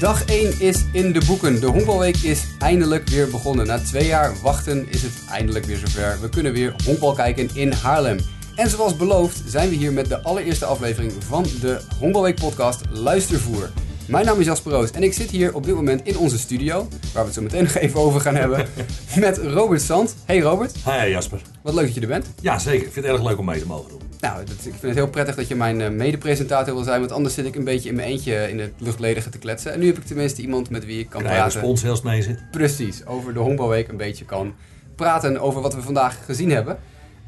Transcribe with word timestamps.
Dag 0.00 0.24
1 0.24 0.60
is 0.60 0.84
in 0.92 1.12
de 1.12 1.20
boeken. 1.26 1.60
De 1.60 1.66
honkbalweek 1.66 2.16
is 2.16 2.46
eindelijk 2.58 3.08
weer 3.08 3.30
begonnen. 3.30 3.66
Na 3.66 3.78
twee 3.78 4.06
jaar 4.06 4.32
wachten 4.42 4.86
is 4.88 5.02
het 5.02 5.12
eindelijk 5.28 5.64
weer 5.64 5.76
zover. 5.76 6.18
We 6.20 6.28
kunnen 6.28 6.52
weer 6.52 6.74
honkbal 6.84 7.12
kijken 7.12 7.48
in 7.52 7.72
Haarlem. 7.72 8.18
En 8.54 8.70
zoals 8.70 8.96
beloofd 8.96 9.42
zijn 9.46 9.68
we 9.68 9.74
hier 9.74 9.92
met 9.92 10.08
de 10.08 10.22
allereerste 10.22 10.64
aflevering 10.64 11.12
van 11.18 11.46
de 11.60 11.80
Honkbalweek 11.98 12.34
podcast 12.34 12.80
Luistervoer. 12.90 13.70
Mijn 14.10 14.24
naam 14.26 14.40
is 14.40 14.46
Jasper 14.46 14.72
Roos 14.72 14.90
en 14.90 15.02
ik 15.02 15.12
zit 15.12 15.30
hier 15.30 15.54
op 15.54 15.64
dit 15.64 15.74
moment 15.74 16.00
in 16.04 16.18
onze 16.18 16.38
studio, 16.38 16.74
waar 16.78 16.88
we 17.12 17.20
het 17.20 17.34
zo 17.34 17.42
meteen 17.42 17.62
nog 17.72 17.74
even 17.74 18.00
over 18.00 18.20
gaan 18.20 18.34
hebben, 18.34 18.66
met 19.16 19.38
Robert 19.38 19.82
Sand. 19.82 20.16
Hey 20.24 20.40
Robert. 20.40 20.74
Hi 20.84 21.10
Jasper. 21.10 21.40
Wat 21.62 21.74
leuk 21.74 21.84
dat 21.84 21.94
je 21.94 22.00
er 22.00 22.06
bent. 22.06 22.26
Ja, 22.40 22.58
zeker. 22.58 22.86
Ik 22.86 22.92
vind 22.92 23.06
het 23.06 23.14
erg 23.14 23.24
leuk 23.24 23.38
om 23.38 23.44
mee 23.44 23.60
te 23.60 23.66
mogen 23.66 23.88
doen. 23.88 24.00
Nou, 24.20 24.44
dat, 24.44 24.54
ik 24.54 24.62
vind 24.62 24.82
het 24.82 24.94
heel 24.94 25.08
prettig 25.08 25.34
dat 25.34 25.48
je 25.48 25.54
mijn 25.54 25.80
uh, 25.80 25.88
mede-presentator 25.88 26.74
wil 26.74 26.82
zijn, 26.84 27.00
want 27.00 27.12
anders 27.12 27.34
zit 27.34 27.46
ik 27.46 27.56
een 27.56 27.64
beetje 27.64 27.88
in 27.88 27.94
mijn 27.94 28.08
eentje 28.08 28.50
in 28.50 28.58
het 28.58 28.72
luchtledige 28.78 29.30
te 29.30 29.38
kletsen. 29.38 29.72
En 29.72 29.80
nu 29.80 29.86
heb 29.86 29.96
ik 29.98 30.04
tenminste 30.04 30.42
iemand 30.42 30.70
met 30.70 30.84
wie 30.84 30.98
ik 30.98 31.08
kan 31.08 31.20
Krijg 31.22 31.36
praten. 31.36 31.60
respons 31.60 31.86
als 31.86 32.02
mee 32.02 32.22
zit. 32.22 32.50
Precies, 32.50 33.06
over 33.06 33.32
de 33.34 33.38
Honkbalweek 33.38 33.88
een 33.88 33.96
beetje 33.96 34.24
kan 34.24 34.54
praten 34.94 35.40
over 35.40 35.60
wat 35.60 35.74
we 35.74 35.82
vandaag 35.82 36.24
gezien 36.24 36.50
hebben. 36.50 36.78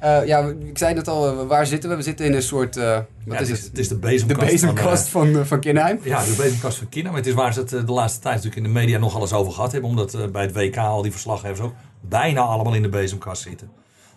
Uh, 0.03 0.27
ja, 0.27 0.53
ik 0.65 0.79
zei 0.79 0.95
net 0.95 1.09
al, 1.09 1.47
waar 1.47 1.67
zitten 1.67 1.91
we? 1.91 1.97
We 1.97 2.03
zitten 2.03 2.27
in 2.27 2.35
een 2.35 2.43
soort, 2.43 2.77
uh, 2.77 2.95
wat 2.95 3.05
ja, 3.25 3.39
is 3.39 3.49
het? 3.49 3.59
het? 3.59 3.69
Het 3.69 3.79
is 3.79 3.89
de 3.89 3.97
bezemkast, 3.97 4.41
De 4.41 4.53
bezemkast 4.53 5.09
van, 5.09 5.29
uh, 5.29 5.35
van, 5.35 5.47
van 5.47 5.61
Kinheim. 5.61 6.01
Ja, 6.03 6.25
de 6.25 6.35
bezemkast 6.37 6.79
van 6.79 6.89
Kinheim. 6.89 7.17
Het 7.17 7.27
is 7.27 7.35
waar 7.35 7.53
ze 7.53 7.61
het 7.61 7.69
de 7.71 7.93
laatste 7.93 8.21
tijd 8.21 8.35
natuurlijk 8.35 8.67
in 8.67 8.73
de 8.73 8.79
media 8.81 8.99
nog 8.99 9.17
alles 9.17 9.33
over 9.33 9.53
gehad 9.53 9.73
hebben. 9.73 9.91
Omdat 9.91 10.33
bij 10.33 10.43
het 10.43 10.55
WK 10.55 10.77
al 10.77 11.03
die 11.03 11.13
verslaggevers 11.13 11.61
ook 11.61 11.75
bijna 12.01 12.41
allemaal 12.41 12.75
in 12.75 12.83
de 12.83 12.89
bezemkast 12.89 13.43
zitten. 13.43 13.71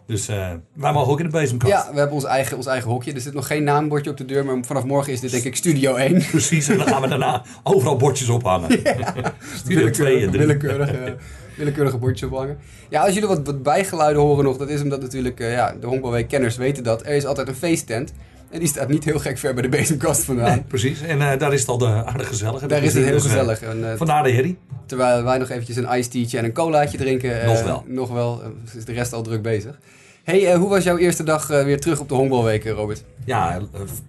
Dus 0.08 0.26
wij 0.26 0.92
mogen 0.94 1.12
ook 1.12 1.20
in 1.20 1.26
de 1.26 1.32
bezemkast. 1.32 1.74
Ja, 1.74 1.90
we 1.92 1.98
hebben 1.98 2.16
ons 2.16 2.26
eigen, 2.26 2.58
ons 2.58 2.66
eigen 2.66 2.90
hokje. 2.90 3.14
Er 3.14 3.22
zit 3.22 3.34
nog 3.34 3.48
geen 3.48 3.64
naambordje 3.64 4.10
op 4.10 4.18
de 4.18 4.26
deur, 4.26 4.46
maar 4.46 4.58
vanaf 4.62 4.84
morgen 4.84 5.14
is 5.14 5.20
dit 5.20 5.32
denk 5.32 5.44
ik 5.44 5.56
Studio 5.56 5.96
1. 5.96 6.26
Precies, 6.32 6.68
en 6.68 6.78
dan 6.78 6.88
gaan 6.88 7.02
we 7.02 7.08
daarna 7.08 7.44
overal 7.64 7.98
bordjes 7.98 8.30
ophangen. 8.30 8.70
Ja. 8.84 9.34
Studio 9.56 9.90
2 9.90 10.22
en 10.22 10.32
3. 10.32 10.40
Willekeurige, 10.40 11.16
willekeurige 11.58 11.98
bordjes 11.98 12.30
ophangen. 12.30 12.58
Ja, 12.90 13.02
als 13.02 13.14
jullie 13.14 13.30
wat, 13.30 13.42
wat 13.44 13.64
bijgeluiden 13.64 14.22
horen 14.22 14.44
nog, 14.44 14.58
dat 14.58 14.70
is 14.70 14.82
omdat 14.82 15.02
natuurlijk, 15.02 15.40
uh, 15.40 15.52
ja, 15.52 15.76
de 15.80 15.88
Honkbalweek 15.88 16.28
kenners 16.28 16.56
weten 16.58 16.84
dat. 16.84 17.06
Er 17.06 17.16
is 17.16 17.26
altijd 17.26 17.48
een 17.48 17.56
feesttent. 17.56 18.14
En 18.50 18.60
die 18.60 18.68
staat 18.68 18.88
niet 18.88 19.04
heel 19.04 19.20
gek 19.20 19.38
ver 19.38 19.54
bij 19.54 19.64
de 19.64 19.70
bezemkast 19.70 20.24
vandaan. 20.24 20.50
Nee, 20.50 20.64
precies, 20.68 21.02
en 21.02 21.18
uh, 21.18 21.38
daar 21.38 21.54
is 21.54 21.60
het 21.60 21.70
al 21.70 21.78
de 21.78 21.86
aardig 21.86 22.28
gezellig. 22.28 22.62
Daar 22.62 22.84
is 22.84 22.94
het 22.94 23.06
heel 23.06 23.20
gezellig. 23.20 23.62
En, 23.62 23.80
uh, 23.80 23.94
vandaar 23.96 24.24
de 24.24 24.32
herrie. 24.32 24.58
Terwijl 24.86 25.24
wij 25.24 25.38
nog 25.38 25.50
eventjes 25.50 25.76
een 25.76 25.98
iced 25.98 26.12
tea'tje 26.12 26.38
en 26.38 26.46
een 26.46 26.54
colaatje 26.54 26.98
drinken. 26.98 27.46
nog 27.46 27.64
wel. 27.64 27.84
Nog 27.88 28.10
wel, 28.10 28.42
is 28.78 28.86
de 28.86 28.94
rest 28.94 29.14
al 29.14 29.22
druk 29.22 29.42
bezig. 29.42 29.80
Hey, 30.26 30.56
hoe 30.56 30.70
was 30.70 30.84
jouw 30.84 30.98
eerste 30.98 31.24
dag 31.24 31.48
weer 31.48 31.80
terug 31.80 32.00
op 32.00 32.10
de 32.10 32.16
honkbalweek, 32.16 32.66
Robert? 32.66 33.04
Ja, 33.26 33.62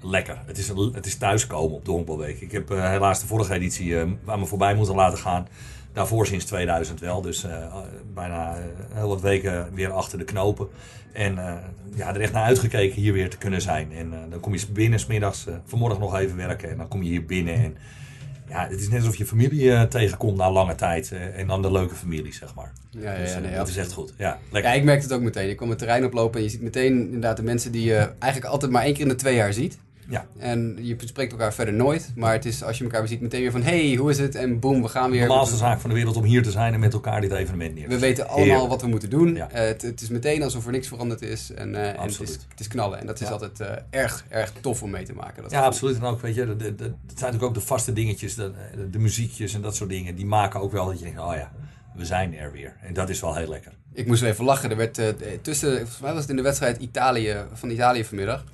lekker. 0.03 0.39
Het 0.47 0.58
is, 0.58 0.73
het 0.92 1.06
is 1.06 1.17
thuiskomen 1.17 1.77
op 1.77 1.84
de 1.84 1.91
honkbalweek. 1.91 2.41
Ik 2.41 2.53
heb 2.53 2.69
helaas 2.69 3.20
de 3.20 3.27
vorige 3.27 3.55
editie 3.55 3.98
aan 4.27 4.39
me 4.39 4.47
voorbij 4.47 4.75
moeten 4.75 4.95
laten 4.95 5.19
gaan. 5.19 5.48
Daarvoor 5.92 6.27
sinds 6.27 6.45
2000 6.45 7.00
wel, 7.00 7.20
dus 7.20 7.47
bijna 8.14 8.56
heel 8.92 9.08
wat 9.08 9.20
weken 9.20 9.69
weer 9.75 9.91
achter 9.91 10.19
de 10.19 10.25
knopen. 10.25 10.69
En 11.12 11.34
ja, 11.95 12.14
er 12.14 12.20
echt 12.20 12.33
naar 12.33 12.45
uitgekeken 12.45 13.01
hier 13.01 13.12
weer 13.12 13.30
te 13.30 13.39
kunnen 13.39 13.61
zijn. 13.61 13.92
En 13.92 14.14
dan 14.30 14.41
kom 14.41 14.55
je 14.55 14.67
binnen 14.70 14.98
smiddags, 14.98 15.47
vanmorgen 15.64 16.01
nog 16.01 16.19
even 16.19 16.36
werken 16.36 16.70
en 16.70 16.77
dan 16.77 16.89
kom 16.89 17.03
je 17.03 17.08
hier 17.08 17.27
binnen. 17.27 17.55
En 17.55 17.77
ja, 18.48 18.69
het 18.69 18.80
is 18.80 18.89
net 18.89 19.00
alsof 19.00 19.16
je 19.16 19.27
familie 19.27 19.89
tegenkomt 19.89 20.36
na 20.36 20.50
lange 20.50 20.75
tijd. 20.75 21.12
en 21.12 21.47
dan 21.47 21.62
de 21.62 21.72
leuke 21.72 21.94
familie, 21.94 22.34
zeg 22.34 22.55
maar. 22.55 22.72
Ja, 22.91 23.12
ja, 23.12 23.19
dus, 23.19 23.33
ja 23.33 23.39
nee, 23.39 23.55
dat 23.55 23.69
is 23.69 23.77
echt 23.77 23.92
goed. 23.92 24.12
Ja, 24.16 24.39
lekker. 24.50 24.70
ja, 24.70 24.77
ik 24.77 24.84
merkte 24.84 25.06
het 25.06 25.14
ook 25.14 25.22
meteen. 25.22 25.48
Ik 25.50 25.56
kom 25.56 25.69
het 25.69 25.78
terrein 25.78 26.05
oplopen 26.05 26.39
en 26.39 26.44
je 26.44 26.50
ziet 26.50 26.62
meteen 26.62 27.05
inderdaad 27.05 27.36
de 27.36 27.42
mensen 27.42 27.72
die 27.72 27.84
je 27.84 28.11
eigenlijk 28.19 28.52
altijd 28.52 28.70
maar 28.70 28.83
één 28.83 28.92
keer 28.92 29.02
in 29.02 29.08
de 29.08 29.14
twee 29.14 29.34
jaar 29.34 29.52
ziet. 29.52 29.78
Ja. 30.09 30.27
En 30.39 30.79
je 30.81 30.97
spreekt 31.05 31.33
elkaar 31.33 31.55
verder 31.55 31.75
nooit. 31.75 32.12
Maar 32.15 32.33
het 32.33 32.45
is 32.45 32.62
als 32.62 32.79
je 32.79 32.85
elkaar 32.85 33.09
ziet 33.09 33.21
meteen 33.21 33.41
weer 33.41 33.51
van... 33.51 33.63
hey, 33.63 33.95
hoe 33.95 34.11
is 34.11 34.19
het? 34.19 34.35
En 34.35 34.58
boem, 34.61 34.83
we 34.83 34.89
gaan 34.89 35.11
weer... 35.11 35.20
De 35.20 35.27
normaalste 35.27 35.57
zaak 35.57 35.80
van 35.80 35.91
de 35.91 35.97
wereld 35.97 36.17
om 36.17 36.25
hier 36.25 36.42
te 36.42 36.51
zijn 36.51 36.75
en 36.75 36.80
met 36.80 36.92
elkaar 36.92 37.20
dit 37.20 37.33
evenement 37.33 37.75
neer 37.75 37.89
te 37.89 37.95
We 37.95 37.98
weten 37.98 38.29
allemaal 38.29 38.45
Heerlijk. 38.47 38.69
wat 38.69 38.80
we 38.83 38.86
moeten 38.89 39.11
doen. 39.11 39.35
Ja. 39.35 39.48
Uh, 39.53 39.58
het, 39.58 39.83
het, 39.83 40.01
is 40.01 40.08
meteen 40.08 40.42
alsof 40.42 40.67
er 40.67 40.73
niks 40.73 40.89
veranderd 40.89 41.23
is. 41.23 41.53
En, 41.53 41.73
uh, 41.73 41.89
en 41.89 42.01
het, 42.01 42.20
is, 42.20 42.30
het 42.30 42.61
is 42.61 42.69
knallen. 42.69 42.98
En 42.98 43.07
dat 43.07 43.20
is 43.20 43.27
Ja. 43.27 43.33
altijd 43.33 43.61
uh, 43.61 43.67
erg, 43.91 44.25
erg 44.29 44.53
tof 44.61 44.83
om 44.83 44.91
mee 44.91 45.05
te 45.05 45.14
maken. 45.14 45.42
Dat 45.42 45.51
Ja, 45.51 45.64
absoluut. 45.64 45.97
En 45.97 46.03
ook, 46.03 46.20
weet 46.20 46.35
je, 46.35 46.57
de- 46.57 46.64
het 46.64 46.75
zijn 46.79 46.95
natuurlijk 47.07 47.42
ook 47.42 47.55
de 47.55 47.61
vaste 47.61 47.92
dingetjes, 47.92 48.35
de, 48.35 48.53
de, 48.91 48.98
muziekjes 48.98 49.55
en 49.55 49.61
dat 49.63 49.77
soort 49.77 49.91
dingen. 49.91 50.14
Die 50.14 50.27
maken 50.27 50.61
ook 50.61 50.73
wel 50.73 50.86
dat 50.86 50.98
je 50.98 51.05
denkt, 51.05 51.20
oh 51.20 51.35
ja, 51.35 51.53
we 51.95 52.05
zijn 52.05 52.36
er 52.36 52.53
weer. 52.53 52.77
En 52.80 52.95
dat 52.95 53.09
is 53.09 53.20
wel 53.20 53.35
heel 53.35 53.48
lekker. 53.48 53.73
Ik 53.92 54.07
moest 54.07 54.20
wel 54.20 54.30
even 54.30 54.45
lachen. 54.45 54.70
Er 54.70 54.77
werd 54.77 54.98
uh, 54.98 55.07
tussen, 55.42 55.77
volgens 55.77 56.01
mij 56.01 56.13
was 56.13 56.20
het 56.20 56.30
in 56.30 56.36
de 56.36 56.42
wedstrijd 56.42 56.79
Italië, 56.79 57.36
van 57.53 57.70
Italië 57.70 58.05
vanmiddag. 58.05 58.45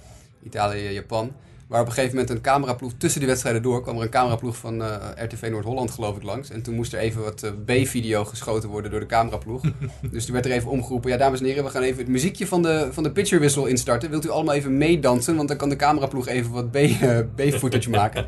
Italië-Japan. 0.43 1.32
Waar 1.67 1.81
op 1.81 1.87
een 1.87 1.93
gegeven 1.93 2.17
moment 2.17 2.34
een 2.34 2.41
cameraploeg 2.41 2.93
tussen 2.99 3.21
die 3.21 3.28
wedstrijden 3.28 3.62
door 3.62 3.83
kwam 3.83 3.97
er 3.97 4.03
een 4.03 4.09
cameraploeg 4.09 4.56
van 4.56 4.81
uh, 4.81 4.97
RTV 5.17 5.49
Noord-Holland 5.50 5.91
geloof 5.91 6.17
ik 6.17 6.23
langs. 6.23 6.50
En 6.50 6.62
toen 6.62 6.75
moest 6.75 6.93
er 6.93 6.99
even 6.99 7.23
wat 7.23 7.43
uh, 7.45 7.50
B-video 7.83 8.25
geschoten 8.25 8.69
worden 8.69 8.91
door 8.91 9.00
de 9.00 9.06
cameraploeg. 9.06 9.62
dus 10.12 10.25
toen 10.25 10.34
werd 10.34 10.47
er 10.47 10.53
even 10.53 10.71
omgeroepen, 10.71 11.11
ja 11.11 11.17
dames 11.17 11.41
en 11.41 11.47
heren, 11.47 11.65
we 11.65 11.71
gaan 11.71 11.83
even 11.83 11.99
het 11.99 12.09
muziekje 12.09 12.47
van 12.47 12.62
de, 12.62 12.89
van 12.91 13.03
de 13.03 13.11
pitcherwissel 13.11 13.67
instarten. 13.67 14.11
Wilt 14.11 14.25
u 14.25 14.28
allemaal 14.28 14.55
even 14.55 14.78
meedansen, 14.78 15.37
want 15.37 15.49
dan 15.49 15.56
kan 15.56 15.69
de 15.69 15.77
cameraploeg 15.77 16.28
even 16.28 16.50
wat 16.50 16.67
uh, 16.73 17.19
B-footage 17.34 17.91
maken. 18.00 18.25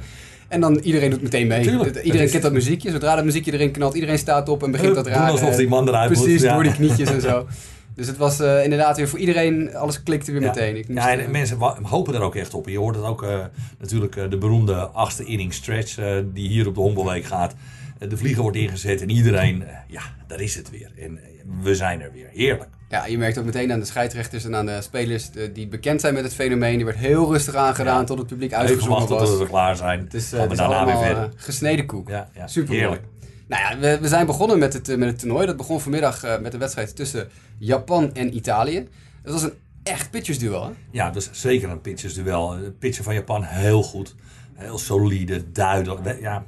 En 0.48 0.60
dan 0.60 0.78
iedereen 0.78 1.10
doet 1.10 1.22
meteen 1.22 1.46
mee. 1.46 1.62
Tuurlijk. 1.62 2.02
Iedereen 2.02 2.26
is... 2.26 2.30
kent 2.30 2.42
dat 2.42 2.52
muziekje. 2.52 2.90
Zodra 2.90 3.14
dat 3.14 3.24
muziekje 3.24 3.52
erin 3.52 3.70
knalt, 3.70 3.94
iedereen 3.94 4.18
staat 4.18 4.48
op 4.48 4.62
en 4.62 4.70
begint 4.70 4.94
dat 4.94 5.06
raar. 5.06 5.30
alsof 5.30 5.56
die 5.56 5.68
man 5.68 5.88
eruit 5.88 6.12
Precies, 6.12 6.32
moet. 6.32 6.40
Ja. 6.40 6.54
door 6.54 6.62
die 6.62 6.72
knietjes 6.72 7.10
en 7.10 7.20
zo. 7.20 7.46
Dus 7.94 8.06
het 8.06 8.16
was 8.16 8.40
uh, 8.40 8.64
inderdaad 8.64 8.96
weer 8.96 9.08
voor 9.08 9.18
iedereen, 9.18 9.76
alles 9.76 10.02
klikte 10.02 10.32
weer 10.32 10.40
ja. 10.40 10.46
meteen. 10.46 10.76
Ik 10.76 10.88
moest, 10.88 11.06
ja, 11.06 11.18
en 11.18 11.30
mensen 11.30 11.58
hopen 11.82 12.14
er 12.14 12.20
ook 12.20 12.34
echt 12.34 12.54
op. 12.54 12.68
Je 12.68 12.78
hoort 12.78 12.96
het 12.96 13.04
ook 13.04 13.22
uh, 13.22 13.44
natuurlijk 13.78 14.30
de 14.30 14.38
beroemde 14.38 14.74
achtste 14.74 15.24
inning 15.24 15.54
stretch 15.54 15.98
die 16.32 16.48
hier 16.48 16.66
op 16.66 16.74
de 16.74 16.80
Honkbalweek 16.80 17.24
gaat. 17.24 17.54
de 17.98 18.16
vlieger 18.16 18.42
wordt 18.42 18.56
ingezet 18.56 19.02
en 19.02 19.10
iedereen, 19.10 19.64
ja, 19.88 20.02
daar 20.26 20.40
is 20.40 20.54
het 20.54 20.70
weer. 20.70 20.90
En 20.98 21.18
we 21.62 21.74
zijn 21.74 22.00
er 22.00 22.12
weer. 22.12 22.28
Heerlijk. 22.32 22.70
Ja, 22.88 23.06
je 23.06 23.18
merkt 23.18 23.38
ook 23.38 23.44
meteen 23.44 23.72
aan 23.72 23.78
de 23.78 23.84
scheidsrechters 23.84 24.44
en 24.44 24.54
aan 24.54 24.66
de 24.66 24.82
spelers 24.82 25.30
die 25.52 25.68
bekend 25.68 26.00
zijn 26.00 26.14
met 26.14 26.24
het 26.24 26.34
fenomeen. 26.34 26.76
Die 26.76 26.84
werd 26.84 26.96
heel 26.96 27.32
rustig 27.32 27.54
aangedaan 27.54 27.98
ja. 27.98 28.04
tot 28.04 28.18
het 28.18 28.26
publiek 28.26 28.52
uitgezongen 28.52 29.08
was. 29.08 29.28
tot 29.28 29.38
we 29.38 29.46
klaar 29.46 29.76
zijn. 29.76 30.00
Het 30.00 30.14
is, 30.14 30.30
het 30.30 30.52
is 30.52 30.58
allemaal 30.58 30.86
weer 30.86 31.06
verder. 31.06 31.30
gesneden 31.36 31.86
koek. 31.86 32.08
Ja, 32.08 32.28
ja. 32.34 32.46
Super 32.46 32.74
Heerlijk. 32.74 33.02
Nou 33.46 33.80
ja, 33.80 33.98
we, 34.00 34.08
zijn 34.08 34.26
begonnen 34.26 34.58
met 34.58 34.72
het, 34.72 34.86
met 34.96 35.08
het 35.08 35.18
toernooi. 35.18 35.46
Dat 35.46 35.56
begon 35.56 35.80
vanmiddag 35.80 36.24
uh, 36.24 36.38
met 36.38 36.52
de 36.52 36.58
wedstrijd 36.58 36.96
tussen 36.96 37.28
Japan 37.58 38.14
en 38.14 38.36
Italië. 38.36 38.88
Dat 39.22 39.32
was 39.32 39.42
een 39.42 39.52
echt 39.82 40.10
pitchersduel, 40.10 40.64
hè? 40.64 40.70
Ja, 40.90 41.10
dat 41.10 41.22
is 41.22 41.40
zeker 41.40 41.70
een 41.70 41.80
pitchersduel. 41.80 42.56
Het 42.56 42.78
pitcher 42.78 43.04
van 43.04 43.14
Japan 43.14 43.42
heel 43.42 43.82
goed. 43.82 44.14
Heel 44.54 44.78
solide, 44.78 45.52
duidelijk. 45.52 46.20
Ja, 46.20 46.44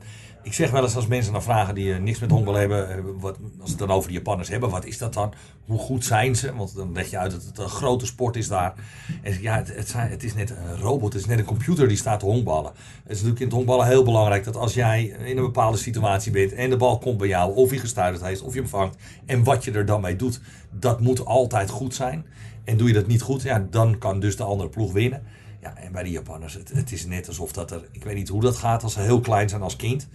ik 0.46 0.52
zeg 0.52 0.70
wel 0.70 0.82
eens 0.82 0.96
als 0.96 1.06
mensen 1.06 1.32
dan 1.32 1.42
vragen 1.42 1.74
die 1.74 1.86
uh, 1.88 1.98
niks 1.98 2.18
met 2.18 2.30
honkbal 2.30 2.54
hebben, 2.54 2.98
uh, 2.98 3.04
wat, 3.18 3.36
als 3.60 3.70
ze 3.70 3.76
het 3.76 3.78
dan 3.78 3.96
over 3.96 4.08
de 4.08 4.14
Japanners 4.14 4.48
hebben, 4.48 4.70
wat 4.70 4.84
is 4.84 4.98
dat 4.98 5.14
dan? 5.14 5.32
Hoe 5.66 5.78
goed 5.78 6.04
zijn 6.04 6.36
ze? 6.36 6.54
Want 6.54 6.76
dan 6.76 6.92
leg 6.92 7.10
je 7.10 7.18
uit 7.18 7.30
dat 7.30 7.42
het 7.42 7.58
een 7.58 7.68
grote 7.68 8.06
sport 8.06 8.36
is 8.36 8.48
daar. 8.48 8.74
En 9.22 9.40
ja, 9.40 9.56
het, 9.56 9.74
het, 9.76 9.88
zijn, 9.88 10.10
het 10.10 10.22
is 10.22 10.34
net 10.34 10.50
een 10.50 10.76
robot, 10.76 11.12
het 11.12 11.22
is 11.22 11.28
net 11.28 11.38
een 11.38 11.44
computer 11.44 11.88
die 11.88 11.96
staat 11.96 12.20
te 12.20 12.26
honkballen. 12.26 12.72
Het 13.02 13.12
is 13.12 13.16
natuurlijk 13.16 13.40
in 13.40 13.46
het 13.46 13.54
honkballen 13.54 13.86
heel 13.86 14.04
belangrijk 14.04 14.44
dat 14.44 14.56
als 14.56 14.74
jij 14.74 15.04
in 15.04 15.36
een 15.36 15.44
bepaalde 15.44 15.78
situatie 15.78 16.32
bent 16.32 16.52
en 16.52 16.70
de 16.70 16.76
bal 16.76 16.98
komt 16.98 17.18
bij 17.18 17.28
jou, 17.28 17.54
of 17.54 17.70
je 17.70 17.78
gestuiterd 17.78 18.24
heeft, 18.24 18.42
of 18.42 18.54
je 18.54 18.60
hem 18.60 18.68
vangt, 18.68 18.96
en 19.24 19.44
wat 19.44 19.64
je 19.64 19.72
er 19.72 19.86
dan 19.86 20.00
mee 20.00 20.16
doet, 20.16 20.40
dat 20.70 21.00
moet 21.00 21.24
altijd 21.24 21.70
goed 21.70 21.94
zijn. 21.94 22.26
En 22.64 22.76
doe 22.76 22.88
je 22.88 22.94
dat 22.94 23.06
niet 23.06 23.22
goed, 23.22 23.42
ja, 23.42 23.66
dan 23.70 23.98
kan 23.98 24.20
dus 24.20 24.36
de 24.36 24.44
andere 24.44 24.68
ploeg 24.68 24.92
winnen. 24.92 25.22
Ja, 25.66 25.82
en 25.82 25.92
bij 25.92 26.02
de 26.02 26.10
Japanners, 26.10 26.54
het, 26.54 26.70
het 26.74 26.92
is 26.92 27.06
net 27.06 27.28
alsof 27.28 27.52
dat 27.52 27.70
er, 27.70 27.88
ik 27.92 28.04
weet 28.04 28.14
niet 28.14 28.28
hoe 28.28 28.40
dat 28.40 28.56
gaat 28.56 28.82
als 28.82 28.92
ze 28.92 29.00
heel 29.00 29.20
klein 29.20 29.48
zijn 29.48 29.62
als 29.62 29.76
kind. 29.76 30.08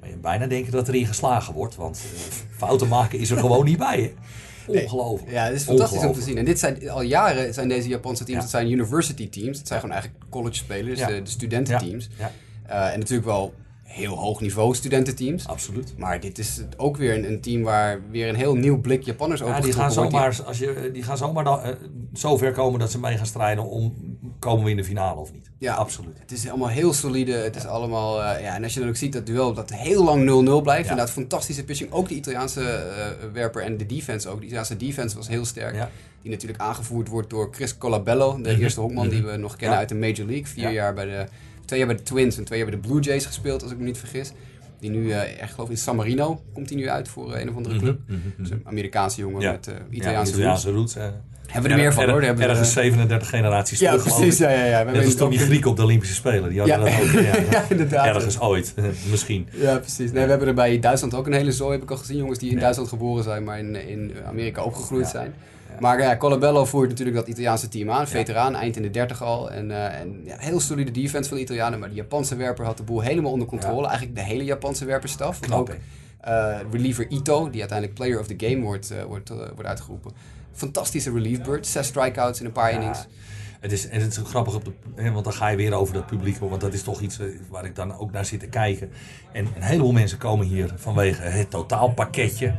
Maar 0.00 0.08
je 0.08 0.16
bijna 0.16 0.46
denken 0.46 0.72
dat 0.72 0.88
erin 0.88 1.06
geslagen 1.06 1.54
wordt. 1.54 1.74
Want 1.74 2.02
uh, 2.14 2.20
fouten 2.56 2.88
maken 2.88 3.18
is 3.18 3.30
er 3.30 3.38
gewoon 3.38 3.64
niet 3.64 3.78
bij. 3.78 4.00
Hè? 4.00 4.12
Ongelooflijk. 4.80 5.26
Nee, 5.26 5.34
ja, 5.34 5.44
het 5.44 5.54
is 5.54 5.62
fantastisch 5.62 6.04
om 6.04 6.12
te 6.12 6.20
zien. 6.20 6.38
En 6.38 6.44
dit 6.44 6.58
zijn 6.58 6.90
al 6.90 7.02
jaren 7.02 7.54
zijn 7.54 7.68
deze 7.68 7.88
Japanse 7.88 8.24
teams, 8.24 8.36
ja. 8.36 8.40
dat 8.40 8.50
zijn 8.50 8.70
university 8.70 9.28
teams. 9.28 9.58
Dat 9.58 9.66
zijn 9.66 9.80
gewoon 9.80 9.94
eigenlijk 9.94 10.24
college 10.30 10.54
spelers, 10.54 10.98
ja. 10.98 11.06
de, 11.06 11.22
de, 11.22 11.30
studententeams. 11.30 12.08
Ja. 12.18 12.32
Uh, 12.68 12.92
en 12.92 12.98
natuurlijk 12.98 13.26
wel 13.26 13.54
heel 13.82 14.14
hoog 14.16 14.40
niveau 14.40 14.74
studententeams. 14.74 15.46
Absoluut. 15.46 15.94
Maar 15.96 16.20
dit 16.20 16.38
is 16.38 16.60
ook 16.76 16.96
weer 16.96 17.14
een, 17.14 17.24
een 17.24 17.40
team 17.40 17.62
waar 17.62 18.00
weer 18.10 18.28
een 18.28 18.34
heel 18.34 18.54
nieuw 18.54 18.80
blik 18.80 19.02
Japanners 19.02 19.42
over 19.42 19.54
ja, 19.54 19.60
die 19.60 19.72
gaan 19.72 19.92
zomaar, 19.92 20.40
als 20.46 20.58
je, 20.58 20.90
die 20.92 21.02
gaan 21.02 21.16
zomaar 21.16 21.44
dan, 21.44 21.60
uh, 21.66 21.68
zo 22.14 22.36
ver 22.36 22.52
komen 22.52 22.80
dat 22.80 22.90
ze 22.90 22.98
mee 22.98 23.16
gaan 23.16 23.26
strijden 23.26 23.64
om 23.64 24.13
komen 24.44 24.64
we 24.64 24.70
in 24.70 24.76
de 24.76 24.84
finale 24.84 25.20
of 25.20 25.32
niet. 25.32 25.50
Ja, 25.58 25.74
absoluut. 25.74 26.18
Het 26.18 26.32
is 26.32 26.48
allemaal 26.48 26.68
heel 26.68 26.92
solide. 26.92 27.32
Het 27.32 27.56
is 27.56 27.66
allemaal, 27.66 28.20
uh, 28.20 28.40
ja, 28.40 28.54
en 28.54 28.62
als 28.62 28.74
je 28.74 28.80
dan 28.80 28.88
ook 28.88 28.96
ziet 28.96 29.12
dat 29.12 29.26
duel 29.26 29.54
dat 29.54 29.70
heel 29.70 30.04
lang 30.04 30.20
0-0 30.22 30.62
blijft. 30.62 30.84
Ja. 30.84 30.90
Inderdaad, 30.90 31.10
fantastische 31.10 31.64
pitching. 31.64 31.92
Ook 31.92 32.08
de 32.08 32.14
Italiaanse 32.14 32.60
uh, 32.60 33.32
werper 33.32 33.62
en 33.62 33.76
de 33.76 33.86
defense 33.86 34.28
ook. 34.28 34.38
De 34.38 34.44
Italiaanse 34.44 34.76
defense 34.76 35.16
was 35.16 35.28
heel 35.28 35.44
sterk. 35.44 35.74
Ja. 35.74 35.90
Die 36.22 36.30
natuurlijk 36.30 36.60
aangevoerd 36.60 37.08
wordt 37.08 37.30
door 37.30 37.48
Chris 37.52 37.78
Colabello, 37.78 38.40
de 38.42 38.50
-hmm. 38.50 38.60
eerste 38.60 38.80
honkman 38.80 39.08
die 39.08 39.22
we 39.22 39.36
nog 39.36 39.56
kennen 39.56 39.78
uit 39.78 39.88
de 39.88 39.94
Major 39.94 40.26
League. 40.26 40.46
Vier 40.46 40.70
jaar 40.70 40.94
bij 40.94 41.04
de, 41.04 41.26
twee 41.64 41.78
jaar 41.78 41.88
bij 41.88 41.96
de 41.96 42.02
Twins 42.02 42.36
en 42.36 42.44
twee 42.44 42.58
jaar 42.58 42.70
bij 42.70 42.80
de 42.80 42.88
Blue 42.88 43.00
Jays 43.00 43.26
gespeeld, 43.26 43.62
als 43.62 43.72
ik 43.72 43.78
me 43.78 43.84
niet 43.84 43.98
vergis. 43.98 44.32
Die 44.80 44.90
nu, 44.90 45.04
uh, 45.04 45.40
echt 45.40 45.54
geloof 45.54 45.70
in 45.70 45.76
San 45.76 45.96
Marino, 45.96 46.42
komt 46.52 46.68
hij 46.68 46.78
nu 46.78 46.88
uit 46.88 47.08
voor 47.08 47.36
een 47.36 47.48
of 47.48 47.56
andere 47.56 47.78
club. 47.78 47.98
Mm 48.06 48.20
-hmm, 48.22 48.34
dus 48.38 48.50
een 48.50 48.62
Amerikaanse 48.64 49.20
jongen 49.20 49.40
ja. 49.40 49.50
met 49.50 49.70
Italiaanse, 49.90 50.32
ja, 50.32 50.38
Italiaanse 50.38 50.70
roots. 50.70 50.94
hebben 50.94 51.22
we 51.62 51.68
er 51.68 51.76
meer 51.76 51.92
van 51.92 52.08
hoor. 52.08 52.22
Er, 52.22 52.40
ergens 52.40 52.72
37 52.72 53.28
generaties 53.28 53.78
Ja, 53.78 53.96
precies. 53.96 54.38
Ja, 54.38 54.50
ja, 54.50 54.64
ja. 54.64 54.84
We 54.84 54.90
Net 54.90 55.20
als 55.20 55.42
Grieken 55.42 55.70
op 55.70 55.76
de 55.76 55.82
Olympische 55.82 56.14
Spelen. 56.14 56.48
Die 56.50 56.58
hadden 56.58 56.78
ja. 56.78 56.98
dat 56.98 57.02
ook. 57.02 57.20
Ja, 57.20 57.36
ja, 57.50 57.64
inderdaad. 57.74 58.06
Ergens 58.06 58.40
ooit, 58.40 58.74
misschien. 59.10 59.48
Ja, 59.50 59.78
precies. 59.78 60.12
Nee, 60.12 60.24
we 60.24 60.30
hebben 60.30 60.48
er 60.48 60.54
bij 60.54 60.78
Duitsland 60.78 61.14
ook 61.14 61.26
een 61.26 61.32
hele 61.32 61.52
zooi, 61.52 61.72
heb 61.72 61.82
ik 61.82 61.90
al 61.90 61.96
gezien. 61.96 62.16
Jongens 62.16 62.38
die 62.38 62.50
in 62.50 62.58
Duitsland 62.58 62.88
geboren 62.88 63.24
zijn, 63.24 63.44
maar 63.44 63.58
in, 63.58 63.88
in 63.88 64.12
Amerika 64.26 64.62
opgegroeid 64.62 65.08
zijn. 65.08 65.34
Maar 65.80 66.00
ja, 66.00 66.16
Colabello 66.16 66.64
voert 66.64 66.88
natuurlijk 66.88 67.16
dat 67.16 67.28
Italiaanse 67.28 67.68
team 67.68 67.90
aan. 67.90 68.08
Veteraan, 68.08 68.54
eind 68.54 68.76
in 68.76 68.82
de 68.82 68.90
30 68.90 69.22
al. 69.22 69.50
En, 69.50 69.70
uh, 69.70 70.00
en 70.00 70.20
ja, 70.24 70.36
heel 70.38 70.60
solide 70.60 70.90
defense 70.90 71.28
van 71.28 71.36
de 71.38 71.42
Italianen. 71.42 71.78
Maar 71.78 71.88
de 71.88 71.94
Japanse 71.94 72.36
werper 72.36 72.64
had 72.64 72.76
de 72.76 72.82
boel 72.82 73.00
helemaal 73.00 73.32
onder 73.32 73.48
controle. 73.48 73.86
Eigenlijk 73.86 74.16
de 74.16 74.22
hele 74.22 74.44
Japanse 74.44 74.84
werperstaf. 74.84 75.40
Knap, 75.40 75.58
ook 75.58 75.70
uh, 76.28 76.56
reliever 76.70 77.10
Ito, 77.10 77.50
die 77.50 77.60
uiteindelijk 77.60 77.98
player 77.98 78.20
of 78.20 78.26
the 78.26 78.34
game 78.36 78.60
wordt, 78.60 78.92
wordt, 79.06 79.28
wordt 79.28 79.64
uitgeroepen. 79.64 80.12
Fantastische 80.52 81.12
relief 81.12 81.42
bird. 81.42 81.66
Zes 81.66 81.86
strikeouts 81.86 82.40
in 82.40 82.46
een 82.46 82.52
paar 82.52 82.72
innings. 82.72 83.06
Het 83.64 83.72
is, 83.72 83.88
en 83.88 84.00
het 84.00 84.10
is 84.10 84.18
grappig, 84.24 84.54
op 84.54 84.64
de, 84.64 84.72
hè, 84.94 85.10
want 85.10 85.24
dan 85.24 85.32
ga 85.32 85.48
je 85.48 85.56
weer 85.56 85.72
over 85.72 85.94
dat 85.94 86.06
publiek, 86.06 86.38
want 86.38 86.60
dat 86.60 86.72
is 86.74 86.82
toch 86.82 87.00
iets 87.00 87.18
waar 87.50 87.64
ik 87.64 87.74
dan 87.74 87.98
ook 87.98 88.12
naar 88.12 88.24
zit 88.24 88.40
te 88.40 88.46
kijken. 88.46 88.90
En 89.32 89.48
een 89.56 89.62
heleboel 89.62 89.92
mensen 89.92 90.18
komen 90.18 90.46
hier 90.46 90.72
vanwege 90.76 91.22
het 91.22 91.50
totaalpakketje. 91.50 92.54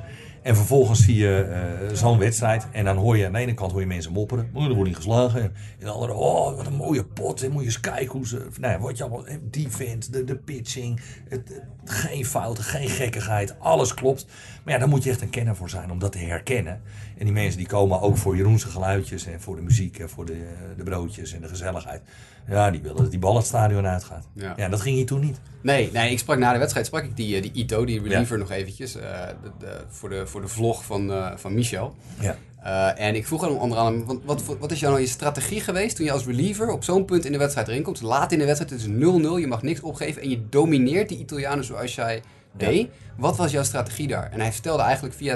En 0.46 0.56
vervolgens 0.56 1.04
zie 1.04 1.16
je 1.16 1.48
uh, 1.90 1.96
zo'n 1.96 2.18
wedstrijd. 2.18 2.68
En 2.72 2.86
dan 2.86 2.98
hoor 2.98 3.18
je 3.18 3.26
aan 3.26 3.34
de 3.34 3.40
ene 3.40 3.54
kant 3.54 3.72
hoor 3.72 3.82
je 3.82 3.88
mensen 3.88 4.12
mopperen. 4.12 4.50
Oh, 4.54 4.64
er 4.64 4.74
wordt 4.74 4.88
niet 4.88 4.96
geslagen. 4.96 5.42
En 5.42 5.54
de 5.80 5.90
andere, 5.90 6.14
oh, 6.14 6.56
wat 6.56 6.66
een 6.66 6.76
mooie 6.76 7.06
pot. 7.06 7.44
En 7.44 7.52
moet 7.52 7.62
je 7.62 7.68
eens 7.68 7.80
kijken 7.80 8.12
hoe 8.12 8.28
ze. 8.28 8.48
Nou, 8.60 8.80
wat 8.80 8.98
je 8.98 9.04
allemaal. 9.04 9.26
Defense, 9.42 10.12
de, 10.12 10.24
de 10.24 10.36
pitching. 10.36 11.02
Het, 11.30 11.50
het, 11.50 11.64
geen 11.86 12.26
fouten, 12.26 12.64
geen 12.64 12.90
gekkigheid. 12.90 13.60
Alles 13.60 13.94
klopt. 13.94 14.26
Maar 14.64 14.74
ja, 14.74 14.80
daar 14.80 14.90
moet 14.90 15.04
je 15.04 15.10
echt 15.10 15.22
een 15.22 15.30
kenner 15.30 15.56
voor 15.56 15.70
zijn 15.70 15.92
om 15.92 16.00
dat 16.00 16.12
te 16.12 16.18
herkennen. 16.18 16.82
En 17.18 17.26
die 17.26 17.34
mensen 17.34 17.58
die 17.58 17.68
komen 17.68 18.02
ook 18.02 18.18
voor 18.18 18.36
Jeroense 18.36 18.68
geluidjes. 18.68 19.26
En 19.26 19.42
voor 19.42 19.56
de 19.56 19.62
muziek. 19.62 20.00
En 20.00 20.10
voor 20.10 20.26
de, 20.26 20.46
de 20.78 20.84
broodjes 20.84 21.34
en 21.34 21.42
de 21.42 21.48
gezelligheid. 21.48 22.02
Ja, 22.48 22.72
die 22.72 22.82
willen 22.82 22.98
dat 22.98 23.12
die 23.12 23.20
bal 23.20 23.36
het 23.36 23.46
stadion 23.46 23.88
uitgaat. 23.88 24.28
Ja. 24.34 24.54
ja, 24.58 24.70
dat 24.70 24.82
ging 24.82 24.96
hier 24.96 25.06
toen 25.06 25.20
niet. 25.20 25.40
Nee, 25.62 25.90
nee, 25.94 26.12
ik 26.12 26.20
sprak 26.20 26.38
na 26.38 26.54
de 26.54 26.60
wedstrijd 26.60 26.86
sprak 26.86 27.04
ik 27.04 27.16
die, 27.16 27.42
die 27.42 27.52
Ito, 27.54 27.86
die 27.86 28.02
reliever, 28.02 28.36
ja. 28.36 28.42
nog 28.42 28.52
eventjes. 28.52 28.96
Uh, 28.96 29.02
de, 29.02 29.52
de, 29.60 29.84
voor, 29.90 30.10
de, 30.10 30.28
voor 30.36 30.44
de 30.44 30.54
vlog 30.54 30.86
van, 30.86 31.12
uh, 31.12 31.32
van 31.36 31.54
Michel. 31.54 31.96
Ja. 32.20 32.38
Uh, 32.64 33.06
en 33.06 33.16
ik 33.16 33.28
vroeg 33.28 33.42
hem 33.42 33.56
onder 33.56 33.78
andere, 33.78 34.20
wat, 34.24 34.44
wat, 34.44 34.58
wat 34.58 34.72
is 34.72 34.80
jouw 34.80 34.90
nou 34.90 35.02
je 35.02 35.08
strategie 35.08 35.62
geweest 35.62 35.96
toen 35.96 36.06
je 36.06 36.12
als 36.12 36.26
reliever 36.26 36.72
op 36.72 36.84
zo'n 36.84 37.06
punt 37.06 37.26
in 37.26 37.32
de 37.32 37.38
wedstrijd 37.38 37.68
erin 37.68 37.84
komt? 37.84 38.02
Laat 38.02 38.32
in 38.32 38.40
de 38.40 38.46
wedstrijd, 38.46 38.72
het 38.72 38.82
is 38.82 38.88
0-0, 38.88 38.92
je 39.40 39.48
mag 39.48 39.62
niks 39.62 39.80
opgeven 39.80 40.22
en 40.22 40.30
je 40.30 40.50
domineert 40.50 41.10
die 41.10 41.18
Italianen 41.18 41.64
zoals 41.64 41.96
jij 41.96 42.22
deed. 42.52 42.82
Ja. 42.82 42.88
Wat 43.18 43.38
was 43.38 43.52
jouw 43.52 43.64
strategie 43.64 44.08
daar? 44.08 44.32
En 44.32 44.40
hij 44.40 44.52
vertelde 44.52 44.84
eigenlijk 44.84 45.16
via 45.16 45.36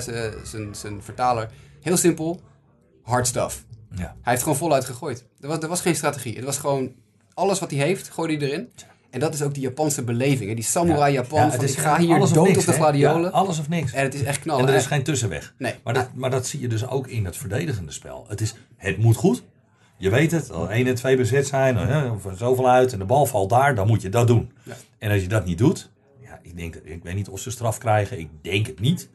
zijn 0.72 1.02
vertaler, 1.02 1.50
heel 1.82 1.98
simpel, 1.98 2.42
hard 3.04 3.28
stuff. 3.28 3.66
Ja. 3.92 4.16
Hij 4.22 4.32
heeft 4.32 4.44
gewoon 4.44 4.58
voluit 4.58 4.86
gegooid. 4.86 5.26
Er 5.40 5.48
was, 5.48 5.60
er 5.60 5.68
was 5.68 5.82
geen 5.82 5.96
strategie. 5.96 6.36
Het 6.36 6.46
was 6.46 6.58
gewoon 6.58 6.92
alles 7.34 7.60
wat 7.60 7.72
hij 7.72 7.80
heeft, 7.80 8.10
gooide 8.10 8.38
hij 8.38 8.48
erin. 8.48 8.72
En 9.10 9.20
dat 9.20 9.34
is 9.34 9.42
ook 9.42 9.54
die 9.54 9.64
Japanse 9.64 10.04
beleving. 10.04 10.50
Hè? 10.50 10.56
Die 10.56 10.64
samurai 10.64 11.14
Japan. 11.14 11.40
Ja, 11.40 11.52
van, 11.52 11.66
ik 11.66 11.78
ga 11.78 11.98
hier 11.98 12.20
dood 12.20 12.48
niks, 12.48 12.58
op 12.58 12.66
de 12.66 12.72
gladiolen. 12.72 13.22
Ja, 13.22 13.30
alles 13.30 13.60
of 13.60 13.70
niks. 13.70 13.94
En 13.94 14.04
het 14.04 14.14
is 14.14 14.24
echt 14.24 14.40
knallen. 14.40 14.64
En 14.64 14.72
er 14.72 14.78
is 14.78 14.86
geen 14.86 15.04
tussenweg. 15.04 15.54
Nee. 15.58 15.74
Maar, 15.84 15.94
dat, 15.94 16.10
maar 16.14 16.30
dat 16.30 16.48
zie 16.48 16.60
je 16.60 16.68
dus 16.68 16.88
ook 16.88 17.08
in 17.08 17.26
het 17.26 17.38
verdedigende 17.38 17.92
spel. 17.92 18.26
Het, 18.28 18.42
is, 18.42 18.56
het 18.76 18.98
moet 18.98 19.16
goed. 19.16 19.44
Je 19.98 20.10
weet 20.10 20.32
het. 20.32 20.52
Als 20.52 20.70
1 20.70 20.88
en 20.88 20.96
2 20.96 21.18
bezet 21.18 21.48
zijn. 21.48 22.12
Of 22.12 22.28
zoveel 22.38 22.70
uit. 22.70 22.94
En 22.94 23.00
de 23.00 23.06
bal 23.06 23.26
valt 23.26 23.50
daar. 23.50 23.76
Dan 23.76 23.88
moet 23.88 24.02
je 24.02 24.10
dat 24.10 24.28
doen. 24.28 24.52
Ja. 24.64 24.76
En 24.98 25.12
als 25.12 25.22
je 25.22 25.28
dat 25.28 25.46
niet 25.46 25.58
doet. 25.58 25.90
Ja, 26.22 26.40
ik, 26.42 26.58
denk, 26.58 26.76
ik 26.76 27.04
weet 27.04 27.16
niet 27.16 27.30
of 27.30 27.40
ze 27.40 27.52
straf 27.52 27.78
krijgen. 27.78 28.20
Ik 28.20 28.30
denk 28.42 28.68
het 28.68 28.80
niet. 28.80 29.10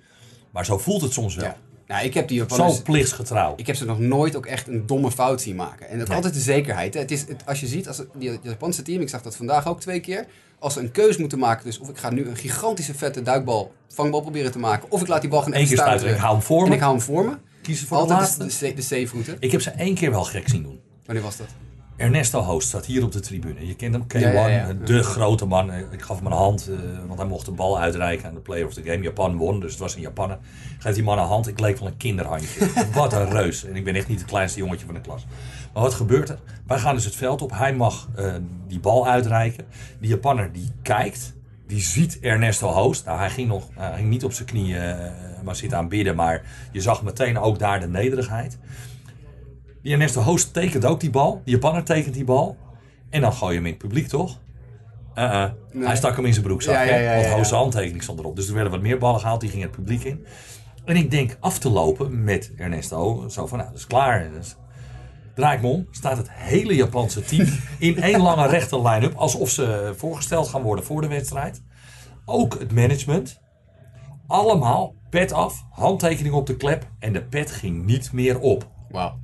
Maar 0.50 0.64
zo 0.64 0.78
voelt 0.78 1.02
het 1.02 1.12
soms 1.12 1.34
wel. 1.34 1.44
Ja. 1.44 1.56
Nou, 1.86 2.04
ik 2.04 2.14
heb 2.14 2.28
die 2.28 2.36
Japanners, 2.38 2.76
Zo 2.76 2.82
plichtsgetrouw. 2.82 3.52
Ik 3.56 3.66
heb 3.66 3.76
ze 3.76 3.84
nog 3.84 3.98
nooit 3.98 4.36
ook 4.36 4.46
echt 4.46 4.68
een 4.68 4.86
domme 4.86 5.10
fout 5.10 5.40
zien 5.40 5.56
maken. 5.56 5.88
En 5.88 5.92
dat 5.92 6.02
is 6.02 6.06
Nee. 6.08 6.16
altijd 6.16 6.34
de 6.34 6.40
zekerheid. 6.40 6.94
Hè. 6.94 7.00
Het 7.00 7.10
is, 7.10 7.20
het, 7.20 7.42
als 7.46 7.60
je 7.60 7.66
ziet, 7.66 7.88
als 7.88 7.98
het, 7.98 8.08
die 8.14 8.38
Japanse 8.42 8.82
team, 8.82 9.00
ik 9.00 9.08
zag 9.08 9.22
dat 9.22 9.36
vandaag 9.36 9.66
ook 9.68 9.80
twee 9.80 10.00
keer. 10.00 10.26
Als 10.58 10.72
ze 10.72 10.80
een 10.80 10.90
keus 10.90 11.16
moeten 11.16 11.38
maken, 11.38 11.64
dus 11.64 11.78
of 11.78 11.88
ik 11.88 11.96
ga 11.98 12.10
nu 12.10 12.26
een 12.28 12.36
gigantische 12.36 12.94
vette 12.94 13.22
duikbal, 13.22 13.72
vangbal 13.88 14.20
proberen 14.20 14.52
te 14.52 14.58
maken. 14.58 14.90
Of 14.90 15.00
ik 15.00 15.08
laat 15.08 15.20
die 15.20 15.30
bal 15.30 15.42
gewoon 15.42 15.58
Eén 15.58 15.66
keer 15.66 15.76
staan. 15.76 15.86
stuiten. 15.86 16.10
Ik 16.14 16.20
hou 16.22 16.32
hem 16.34 16.42
voor 16.42 16.62
En 16.62 16.68
me. 16.68 16.74
ik 16.74 16.80
hou 16.80 16.92
hem 16.92 17.02
voor 17.02 17.24
me. 17.24 17.36
Kies 17.62 17.80
voor 17.84 17.96
de 18.06 18.14
Altijd 18.14 18.36
de, 18.60 18.66
de, 18.66 18.74
de 18.74 18.82
safe 18.82 19.06
route. 19.12 19.36
Ik 19.40 19.52
heb 19.52 19.60
ze 19.60 19.70
één 19.70 19.94
keer 19.94 20.10
wel 20.10 20.24
gek 20.24 20.48
zien 20.48 20.62
doen. 20.62 20.80
Wanneer 21.06 21.24
was 21.24 21.36
dat? 21.36 21.46
Ernesto 21.96 22.40
Hoost 22.40 22.68
staat 22.68 22.86
hier 22.86 23.04
op 23.04 23.12
de 23.12 23.20
tribune. 23.20 23.66
Je 23.66 23.74
kent 23.74 23.94
hem, 23.94 24.02
K1, 24.02 24.20
Ja, 24.20 24.30
ja, 24.30 24.48
ja. 24.48 24.72
de 24.72 25.02
grote 25.02 25.46
man. 25.46 25.72
Ik 25.72 26.02
gaf 26.02 26.16
hem 26.16 26.26
een 26.26 26.32
hand, 26.32 26.68
eh, 26.68 26.76
want 27.06 27.18
hij 27.18 27.28
mocht 27.28 27.44
de 27.44 27.52
bal 27.52 27.80
uitreiken 27.80 28.28
aan 28.28 28.34
de 28.34 28.40
player 28.40 28.66
of 28.66 28.74
the 28.74 28.82
game. 28.82 29.02
Japan 29.02 29.36
won, 29.36 29.60
dus 29.60 29.70
het 29.70 29.80
was 29.80 29.94
een 29.94 30.00
Japaner. 30.00 30.38
Geef 30.78 30.94
die 30.94 31.02
man 31.02 31.18
een 31.18 31.24
hand, 31.24 31.48
ik 31.48 31.60
leek 31.60 31.78
wel 31.78 31.88
een 31.88 31.96
kinderhandje. 31.96 32.68
wat 32.94 33.12
een 33.12 33.30
reus. 33.30 33.64
En 33.64 33.76
ik 33.76 33.84
ben 33.84 33.94
echt 33.94 34.08
niet 34.08 34.18
het 34.18 34.28
kleinste 34.28 34.58
jongetje 34.58 34.86
van 34.86 34.94
de 34.94 35.00
klas. 35.00 35.26
Maar 35.72 35.82
wat 35.82 35.94
gebeurt 35.94 36.28
er? 36.28 36.38
Wij 36.66 36.78
gaan 36.78 36.94
dus 36.94 37.04
het 37.04 37.16
veld 37.16 37.42
op. 37.42 37.50
Hij 37.50 37.74
mag 37.74 38.08
eh, 38.16 38.34
die 38.68 38.80
bal 38.80 39.08
uitreiken. 39.08 39.64
Die 40.00 40.10
Japanner 40.10 40.52
die 40.52 40.70
kijkt, 40.82 41.34
die 41.66 41.80
ziet 41.80 42.18
Ernesto 42.20 42.68
Hoost. 42.68 43.04
Nou, 43.04 43.18
hij 43.18 43.30
ging, 43.30 43.48
nog, 43.48 43.68
hij 43.74 43.96
ging 43.96 44.08
niet 44.08 44.24
op 44.24 44.32
zijn 44.32 44.48
knieën, 44.48 44.80
eh, 44.80 45.10
maar 45.44 45.56
zit 45.56 45.74
aan 45.74 45.88
bidden. 45.88 46.16
Maar 46.16 46.42
je 46.72 46.80
zag 46.80 47.02
meteen 47.02 47.38
ook 47.38 47.58
daar 47.58 47.80
de 47.80 47.88
nederigheid. 47.88 48.58
Die 49.84 49.92
Ernesto 49.92 50.20
Hoost 50.20 50.52
tekent 50.52 50.84
ook 50.84 51.00
die 51.00 51.10
bal. 51.10 51.40
Die 51.44 51.54
Japanner 51.54 51.84
tekent 51.84 52.14
die 52.14 52.24
bal. 52.24 52.56
En 53.10 53.20
dan 53.20 53.32
gooi 53.32 53.50
je 53.50 53.56
hem 53.56 53.66
in 53.66 53.72
het 53.72 53.82
publiek, 53.82 54.08
toch? 54.08 54.40
Uh-uh. 55.14 55.50
Nee. 55.72 55.86
Hij 55.86 55.96
stak 55.96 56.16
hem 56.16 56.24
in 56.24 56.32
zijn 56.32 56.44
broekzak. 56.44 56.74
Ja, 56.74 56.82
ja, 56.82 56.92
hè? 56.92 57.20
ja, 57.20 57.34
Want 57.34 57.48
ja. 57.48 57.56
handtekening 57.56 58.02
stond 58.02 58.18
erop. 58.18 58.36
Dus 58.36 58.48
er 58.48 58.54
werden 58.54 58.72
wat 58.72 58.80
meer 58.80 58.98
ballen 58.98 59.20
gehaald. 59.20 59.40
Die 59.40 59.50
gingen 59.50 59.66
het 59.66 59.76
publiek 59.76 60.04
in. 60.04 60.26
En 60.84 60.96
ik 60.96 61.10
denk 61.10 61.36
af 61.40 61.58
te 61.58 61.70
lopen 61.70 62.24
met 62.24 62.52
Ernesto. 62.56 63.28
Zo 63.28 63.46
van, 63.46 63.58
nou, 63.58 63.70
dat 63.70 63.78
is 63.78 63.86
klaar. 63.86 64.30
Dus 64.32 64.56
draai 65.34 65.56
ik 65.56 65.62
me 65.62 65.68
om. 65.68 65.86
Staat 65.90 66.16
het 66.16 66.30
hele 66.30 66.74
Japanse 66.74 67.22
team 67.22 67.48
in 67.78 68.02
één 68.02 68.20
lange 68.20 68.48
rechte 68.48 68.82
line-up. 68.82 69.14
Alsof 69.14 69.50
ze 69.50 69.92
voorgesteld 69.96 70.48
gaan 70.48 70.62
worden 70.62 70.84
voor 70.84 71.00
de 71.00 71.08
wedstrijd. 71.08 71.62
Ook 72.24 72.58
het 72.58 72.72
management. 72.72 73.40
Allemaal 74.26 74.94
pet 75.10 75.32
af. 75.32 75.64
Handtekening 75.70 76.34
op 76.34 76.46
de 76.46 76.56
klep. 76.56 76.86
En 76.98 77.12
de 77.12 77.22
pet 77.22 77.50
ging 77.50 77.84
niet 77.84 78.12
meer 78.12 78.38
op. 78.38 78.70
Wauw. 78.88 79.22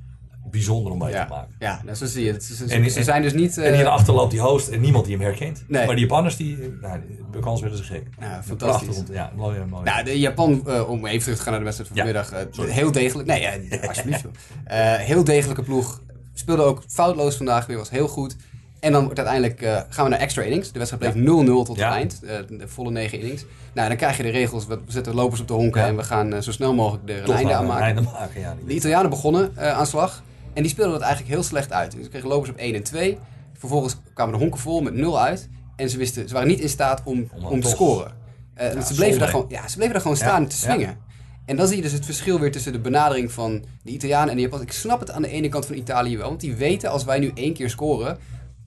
Bijzonder 0.49 0.91
om 0.91 0.97
mee 0.97 1.11
te 1.11 1.17
Ja, 1.17 1.27
maken. 1.29 1.55
ja 1.59 1.81
nou, 1.85 1.95
zo 1.95 2.05
zie 2.05 2.25
je 2.25 2.31
het. 2.31 2.43
Ze, 2.43 2.63
En- 2.67 2.89
ze 2.89 2.97
en- 2.97 3.03
zijn 3.03 3.21
dus 3.21 3.33
niet... 3.33 3.57
En 3.57 3.63
eh, 3.63 3.75
hierachter 3.75 4.13
loopt 4.13 4.31
die 4.31 4.39
host 4.39 4.67
en 4.67 4.79
niemand 4.81 5.05
die 5.05 5.15
hem 5.17 5.25
herkent. 5.25 5.63
Nee. 5.67 5.85
Maar 5.85 5.95
die 5.95 6.03
Japanners, 6.05 6.35
die, 6.35 6.57
nou, 6.81 6.99
bij 7.31 7.41
kans 7.41 7.61
werden 7.61 7.77
ze 7.77 7.83
gek. 7.83 8.07
Ja, 8.19 8.43
fantastisch. 8.43 8.85
Prachtig 8.87 9.05
te- 9.05 9.13
Ja, 9.13 9.31
mooi, 9.35 9.59
mooi. 9.69 9.83
Nou, 9.83 10.03
de 10.03 10.19
Japan, 10.19 10.67
eh, 10.67 10.89
om 10.89 11.05
even 11.05 11.21
terug 11.21 11.35
te 11.37 11.41
gaan 11.43 11.51
naar 11.51 11.59
de 11.59 11.65
wedstrijd 11.65 11.89
van 11.93 11.97
vanmiddag. 11.97 12.31
eh, 12.67 12.73
heel 12.75 12.91
degelijk. 12.91 13.27
Nee, 13.27 13.41
ja, 13.41 13.87
alsjeblieft. 13.87 14.25
Eh, 14.65 14.93
heel 14.95 15.23
degelijke 15.23 15.63
ploeg. 15.63 16.01
Speelde 16.33 16.63
ook 16.63 16.83
foutloos 16.87 17.35
vandaag 17.35 17.65
weer, 17.65 17.77
was 17.77 17.89
heel 17.89 18.07
goed. 18.07 18.35
En 18.79 18.91
dan 18.91 19.03
wordt 19.03 19.19
uiteindelijk, 19.19 19.61
eh, 19.61 19.79
gaan 19.89 20.03
we 20.03 20.09
naar 20.11 20.19
extra 20.19 20.41
innings. 20.43 20.71
De 20.71 20.79
wedstrijd 20.79 21.13
bleef 21.13 21.23
0-0 21.25 21.63
tot 21.63 21.77
Ja. 21.77 21.85
het 21.87 21.95
eind. 21.95 22.23
eh, 22.23 22.57
de 22.59 22.67
volle 22.67 22.91
9 22.91 23.19
innings. 23.19 23.45
Nou, 23.73 23.87
dan 23.87 23.97
krijg 23.97 24.17
je 24.17 24.23
de 24.23 24.29
regels. 24.29 24.67
We 24.67 24.79
zetten 24.87 25.13
lopers 25.15 25.41
op 25.41 25.47
de 25.47 25.53
honken 25.53 25.81
Ja. 25.81 25.87
en 25.87 25.95
we 25.95 26.03
gaan 26.03 26.33
eh, 26.33 26.41
zo 26.41 26.51
snel 26.51 26.73
mogelijk 26.73 27.09
er 27.09 27.17
een 27.19 27.25
Toch 27.25 27.35
einde 27.35 27.49
wel 27.49 27.59
aan 27.59 27.65
maken. 27.67 27.83
einde 27.85 28.01
maken. 28.01 28.41
Ja, 28.41 28.55
De 28.65 28.73
Italianen 28.73 29.09
begonnen 29.09 29.51
eh, 29.57 29.71
aan 29.77 29.85
slag. 29.85 30.23
En 30.53 30.61
die 30.61 30.71
speelden 30.71 30.93
dat 30.93 31.01
eigenlijk 31.01 31.33
heel 31.33 31.43
slecht 31.43 31.73
uit. 31.73 31.91
Dus 31.91 32.03
ze 32.03 32.09
kregen 32.09 32.29
lopers 32.29 32.49
op 32.49 32.57
1 32.57 32.75
en 32.75 32.83
2. 32.83 33.17
Vervolgens 33.53 33.97
kwamen 34.13 34.33
de 34.33 34.39
honken 34.39 34.59
vol 34.59 34.81
met 34.81 34.93
0 34.93 35.19
uit. 35.19 35.49
En 35.75 35.89
ze, 35.89 35.97
wisten, 35.97 36.27
ze 36.27 36.33
waren 36.33 36.49
niet 36.49 36.59
in 36.59 36.69
staat 36.69 37.01
om, 37.03 37.29
Om 37.43 37.61
te 37.61 37.69
scoren. 37.69 38.11
Eh, 38.53 38.73
want 38.73 38.87
ze, 38.87 38.95
bleven 38.95 39.19
daar 39.19 39.27
gewoon, 39.27 39.45
ja, 39.49 39.67
ze 39.67 39.75
bleven 39.75 39.93
daar 39.93 40.01
gewoon 40.01 40.17
Ja, 40.17 40.23
staan 40.23 40.47
te 40.47 40.55
ja. 40.55 40.71
swingen. 40.71 40.97
En 41.45 41.55
dan 41.55 41.67
zie 41.67 41.75
je 41.75 41.81
dus 41.81 41.91
het 41.91 42.05
verschil 42.05 42.39
weer 42.39 42.51
tussen 42.51 42.71
de 42.71 42.79
benadering 42.79 43.31
van 43.31 43.63
de 43.83 43.91
Italianen 43.91 44.29
en 44.29 44.35
de 44.35 44.41
Japanners. 44.41 44.71
Ik 44.71 44.77
snap 44.77 44.99
het 44.99 45.11
aan 45.11 45.21
de 45.21 45.27
ene 45.27 45.49
kant 45.49 45.65
van 45.65 45.75
Italië 45.75 46.17
wel. 46.17 46.27
Want 46.27 46.41
die 46.41 46.55
weten 46.55 46.89
als 46.89 47.03
wij 47.03 47.19
nu 47.19 47.31
één 47.33 47.53
keer 47.53 47.69
scoren, 47.69 48.17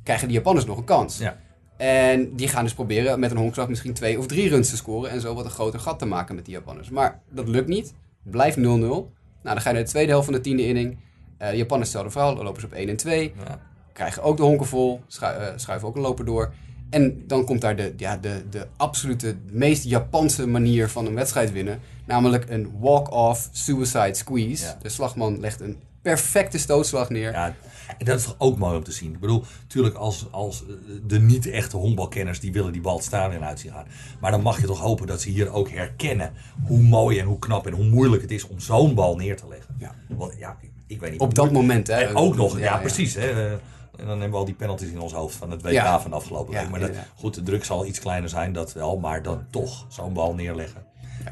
krijgen 0.03 0.29
de 0.29 0.35
Japanners 0.35 0.67
nog 0.67 0.79
een 0.79 0.85
kans. 0.85 1.19
Ja. 1.19 1.37
En 1.77 2.37
die 2.37 2.49
gaan 2.49 2.65
dus 2.65 2.75
proberen 2.75 3.21
met 3.21 3.31
een 3.31 3.37
honkslag 3.37 3.69
misschien 3.69 3.95
twee 3.95 4.19
of 4.19 4.27
drie 4.27 4.49
runs 4.49 4.71
te 4.71 4.77
scoren. 4.77 5.11
En 5.11 5.21
zo 5.21 5.35
wat 5.35 5.45
een 5.45 5.51
groter 5.51 5.81
gat 5.81 5.99
te 5.99 6.07
maken 6.07 6.35
met 6.35 6.45
die 6.45 6.55
Japanners. 6.55 6.91
Maar 6.91 7.21
dat 7.31 7.49
lukt 7.49 7.69
niet. 7.69 7.95
Blijft 8.23 8.57
0-0. 8.57 8.61
Nou, 8.61 9.09
dan 9.43 9.61
ga 9.61 9.69
je 9.69 9.75
naar 9.75 9.85
de 9.85 9.91
tweede 9.91 10.11
helft 10.11 10.25
van 10.25 10.35
de 10.35 10.41
tiende 10.41 10.67
inning. 10.67 10.99
Eh 11.39 11.51
de 11.51 11.57
Japanners 11.57 11.89
hetzelfde 11.89 12.13
verhaal. 12.13 12.35
Dan 12.35 12.45
lopen 12.45 12.61
ze 12.61 12.67
op 12.67 12.73
1 12.73 12.89
en 12.89 12.97
2. 12.97 13.33
Ja. 13.45 13.61
Krijgen 13.93 14.23
ook 14.23 14.37
de 14.37 14.43
honken 14.43 14.67
vol. 14.67 15.01
Schu 15.07 15.27
eh, 15.27 15.47
schuiven 15.57 15.89
ook 15.89 15.97
een 15.97 16.03
loper 16.03 16.25
door. 16.25 16.53
En 16.91 17.25
dan 17.27 17.45
komt 17.45 17.61
daar 17.61 17.77
de, 17.77 17.95
ja, 17.97 18.17
de, 18.17 18.43
de 18.51 18.67
absolute 18.77 19.37
meest 19.51 19.85
Japanse 19.85 20.47
manier 20.47 20.89
van 20.89 21.07
een 21.07 21.15
wedstrijd 21.15 21.53
winnen. 21.53 21.81
Namelijk 22.05 22.51
een 22.51 22.73
walk-off 22.79 23.49
suicide 23.53 24.15
squeeze. 24.15 24.65
Ja. 24.65 24.79
De 24.83 24.89
slagman 24.89 25.41
legt 25.41 25.61
een 25.61 25.79
perfecte 26.03 26.59
stootslag 26.59 27.11
neer. 27.11 27.33
Ja, 27.33 27.55
en 27.99 28.05
dat 28.05 28.19
is 28.19 28.25
toch 28.25 28.35
ook 28.39 28.59
mooi 28.59 28.77
om 28.77 28.85
te 28.85 28.93
zien. 28.93 29.13
Ik 29.13 29.21
bedoel, 29.21 29.45
natuurlijk 29.61 29.97
als, 29.97 30.27
als 30.31 30.63
eh, 30.63 30.75
de 31.07 31.21
niet-echte 31.21 31.77
honkbalkenners... 31.77 32.41
die 32.41 32.53
willen 32.53 32.73
die 32.73 32.81
bal 32.81 32.97
het 32.97 33.05
stadion 33.05 33.45
uit 33.45 33.61
zien 33.61 33.73
gaan. 33.73 33.87
Maar 34.21 34.31
dan 34.31 34.43
mag 34.43 34.61
je 34.61 34.67
toch 34.67 34.81
hopen 34.81 35.07
dat 35.07 35.21
ze 35.21 35.29
hier 35.29 35.53
ook 35.53 35.71
herkennen... 35.71 36.33
hoe 36.67 36.81
mooi 36.81 37.19
en 37.19 37.27
hoe 37.27 37.39
knap 37.39 37.67
en 37.67 37.73
hoe 37.73 37.85
moeilijk 37.85 38.23
het 38.23 38.31
is 38.31 38.47
om 38.47 38.61
zo'n 38.61 38.95
bal 38.95 39.17
neer 39.17 39.37
te 39.37 39.49
leggen. 39.49 39.77
Ja. 39.79 39.95
Want 40.09 40.35
ja, 40.39 40.57
ik, 40.95 41.01
ik 41.01 41.01
weet 41.01 41.11
niet... 41.11 41.21
Op 41.21 41.35
dat 41.35 41.53
moment, 41.53 41.87
hè. 41.87 41.95
En 41.95 42.17
ook 42.17 42.37
nog, 42.37 42.59
ja, 42.59 42.77
precies. 42.77 43.15
Hè, 43.15 43.51
En 43.99 44.07
dan 44.07 44.09
hebben 44.09 44.31
we 44.31 44.37
al 44.37 44.45
die 44.45 44.55
penalties 44.55 44.89
in 44.91 45.01
ons 45.01 45.13
hoofd 45.13 45.37
van 45.37 45.51
het 45.51 45.63
WK 45.63 45.71
Ja. 45.73 46.01
van 46.01 46.11
de 46.11 46.17
afgelopen 46.17 46.55
week. 46.55 46.71
Maar 46.71 46.81
dat, 46.81 46.91
goed, 47.15 47.35
de 47.35 47.43
druk 47.43 47.65
zal 47.65 47.87
iets 47.87 47.99
kleiner 48.01 48.29
zijn, 48.29 48.53
dat 48.53 48.73
wel. 48.73 48.97
Maar 48.97 49.23
dan 49.23 49.45
toch 49.51 49.87
zo'n 49.89 50.13
bal 50.13 50.35
neerleggen. 50.35 50.83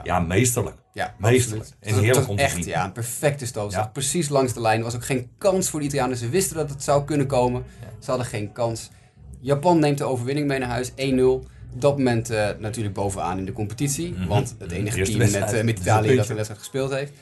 Ja. 0.04 0.20
Meesterlijk. 0.20 0.76
Ja, 0.92 1.14
Meesterlijk. 1.18 1.68
En 1.80 1.98
heerlijk 1.98 2.28
om 2.28 2.36
te 2.36 2.42
echt, 2.42 2.54
zien. 2.54 2.64
Ja, 2.66 2.84
een 2.84 2.92
perfecte 2.92 3.46
stootslag. 3.46 3.92
Precies 3.92 4.28
langs 4.28 4.52
de 4.52 4.60
lijn. 4.60 4.78
Er 4.78 4.84
was 4.84 4.94
ook 4.94 5.04
geen 5.04 5.30
kans 5.38 5.70
voor 5.70 5.80
de 5.80 5.86
Italianen. 5.86 6.16
Ze 6.16 6.28
wisten 6.28 6.56
dat 6.56 6.70
het 6.70 6.82
zou 6.82 7.04
kunnen 7.04 7.26
komen. 7.26 7.64
Ze 7.98 8.10
hadden 8.10 8.26
geen 8.26 8.52
kans. 8.52 8.90
Japan 9.40 9.78
neemt 9.78 9.98
de 9.98 10.04
overwinning 10.04 10.46
mee 10.46 10.58
naar 10.58 10.68
huis. 10.68 10.90
1-0. 10.90 10.94
Op 11.74 11.80
dat 11.80 11.96
moment 11.96 12.30
eh, 12.30 12.48
natuurlijk 12.58 12.94
bovenaan 12.94 13.38
in 13.38 13.44
de 13.44 13.52
competitie. 13.52 14.12
Mhm. 14.12 14.26
Want 14.26 14.54
het 14.58 14.72
enige 14.72 15.02
team 15.02 15.18
met, 15.18 15.52
eh, 15.52 15.64
met 15.64 15.78
Italië 15.78 16.16
dat 16.16 16.28
een 16.28 16.34
wedstrijd 16.34 16.60
gespeeld 16.60 16.90
heeft. 16.90 17.12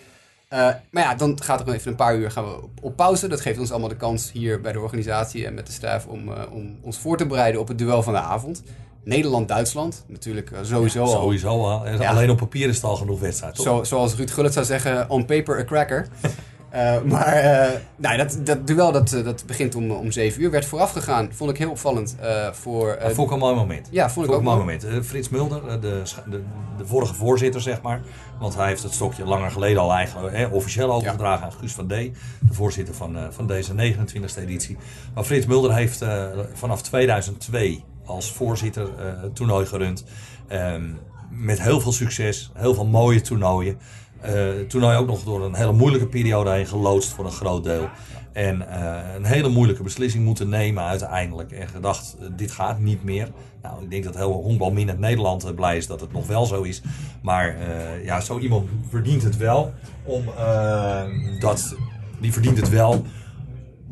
Eh, 0.50 0.68
maar 0.90 1.02
ja, 1.02 1.14
dan 1.14 1.42
gaat 1.42 1.60
er 1.60 1.74
even 1.74 1.90
een 1.90 1.96
paar 1.96 2.16
uur 2.16 2.30
gaan 2.30 2.44
we 2.44 2.62
op, 2.62 2.70
op 2.80 2.96
pauze. 2.96 3.28
Dat 3.28 3.40
geeft 3.40 3.58
ons 3.58 3.70
allemaal 3.70 3.88
de 3.88 3.96
kans 3.96 4.32
hier 4.32 4.60
bij 4.60 4.72
de 4.72 4.80
organisatie 4.80 5.46
en 5.46 5.54
met 5.54 5.66
de 5.66 5.72
staf 5.72 6.06
om, 6.06 6.32
eh, 6.32 6.42
om 6.52 6.78
ons 6.82 6.98
voor 6.98 7.16
te 7.16 7.26
bereiden 7.26 7.60
op 7.60 7.68
het 7.68 7.78
duel 7.78 8.02
van 8.02 8.12
de 8.12 8.18
avond. 8.18 8.62
Nederland-Duitsland. 9.04 10.04
Natuurlijk 10.06 10.50
eh, 10.50 10.58
sowieso 10.62 11.02
al. 11.02 11.10
Sowieso 11.10 11.48
al. 11.48 11.86
En 11.86 11.98
Ja. 11.98 12.10
Alleen 12.10 12.30
op 12.30 12.36
papier 12.36 12.68
is 12.68 12.74
het 12.74 12.84
al 12.84 12.96
genoeg 12.96 13.20
wedstrijd, 13.20 13.54
toch? 13.54 13.64
Zo, 13.64 13.84
zoals 13.84 14.14
Ruud 14.14 14.30
Gullit 14.30 14.52
zou 14.52 14.66
zeggen, 14.66 15.10
on 15.10 15.24
paper 15.24 15.58
a 15.58 15.64
cracker. 15.64 16.06
Eh, 16.70 17.02
maar 17.02 17.26
eh, 17.32 17.70
nou, 17.96 18.16
dat, 18.16 18.38
dat 18.44 18.66
duel 18.66 18.92
dat, 18.92 19.12
eh, 19.12 19.24
dat 19.24 19.44
begint 19.46 19.74
om, 19.74 19.90
om 19.90 20.10
7 20.12 20.42
uur. 20.42 20.50
Werd 20.50 20.64
vooraf 20.64 20.92
gegaan, 20.92 21.28
vond 21.32 21.50
ik 21.50 21.58
heel 21.58 21.70
opvallend. 21.70 22.16
eh, 22.20 22.52
voor, 22.52 22.98
Dat 23.00 23.12
vond 23.12 23.26
ik 23.28 23.32
een 23.34 23.40
mooi 23.40 23.54
moment. 23.54 23.88
ja, 23.90 24.10
vond 24.10 24.26
ik 24.26 24.32
Vond 24.32 24.46
ook 24.48 24.54
ik 24.54 24.60
een 24.60 24.64
mooi 24.64 24.80
moment. 24.84 25.06
Frits 25.06 25.28
Mulder, 25.28 25.80
de, 25.80 26.02
de, 26.30 26.42
de 26.78 26.86
vorige 26.86 27.14
voorzitter, 27.14 27.60
zeg 27.60 27.82
maar. 27.82 28.00
Want 28.38 28.56
hij 28.56 28.66
heeft 28.66 28.82
het 28.82 28.92
stokje 28.92 29.24
langer 29.24 29.50
geleden 29.50 29.82
al 29.82 29.92
eigenlijk 29.92 30.36
hè, 30.36 30.46
officieel 30.46 30.92
overgedragen 30.92 31.44
aan 31.44 31.52
Guus 31.52 31.72
van 31.72 31.86
D. 31.86 31.90
De 31.90 32.12
voorzitter 32.50 32.94
van, 32.94 33.16
van 33.30 33.46
deze 33.46 33.72
29e 33.94 34.38
editie. 34.38 34.76
Maar 35.14 35.24
Frits 35.24 35.46
Mulder 35.46 35.74
heeft 35.74 36.04
vanaf 36.52 36.82
2002 36.82 37.84
als 38.04 38.32
voorzitter 38.32 38.88
het 39.22 39.34
toernooi 39.36 39.66
gerund. 39.66 40.04
Ehm, 40.48 40.84
met 41.30 41.62
heel 41.62 41.80
veel 41.80 41.92
succes, 41.92 42.50
heel 42.54 42.74
veel 42.74 42.86
mooie 42.86 43.20
toernooien. 43.20 43.78
Eh, 44.20 44.32
het 44.32 44.70
toernooi 44.70 44.96
ook 44.96 45.06
nog 45.06 45.24
door 45.24 45.44
een 45.44 45.54
hele 45.54 45.72
moeilijke 45.72 46.06
periode 46.06 46.50
heen 46.50 46.66
geloodst 46.66 47.10
voor 47.10 47.24
een 47.24 47.30
groot 47.30 47.64
deel. 47.64 47.88
En 48.32 48.68
eh, 48.68 49.14
een 49.14 49.24
hele 49.24 49.48
moeilijke 49.48 49.82
beslissing 49.82 50.24
moeten 50.24 50.48
nemen 50.48 50.84
uiteindelijk. 50.84 51.52
En 51.52 51.68
gedacht, 51.68 52.16
eh, 52.20 52.26
dit 52.36 52.50
gaat 52.50 52.78
niet 52.78 53.04
meer. 53.04 53.28
Nou, 53.62 53.82
ik 53.82 53.90
denk 53.90 54.04
dat 54.04 54.16
heel 54.16 54.32
honkbalminnend 54.32 54.98
Nederland 54.98 55.44
eh, 55.44 55.54
blij 55.54 55.76
is 55.76 55.86
dat 55.86 56.00
het 56.00 56.12
nog 56.12 56.26
wel 56.26 56.46
zo 56.46 56.62
is. 56.62 56.82
Maar 57.22 57.56
ja, 58.04 58.20
zo 58.20 58.38
iemand 58.38 58.68
verdient 58.88 59.22
het 59.22 59.36
wel. 59.36 59.72
Om, 60.04 60.24
dat, 61.38 61.76
die 62.20 62.32
verdient 62.32 62.56
het 62.56 62.68
wel 62.68 63.04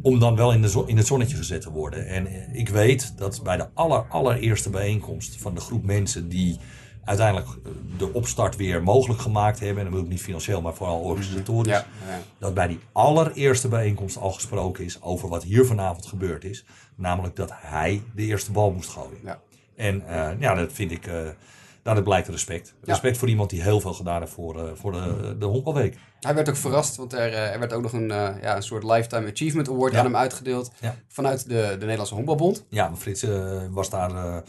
om 0.03 0.19
dan 0.19 0.37
wel 0.37 0.53
in, 0.53 0.63
de 0.63 0.83
in 0.87 0.97
het 0.97 1.07
zonnetje 1.07 1.37
gezet 1.37 1.61
te 1.61 1.71
worden. 1.71 2.07
En 2.07 2.27
ik 2.53 2.69
weet 2.69 3.13
dat 3.17 3.41
bij 3.43 3.57
de 3.57 3.67
aller, 3.75 4.05
allereerste 4.09 4.71
bijeenkomst 4.71 5.37
van 5.41 5.55
de 5.55 5.61
groep 5.61 5.85
mensen 5.85 6.29
die 6.29 6.59
uiteindelijk 7.09 7.49
eh, 7.49 7.73
de 7.99 8.13
opstart 8.13 8.57
weer 8.57 8.83
mogelijk 8.83 9.21
gemaakt 9.21 9.59
hebben, 9.61 9.77
en 9.77 9.83
dan 9.83 9.91
bedoel 9.91 10.07
ik 10.07 10.13
niet 10.13 10.23
financieel, 10.23 10.61
maar 10.63 10.75
vooral 10.75 11.01
organisatorisch, 11.01 11.73
Ja, 11.73 11.87
ja. 12.09 12.21
dat 12.39 12.55
bij 12.55 12.67
die 12.67 12.79
allereerste 12.93 13.69
bijeenkomst 13.69 14.17
al 14.19 14.33
gesproken 14.33 14.85
is 14.85 15.03
over 15.03 15.29
wat 15.29 15.43
hier 15.43 15.65
vanavond 15.67 16.07
gebeurd 16.07 16.45
is. 16.45 16.65
Namelijk 16.95 17.37
dat 17.37 17.51
hij 17.55 18.03
de 18.15 18.23
eerste 18.23 18.53
bal 18.53 18.71
moest 18.71 18.89
gooien. 18.89 19.19
Ja. 19.25 19.39
En 19.77 20.07
eh, 20.09 20.41
ja, 20.41 20.55
dat 20.55 20.73
vind 20.73 20.91
ik, 20.91 21.07
eh 21.07 21.15
nou, 21.83 21.97
dat 22.01 22.05
blijkt 22.05 22.29
respect. 22.29 22.75
Ja. 22.81 22.93
Respect 22.93 23.17
voor 23.19 23.29
iemand 23.29 23.51
die 23.51 23.63
heel 23.63 23.81
veel 23.81 23.93
gedaan 23.95 24.21
heeft 24.21 24.33
voor, 24.33 24.71
voor 24.75 24.93
de, 24.93 25.37
de 25.39 25.45
honkbalweek. 25.47 25.97
Hij 26.21 26.35
werd 26.35 26.49
ook 26.49 26.57
verrast, 26.57 26.97
want 26.97 27.13
er, 27.13 27.33
er 27.35 27.59
werd 27.59 27.73
ook 27.73 27.83
nog 27.83 27.93
een, 27.93 28.09
ja, 28.09 28.57
een 28.57 28.63
soort 28.63 28.83
Lifetime 28.85 29.31
Achievement 29.31 29.69
Award 29.69 29.93
Ja. 29.93 29.99
aan 29.99 30.05
hem 30.05 30.17
uitgedeeld. 30.17 30.73
Vanuit 31.09 31.49
de, 31.49 31.67
de 31.71 31.77
Nederlandse 31.79 32.15
Honkbalbond. 32.15 32.65
Ja, 32.69 32.89
maar 32.89 32.99
Frits 32.99 33.23
eh, 33.23 33.63
was 33.71 33.91
daar 33.91 34.43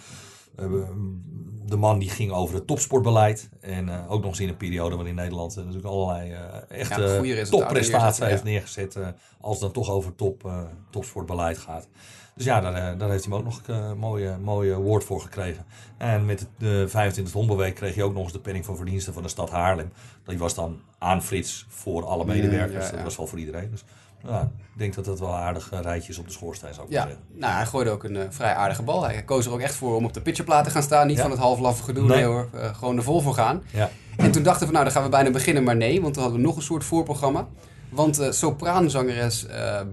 de 1.65 1.75
man 1.77 1.99
die 1.99 2.09
ging 2.09 2.31
over 2.31 2.55
het 2.55 2.67
topsportbeleid. 2.67 3.49
En 3.59 3.89
eh, 3.89 4.11
ook 4.11 4.21
nog 4.21 4.29
eens 4.29 4.39
in 4.39 4.49
een 4.49 4.57
periode 4.57 4.95
waarin 4.95 5.15
Nederland 5.15 5.51
eh, 5.51 5.57
natuurlijk 5.57 5.85
allerlei 5.85 6.31
eh 6.31 6.79
echt 6.79 6.89
Ja, 6.89 6.97
eh, 6.97 7.17
goede 7.17 7.33
resultaten 7.33 7.67
topprestaties 7.67 8.25
heeft 8.25 8.43
neergezet. 8.43 8.95
eh, 8.95 9.07
als 9.41 9.51
het 9.53 9.61
dan 9.61 9.83
toch 9.83 9.89
over 9.93 10.15
top, 10.15 10.45
eh, 10.45 10.61
topsportbeleid 10.89 11.57
gaat. 11.57 11.87
Dus 12.35 12.45
ja, 12.47 12.61
daar, 12.61 12.73
eh, 12.73 12.99
daar 12.99 13.09
heeft 13.09 13.25
hij 13.25 13.33
hem 13.33 13.45
ook 13.45 13.53
nog 13.53 13.61
een 13.65 13.75
eh, 13.83 13.93
mooie, 13.93 14.37
mooie 14.37 14.73
award 14.73 15.03
voor 15.03 15.21
gekregen. 15.21 15.65
En 15.97 16.25
met 16.25 16.47
de 16.57 16.85
25 16.87 17.33
Hombelweek 17.33 17.75
kreeg 17.75 17.95
hij 17.95 18.03
ook 18.03 18.13
nog 18.13 18.23
eens 18.23 18.31
de 18.31 18.39
penning 18.39 18.65
van 18.65 18.75
verdiensten 18.75 19.13
van 19.13 19.23
de 19.23 19.29
stad 19.29 19.49
Haarlem. 19.49 19.91
Die 20.25 20.37
was 20.37 20.53
dan 20.55 20.79
aan 20.97 21.23
Frits 21.23 21.65
voor 21.69 22.05
alle 22.05 22.25
medewerkers. 22.25 22.85
ja, 22.85 22.89
ja. 22.89 22.95
Dat 22.95 23.03
was 23.03 23.17
wel 23.17 23.27
voor 23.27 23.39
iedereen. 23.39 23.71
Dus 23.71 23.83
ja, 24.27 24.41
ik 24.73 24.79
denk 24.79 24.93
dat 24.95 25.05
dat 25.05 25.19
wel 25.19 25.35
aardig 25.35 25.71
eh, 25.71 25.79
rijtjes 25.81 26.17
op 26.17 26.25
de 26.25 26.31
schoorsteen 26.31 26.73
zou 26.73 26.87
kunnen 26.87 27.05
Ja, 27.05 27.11
zeggen. 27.13 27.27
nou, 27.39 27.53
hij 27.53 27.65
gooide 27.65 27.89
ook 27.89 28.03
een 28.03 28.15
eh, 28.15 28.23
vrij 28.29 28.53
aardige 28.53 28.83
bal. 28.83 29.03
Hij 29.03 29.23
koos 29.23 29.45
er 29.45 29.51
ook 29.51 29.59
echt 29.59 29.75
voor 29.75 29.95
om 29.95 30.05
op 30.05 30.13
de 30.13 30.21
pitcherplaat 30.21 30.63
te 30.63 30.69
gaan 30.69 30.83
staan. 30.83 31.07
Niet 31.07 31.15
Ja. 31.15 31.21
van 31.21 31.31
het 31.31 31.39
halflaffe 31.39 31.83
gedoe, 31.83 32.07
Nee. 32.07 32.17
nee, 32.17 32.25
hoor. 32.25 32.49
Eh, 32.53 32.75
gewoon 32.75 32.97
er 32.97 33.03
vol 33.03 33.21
voor 33.21 33.33
gaan. 33.33 33.63
Ja. 33.73 33.89
En 34.17 34.31
toen 34.31 34.43
dachten 34.43 34.65
we, 34.67 34.71
nou, 34.73 34.83
dan 34.85 34.93
gaan 34.93 35.03
we 35.03 35.09
bijna 35.09 35.31
beginnen, 35.31 35.63
maar 35.63 35.75
nee. 35.75 36.01
Want 36.01 36.13
toen 36.13 36.23
hadden 36.23 36.41
we 36.41 36.47
nog 36.47 36.55
een 36.55 36.61
soort 36.61 36.83
voorprogramma. 36.83 37.47
Want 37.89 38.27
sopraanzangeres 38.29 39.45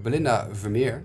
Belinda 0.03 0.47
Vermeer, 0.51 1.03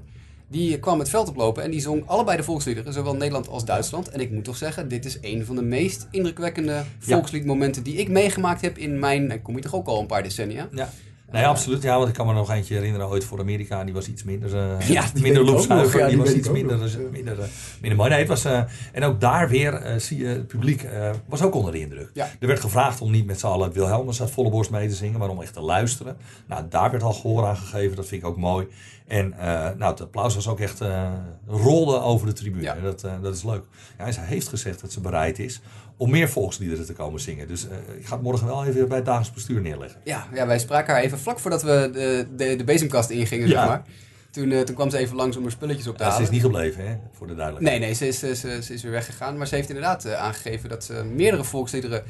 die 0.48 0.78
kwam 0.78 0.98
het 0.98 1.08
veld 1.08 1.28
oplopen 1.28 1.62
en 1.62 1.70
die 1.70 1.80
zong 1.80 2.06
allebei 2.06 2.36
de 2.36 2.42
volksliederen, 2.42 2.92
zowel 2.92 3.14
Nederland 3.16 3.48
als 3.48 3.64
Duitsland. 3.64 4.08
En 4.08 4.20
ik 4.20 4.30
moet 4.30 4.44
toch 4.44 4.56
zeggen, 4.56 4.88
dit 4.88 5.04
is 5.04 5.18
een 5.20 5.44
van 5.44 5.56
de 5.56 5.62
meest 5.62 6.06
indrukwekkende 6.10 6.82
volksliedmomenten 6.98 7.82
die 7.82 7.94
ik 7.96 8.08
meegemaakt 8.08 8.60
heb 8.60 8.78
in 8.78 8.98
mijn, 8.98 9.30
ik 9.30 9.42
kom 9.42 9.54
hier 9.54 9.62
toch 9.62 9.74
ook 9.74 9.86
al 9.86 10.00
een 10.00 10.06
paar 10.06 10.22
decennia. 10.22 10.68
Ja. 10.72 10.88
Nee, 11.32 11.46
absoluut. 11.46 11.82
Ja, 11.82 11.96
want 11.96 12.08
ik 12.08 12.14
kan 12.14 12.26
me 12.26 12.32
nog 12.32 12.50
eentje 12.50 12.74
herinneren 12.74 13.08
ooit 13.08 13.24
voor 13.24 13.40
Amerika. 13.40 13.84
Die 13.84 13.94
was 13.94 14.08
iets 14.08 14.22
minder, 14.24 14.56
eh 14.56 14.88
Ja, 14.96 15.04
die 15.14 15.22
minder 15.22 15.44
loopzuiver. 15.44 15.98
Ja, 15.98 16.06
die 16.06 16.16
die 16.16 16.24
was 16.24 16.34
iets 16.34 16.50
minder, 16.50 16.76
nog. 16.78 16.84
dus, 16.84 16.96
minder, 17.10 17.40
eh, 17.40 17.46
minder 17.80 17.98
mooi. 17.98 18.10
Nee, 18.10 18.18
het 18.18 18.28
was, 18.28 18.44
eh, 18.44 18.62
en 18.92 19.04
ook 19.04 19.20
daar 19.20 19.48
weer 19.48 19.74
eh, 19.74 19.98
zie 19.98 20.18
je, 20.18 20.26
het 20.26 20.46
publiek 20.46 20.82
eh, 20.82 21.10
was 21.26 21.42
ook 21.42 21.54
onder 21.54 21.72
de 21.72 21.80
indruk. 21.80 22.10
Ja. 22.14 22.28
Er 22.40 22.46
werd 22.46 22.60
gevraagd 22.60 23.00
om 23.00 23.10
niet 23.10 23.26
met 23.26 23.40
z'n 23.40 23.46
allen 23.46 23.72
Wilhelmus 23.72 24.20
uit 24.20 24.30
volle 24.30 24.50
borst 24.50 24.70
mee 24.70 24.88
te 24.88 24.94
zingen, 24.94 25.18
maar 25.18 25.28
om 25.28 25.42
echt 25.42 25.52
te 25.52 25.60
luisteren. 25.60 26.16
Nou, 26.46 26.64
daar 26.68 26.90
werd 26.90 27.02
al 27.02 27.12
gehoor 27.12 27.46
aan 27.46 27.56
gegeven. 27.56 27.96
Dat 27.96 28.06
vind 28.06 28.22
ik 28.22 28.28
ook 28.28 28.36
mooi. 28.36 28.66
En 29.06 29.32
eh, 29.32 29.48
nou, 29.76 29.90
het 29.90 30.00
applaus 30.00 30.34
was 30.34 30.48
ook 30.48 30.60
echt 30.60 30.80
eh, 30.80 31.12
rolde 31.46 32.00
over 32.00 32.26
de 32.26 32.32
tribune. 32.32 32.62
Ja. 32.62 32.74
Dat, 32.74 33.04
eh, 33.04 33.12
dat 33.22 33.34
is 33.34 33.42
leuk. 33.42 33.64
Ja, 33.98 34.06
en 34.06 34.12
zij 34.12 34.24
heeft 34.24 34.48
gezegd 34.48 34.80
dat 34.80 34.92
ze 34.92 35.00
bereid 35.00 35.38
is 35.38 35.60
om 36.02 36.10
meer 36.10 36.28
volksliederen 36.28 36.86
te 36.86 36.92
komen 36.92 37.20
zingen. 37.20 37.48
Dus 37.48 37.68
eh, 37.68 37.76
ik 37.98 38.06
ga 38.06 38.14
het 38.14 38.22
morgen 38.22 38.46
wel 38.46 38.64
even 38.64 38.88
bij 38.88 38.96
het 38.96 39.06
dagelijks 39.06 39.34
bestuur 39.34 39.60
neerleggen. 39.60 40.00
Ja, 40.04 40.26
ja, 40.34 40.46
wij 40.46 40.58
spraken 40.58 40.94
haar 40.94 41.02
even 41.02 41.18
vlak 41.18 41.38
voordat 41.38 41.62
we 41.62 41.90
de, 41.92 42.26
de, 42.36 42.56
de 42.56 42.64
bezemkast 42.64 43.10
ingingen, 43.10 43.48
zeg 43.48 43.56
Ja. 43.58 43.66
maar. 43.66 43.82
Toen, 44.30 44.50
eh, 44.52 44.60
toen 44.60 44.74
kwam 44.74 44.90
ze 44.90 44.98
even 44.98 45.16
langs 45.16 45.36
om 45.36 45.42
haar 45.42 45.50
spulletjes 45.52 45.86
op 45.86 45.96
te 45.96 46.02
Ja, 46.02 46.08
ze 46.08 46.12
halen. 46.14 46.28
is 46.28 46.34
niet 46.34 46.44
gebleven, 46.44 46.86
hè, 46.88 46.96
voor 47.12 47.26
de 47.26 47.34
duidelijkheid. 47.34 47.78
Nee, 47.80 47.88
nee, 47.88 47.96
ze 47.96 48.06
is, 48.06 48.18
ze, 48.18 48.34
ze, 48.62 48.74
is 48.74 48.82
weer 48.82 48.92
weggegaan. 48.92 49.36
Maar 49.36 49.46
ze 49.46 49.54
heeft 49.54 49.68
inderdaad 49.68 50.04
eh, 50.04 50.14
aangegeven 50.14 50.68
dat 50.68 50.84
ze 50.84 51.04
meerdere 51.14 51.44
volksliederen 51.44 52.02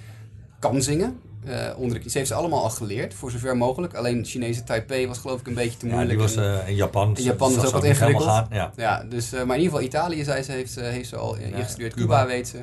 kan 0.58 0.82
zingen. 0.82 1.18
Eh, 1.44 1.66
onder 1.76 2.02
de, 2.02 2.10
ze 2.10 2.18
heeft 2.18 2.30
ze 2.30 2.36
allemaal 2.36 2.62
al 2.62 2.70
geleerd, 2.70 3.14
voor 3.14 3.30
zover 3.30 3.56
mogelijk. 3.56 3.94
Alleen 3.94 4.24
Chinese 4.24 4.64
Taipei 4.64 5.06
was 5.06 5.18
geloof 5.18 5.40
ik 5.40 5.46
een 5.46 5.54
beetje 5.54 5.78
te 5.78 5.86
Ja, 5.86 5.92
moeilijk. 5.92 6.18
die 6.18 6.28
was 6.28 6.36
En- 6.36 6.60
eh, 6.62 6.68
in 6.68 6.74
Japan. 6.74 7.16
In 7.16 7.22
Japan 7.22 7.48
was 7.48 7.56
zag 7.56 7.66
ook 7.66 7.72
wat 7.72 7.84
ingewikkeld. 7.84 8.28
gaan. 8.28 8.46
Ja. 8.50 8.72
ja, 8.76 9.04
dus, 9.08 9.32
eh, 9.32 9.42
maar 9.44 9.56
in 9.56 9.62
ieder 9.62 9.78
geval 9.78 9.82
Italië, 9.82 10.24
zei 10.24 10.42
ze, 10.42 10.52
heeft, 10.52 10.72
ze- 10.72 10.80
heeft 10.80 11.08
ze 11.08 11.16
al 11.16 11.36
eh, 11.36 11.50
Ja, 11.50 11.56
ingestudeerd. 11.56 11.94
Cuba. 11.94 12.04
Cuba. 12.20 12.26
weet 12.26 12.48
ze. 12.48 12.58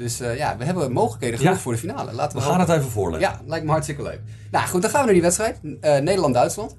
Dus 0.00 0.20
eh, 0.20 0.36
ja, 0.36 0.56
we 0.56 0.64
hebben 0.64 0.92
mogelijkheden 0.92 1.38
genoeg 1.38 1.54
Ja. 1.54 1.60
voor 1.60 1.72
de 1.72 1.78
finale. 1.78 2.12
Laten 2.12 2.38
We 2.38 2.44
we, 2.44 2.50
gaan 2.50 2.60
het 2.60 2.68
even 2.68 2.90
voorleggen. 2.90 3.30
Ja, 3.30 3.40
lijkt 3.46 3.64
me 3.64 3.70
hartstikke 3.70 4.02
leuk. 4.02 4.20
Nou 4.50 4.66
goed, 4.68 4.82
dan 4.82 4.90
gaan 4.90 4.98
we 5.00 5.04
naar 5.04 5.14
die 5.14 5.22
wedstrijd. 5.22 5.60
Eh, 5.80 5.98
Nederland-Duitsland. 5.98 6.76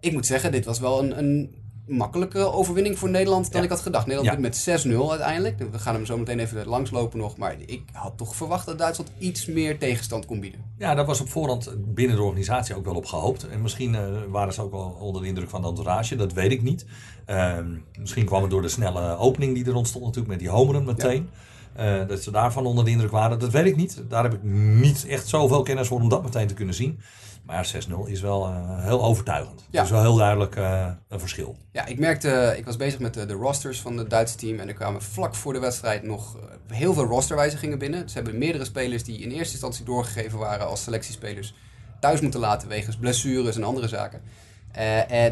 Ik 0.00 0.12
moet 0.12 0.26
zeggen, 0.26 0.52
dit 0.52 0.64
was 0.64 0.78
wel 0.78 0.98
een, 1.02 1.18
een 1.18 1.54
makkelijke 1.86 2.38
overwinning 2.52 2.98
voor 2.98 3.10
Nederland 3.10 3.44
dan 3.52 3.60
Ja. 3.60 3.66
ik 3.66 3.72
had 3.72 3.80
gedacht. 3.80 4.06
Nederland 4.06 4.34
Ja. 4.34 4.40
wint 4.40 4.54
met 4.66 4.82
6-0 4.84 5.10
uiteindelijk. 5.10 5.58
We 5.72 5.78
gaan 5.78 5.94
hem 5.94 6.06
zo 6.06 6.18
meteen 6.18 6.38
even 6.38 6.66
langslopen 6.66 7.18
nog. 7.18 7.36
Maar 7.36 7.54
ik 7.66 7.82
had 7.92 8.12
toch 8.16 8.36
verwacht 8.36 8.66
dat 8.66 8.78
Duitsland 8.78 9.10
iets 9.18 9.46
meer 9.46 9.78
tegenstand 9.78 10.26
kon 10.26 10.40
bieden. 10.40 10.60
Ja, 10.78 10.94
daar 10.94 11.06
was 11.06 11.20
op 11.20 11.28
voorhand 11.28 11.70
binnen 11.94 12.16
de 12.16 12.22
organisatie 12.22 12.74
ook 12.76 12.84
wel 12.84 12.94
op 12.94 13.06
gehoopt. 13.06 13.48
En 13.48 13.62
misschien 13.62 13.94
eh, 13.94 14.02
waren 14.28 14.52
ze 14.52 14.62
ook 14.62 14.70
wel 14.72 14.96
onder 15.00 15.22
de 15.22 15.28
indruk 15.28 15.48
van 15.50 15.62
de 15.62 15.68
entourage, 15.68 16.16
dat 16.16 16.32
weet 16.32 16.52
ik 16.52 16.62
niet. 16.62 16.86
Ehm, 17.26 17.76
misschien 17.98 18.24
kwam 18.24 18.42
het 18.42 18.50
door 18.50 18.62
de 18.62 18.68
snelle 18.68 19.16
opening 19.16 19.54
die 19.54 19.64
er 19.66 19.74
ontstond 19.74 20.04
natuurlijk 20.04 20.30
met 20.32 20.38
die 20.40 20.48
homeren 20.48 20.84
meteen. 20.84 21.28
Eh, 21.72 22.06
dat 22.06 22.22
ze 22.22 22.30
daarvan 22.30 22.66
onder 22.66 22.84
de 22.84 22.90
indruk 22.90 23.10
waren, 23.10 23.38
dat 23.38 23.50
weet 23.50 23.66
ik 23.66 23.76
niet. 23.76 24.02
Daar 24.08 24.22
heb 24.22 24.34
ik 24.34 24.42
niet 24.42 25.06
echt 25.06 25.28
zoveel 25.28 25.62
kennis 25.62 25.88
voor 25.88 26.00
om 26.00 26.08
dat 26.08 26.22
meteen 26.22 26.46
te 26.46 26.54
kunnen 26.54 26.74
zien. 26.74 27.00
Maar 27.42 27.66
6-0 27.66 28.06
is 28.06 28.20
wel 28.20 28.46
eh, 28.46 28.84
heel 28.84 29.02
overtuigend. 29.02 29.60
Ja. 29.60 29.66
Dat 29.70 29.84
is 29.84 29.90
wel 29.90 30.00
heel 30.00 30.16
duidelijk 30.16 30.56
eh, 30.56 30.90
een 31.08 31.20
verschil. 31.20 31.56
Ja, 31.72 31.86
ik 31.86 31.98
merkte, 31.98 32.54
ik 32.58 32.64
was 32.64 32.76
bezig 32.76 33.00
met 33.00 33.14
de, 33.14 33.26
de 33.26 33.32
rosters 33.32 33.80
van 33.80 33.96
het 33.96 34.10
Duitse 34.10 34.36
team. 34.36 34.58
En 34.58 34.68
er 34.68 34.74
kwamen 34.74 35.02
vlak 35.02 35.34
voor 35.34 35.52
de 35.52 35.58
wedstrijd 35.58 36.02
nog 36.02 36.36
heel 36.66 36.94
veel 36.94 37.04
rosterwijzigingen 37.04 37.78
binnen. 37.78 38.08
Ze 38.08 38.14
hebben 38.14 38.38
meerdere 38.38 38.64
spelers 38.64 39.04
die 39.04 39.18
in 39.18 39.30
eerste 39.30 39.52
instantie 39.52 39.84
doorgegeven 39.84 40.38
waren 40.38 40.66
als 40.66 40.82
selectiespelers 40.82 41.54
thuis 42.00 42.20
moeten 42.20 42.40
laten 42.40 42.68
wegens 42.68 42.96
blessures 42.96 43.56
en 43.56 43.64
andere 43.64 43.88
zaken. 43.88 44.20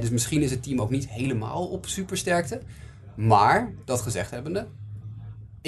Dus 0.00 0.10
misschien 0.10 0.42
is 0.42 0.50
het 0.50 0.62
team 0.62 0.80
ook 0.80 0.90
niet 0.90 1.08
helemaal 1.08 1.66
op 1.66 1.86
supersterkte. 1.86 2.60
Maar, 3.14 3.72
dat 3.84 4.00
gezegd 4.00 4.30
hebbende, 4.30 4.66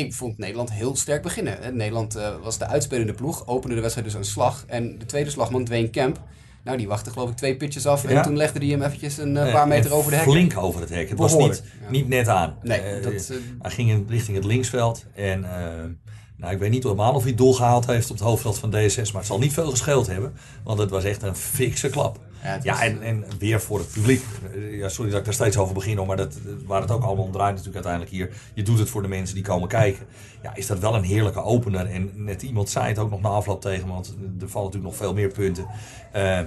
ik 0.07 0.15
vond 0.15 0.39
Nederland 0.39 0.73
heel 0.73 0.97
sterk 0.97 1.23
beginnen. 1.23 1.77
Nederland 1.77 2.15
eh, 2.17 2.29
was 2.43 2.59
de 2.59 2.67
uitspelende 2.67 3.13
ploeg, 3.13 3.47
opende 3.47 3.75
de 3.75 3.81
wedstrijd 3.81 4.09
dus 4.09 4.17
een 4.17 4.25
slag. 4.25 4.65
En 4.67 4.99
de 4.99 5.07
tweede 5.07 5.31
slagman, 5.31 5.65
Dwayne 5.65 5.91
Kemp, 5.91 6.21
Nou, 6.65 6.77
die 6.79 6.89
wachtte 6.89 7.11
geloof 7.11 7.31
ik 7.31 7.37
twee 7.37 7.57
pitches 7.57 7.87
af. 7.87 8.05
En 8.05 8.15
Ja. 8.15 8.23
toen 8.23 8.37
legde 8.37 8.59
hij 8.59 8.69
hem 8.69 8.83
eventjes 8.83 9.19
een 9.19 9.37
eh, 9.37 9.53
paar 9.53 9.69
meter 9.69 9.93
over 9.93 10.11
de 10.11 10.17
hek. 10.17 10.29
Flink 10.29 10.57
over 10.59 10.81
het 10.81 10.89
hek. 10.91 11.09
Het 11.09 11.19
was 11.19 11.37
niet, 11.37 11.63
ja. 11.85 11.91
niet 11.91 12.09
net 12.09 12.29
aan. 12.29 12.57
Nee, 12.63 12.81
Eh, 12.81 13.03
dat, 13.03 13.33
hij 13.63 13.71
ging 13.71 13.91
in, 13.91 14.07
richting 14.09 14.37
het 14.37 14.47
linksveld. 14.47 15.05
En 15.15 15.41
nou, 16.37 16.53
ik 16.53 16.59
weet 16.59 16.71
niet 16.71 16.83
helemaal 16.83 17.13
of 17.15 17.21
hij 17.21 17.29
het 17.29 17.39
doel 17.39 17.53
gehaald 17.55 17.87
heeft 17.87 18.11
op 18.11 18.17
het 18.17 18.25
hoofdveld 18.27 18.59
van 18.59 18.71
DSS. 18.71 18.97
Maar 19.13 19.21
het 19.21 19.27
zal 19.31 19.39
niet 19.39 19.53
veel 19.53 19.71
gescheeld 19.71 20.07
hebben. 20.07 20.33
Want 20.65 20.79
het 20.79 20.91
was 20.91 21.05
echt 21.05 21.23
een 21.23 21.37
fikse 21.37 21.89
klap. 21.89 22.19
Ja, 22.63 22.83
en, 22.83 23.03
en 23.03 23.25
weer 23.39 23.61
voor 23.61 23.79
het 23.79 23.93
publiek. 23.93 24.23
Ja, 24.71 24.89
sorry 24.89 25.11
dat 25.11 25.19
ik 25.19 25.25
daar 25.25 25.35
steeds 25.35 25.57
over 25.57 25.75
begin, 25.75 25.97
hoor, 25.97 26.07
maar 26.07 26.17
dat, 26.17 26.39
waar 26.65 26.81
het 26.81 26.91
ook 26.91 27.03
allemaal 27.03 27.25
om 27.25 27.33
draait 27.33 27.57
natuurlijk 27.57 27.87
uiteindelijk 27.87 28.13
hier. 28.15 28.31
Je 28.55 28.63
doet 28.63 28.79
het 28.79 28.89
voor 28.89 29.03
de 29.03 29.09
mensen 29.09 29.35
die 29.35 29.45
komen 29.45 29.69
kijken. 29.69 30.07
Ja, 30.43 30.55
is 30.55 30.67
dat 30.67 30.79
wel 30.79 30.95
een 30.95 31.03
heerlijke 31.03 31.43
opener. 31.43 31.87
En 31.87 32.11
net 32.15 32.43
iemand 32.43 32.69
zei 32.71 32.87
het 32.87 32.99
ook 32.99 33.11
nog 33.11 33.21
na 33.21 33.29
afloop 33.29 33.61
tegen 33.61 33.87
me, 33.87 33.93
want 33.93 34.07
er 34.41 34.49
vallen 34.49 34.67
natuurlijk 34.67 34.83
nog 34.93 34.97
veel 34.97 35.15
meer 35.15 35.29
punten. 35.29 35.67
Eh, 36.13 36.41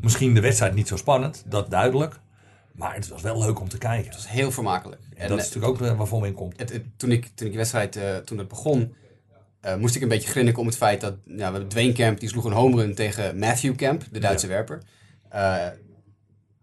misschien 0.00 0.34
de 0.34 0.40
wedstrijd 0.40 0.74
niet 0.74 0.88
zo 0.88 0.96
spannend, 0.96 1.42
dat 1.46 1.70
duidelijk. 1.70 2.18
Maar 2.72 2.94
het 2.94 3.08
was 3.08 3.22
wel 3.22 3.38
leuk 3.38 3.60
om 3.60 3.68
te 3.68 3.78
kijken. 3.78 4.04
Het 4.06 4.14
was 4.14 4.28
heel 4.28 4.50
vermakelijk. 4.50 5.00
En 5.16 5.28
dat 5.28 5.38
is 5.38 5.44
natuurlijk 5.44 5.72
ook 5.82 5.88
eh, 5.88 5.96
waarvoor 5.96 6.20
men 6.20 6.34
komt. 6.34 6.58
het, 6.58 6.72
het- 6.72 6.84
toen, 6.96 7.10
ik, 7.12 7.22
toen 7.24 7.32
ik 7.46 7.52
die 7.52 7.56
wedstrijd, 7.56 7.96
eh, 7.96 8.16
toen 8.16 8.38
het 8.38 8.48
begon, 8.48 8.94
moest 9.78 9.94
ik 9.96 10.02
een 10.02 10.08
beetje 10.08 10.28
grinniken 10.28 10.60
om 10.60 10.66
het 10.66 10.76
feit 10.76 11.00
dat 11.00 11.14
ja, 11.24 11.34
we 11.36 11.42
hebben 11.42 11.68
Dwayne 11.68 11.92
Camp, 11.92 12.20
die 12.20 12.28
sloeg 12.28 12.44
een 12.44 12.52
home 12.52 12.76
run 12.82 12.94
tegen 12.94 13.38
Matthew 13.38 13.74
Camp, 13.76 14.02
de 14.12 14.18
Duitse 14.18 14.46
werper. 14.46 14.82
Eh, 15.34 15.66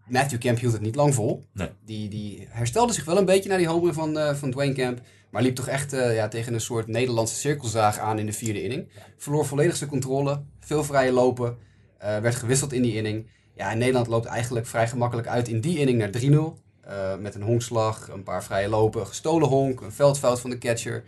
Matthew 0.08 0.40
Camp 0.40 0.60
hield 0.60 0.74
het 0.74 0.82
niet 0.82 0.96
lang 0.96 1.14
vol. 1.14 1.44
Nee. 1.54 1.70
Die, 1.86 2.10
die 2.10 2.48
herstelde 2.50 2.94
zich 2.94 3.06
wel 3.06 3.18
een 3.18 3.26
beetje 3.26 3.50
na 3.50 3.58
die 3.58 3.68
home 3.68 3.86
run 3.86 3.94
van, 3.94 4.18
eh, 4.18 4.36
van 4.36 4.52
Dwayne 4.52 4.74
Camp. 4.74 5.02
Maar 5.32 5.42
liep 5.42 5.56
toch 5.56 5.68
echt 5.68 5.94
eh, 5.94 6.16
ja, 6.16 6.28
tegen 6.28 6.54
een 6.54 6.62
soort 6.62 6.88
Nederlandse 6.88 7.36
cirkelzaag 7.36 8.00
aan 8.00 8.20
in 8.20 8.26
de 8.26 8.34
vierde 8.34 8.64
inning. 8.64 8.88
Verloor 9.18 9.46
volledig 9.46 9.76
zijn 9.76 9.90
controle. 9.90 10.42
Veel 10.60 10.84
vrije 10.84 11.12
lopen. 11.12 11.58
werd 12.00 12.36
gewisseld 12.36 12.74
in 12.74 12.82
die 12.82 12.96
inning. 12.96 13.28
Ja, 13.56 13.72
en 13.72 13.78
Nederland 13.78 14.08
loopt 14.08 14.26
eigenlijk 14.26 14.66
vrij 14.68 14.88
gemakkelijk 14.88 15.28
uit 15.28 15.48
in 15.48 15.62
die 15.62 15.78
inning 15.78 15.98
naar 15.98 16.10
3-0. 16.10 16.62
Eh, 16.82 17.18
met 17.18 17.36
een 17.36 17.42
honkslag, 17.42 18.10
een 18.10 18.24
paar 18.24 18.44
vrije 18.44 18.70
lopen, 18.70 19.08
gestolen 19.08 19.48
honk, 19.48 19.82
een 19.82 19.92
veldfout 19.92 20.40
van 20.40 20.50
de 20.50 20.58
catcher. 20.58 21.04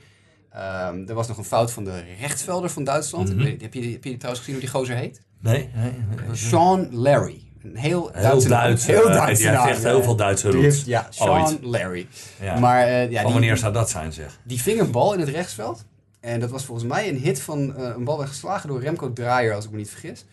Ehm, 0.49 1.07
er 1.07 1.13
was 1.13 1.27
nog 1.27 1.37
een 1.37 1.43
fout 1.43 1.71
van 1.71 1.83
de 1.83 2.03
rechtsvelder 2.19 2.69
van 2.69 2.83
Duitsland. 2.83 3.35
Mhm. 3.35 3.41
Je, 3.41 3.57
heb 3.59 3.73
je 4.03 4.17
trouwens 4.17 4.39
gezien 4.39 4.53
hoe 4.53 4.63
die 4.63 4.69
gozer 4.69 4.95
heet? 4.95 5.21
Nee, 5.39 5.69
nee, 5.75 5.91
nee. 6.27 6.35
Sean 6.35 6.95
Larry. 6.95 7.51
Heel, 7.73 8.09
Heel 8.13 8.21
Duitse. 8.21 8.47
Duits. 8.47 8.85
Heel 8.85 9.09
eh, 9.09 9.15
Duitse 9.15 9.49
naam, 9.51 9.67
echt 9.67 9.81
ja. 9.81 9.87
heel 9.87 10.03
veel 10.03 10.15
Duitse 10.15 10.51
roots. 10.51 10.63
heeft- 10.63 10.85
Ja, 10.85 11.07
Sean 11.09 11.41
Ooit. 11.51 11.57
Larry. 11.61 12.07
Ja. 12.41 12.59
Maar 12.59 12.83
eh, 12.87 13.11
ja, 13.11 13.21
Van 13.21 13.31
wanneer 13.31 13.57
zou 13.57 13.73
dat 13.73 13.89
zijn, 13.89 14.13
zeg? 14.13 14.39
die 14.43 14.61
ving 14.61 14.79
een 14.79 14.91
bal 14.91 15.13
in 15.13 15.19
het 15.19 15.29
rechtsveld. 15.29 15.85
En 16.19 16.39
dat 16.39 16.49
was 16.49 16.65
volgens 16.65 16.87
mij 16.87 17.09
een 17.09 17.17
hit 17.17 17.41
van 17.41 17.75
eh, 17.75 17.91
een 17.95 18.03
bal 18.03 18.17
werd 18.17 18.29
geslagen 18.29 18.69
door 18.69 18.81
Remco 18.81 19.13
Draaier, 19.13 19.53
als 19.53 19.65
ik 19.65 19.71
me 19.71 19.77
niet 19.77 19.89
vergis. 19.89 20.25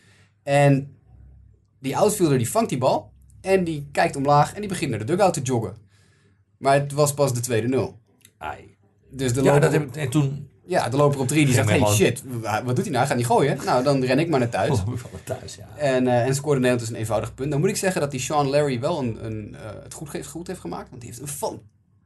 En 0.42 0.94
die 1.80 1.96
outfielder 1.96 2.38
die 2.38 2.50
vangt 2.50 2.68
die 2.68 2.78
bal. 2.78 3.12
En 3.40 3.64
die 3.64 3.88
kijkt 3.92 4.16
omlaag 4.16 4.54
en 4.54 4.60
die 4.60 4.68
begint 4.68 4.90
naar 4.90 4.98
de 4.98 5.04
dugout 5.04 5.34
te 5.34 5.42
joggen. 5.42 5.76
Maar 6.58 6.74
het 6.74 6.92
was 6.92 7.14
pas 7.14 7.32
de 7.34 7.40
tweede 7.40 7.68
nul. 7.68 7.98
Ai. 8.38 8.76
Dus 9.10 9.32
de 9.32 9.42
Ja, 9.42 9.58
dat 9.58 9.72
heb 9.72 9.96
en 9.96 10.08
toen. 10.10 10.49
Ja, 10.70 10.88
de 10.88 10.96
loper 10.96 11.20
op 11.20 11.28
drie 11.28 11.44
die 11.44 11.54
zegt, 11.54 11.68
hey 11.68 11.84
shit, 11.86 12.22
wa- 12.40 12.64
wat 12.64 12.76
doet 12.76 12.84
hij 12.84 12.94
nou? 12.94 12.96
Hij 12.96 13.06
gaat 13.06 13.16
niet 13.16 13.26
gooien. 13.26 13.58
Nou, 13.64 13.82
dan 13.84 14.04
ren 14.04 14.18
ik 14.18 14.28
maar 14.28 14.38
naar 14.38 14.48
thuis. 14.48 14.70
Oh, 14.78 14.94
thuis, 15.24 15.54
ja. 15.54 15.68
En, 15.76 16.06
eh, 16.06 16.26
en 16.26 16.34
scoorde 16.34 16.60
Nederland 16.60 16.80
dus 16.80 16.88
een 16.90 17.00
eenvoudig 17.00 17.34
punt. 17.34 17.50
Dan 17.50 17.60
moet 17.60 17.68
ik 17.68 17.76
zeggen 17.76 18.00
dat 18.00 18.10
die 18.10 18.20
Sean 18.20 18.48
Larry 18.48 18.80
wel 18.80 18.98
een, 18.98 19.18
een, 19.24 19.54
eh, 19.54 19.60
het 19.82 19.94
goed, 19.94 20.12
heeft, 20.12 20.28
goed 20.28 20.46
heeft 20.46 20.60
gemaakt. 20.60 20.88
Want 20.90 21.00
die 21.02 21.10
heeft 21.10 21.22
een 21.22 21.58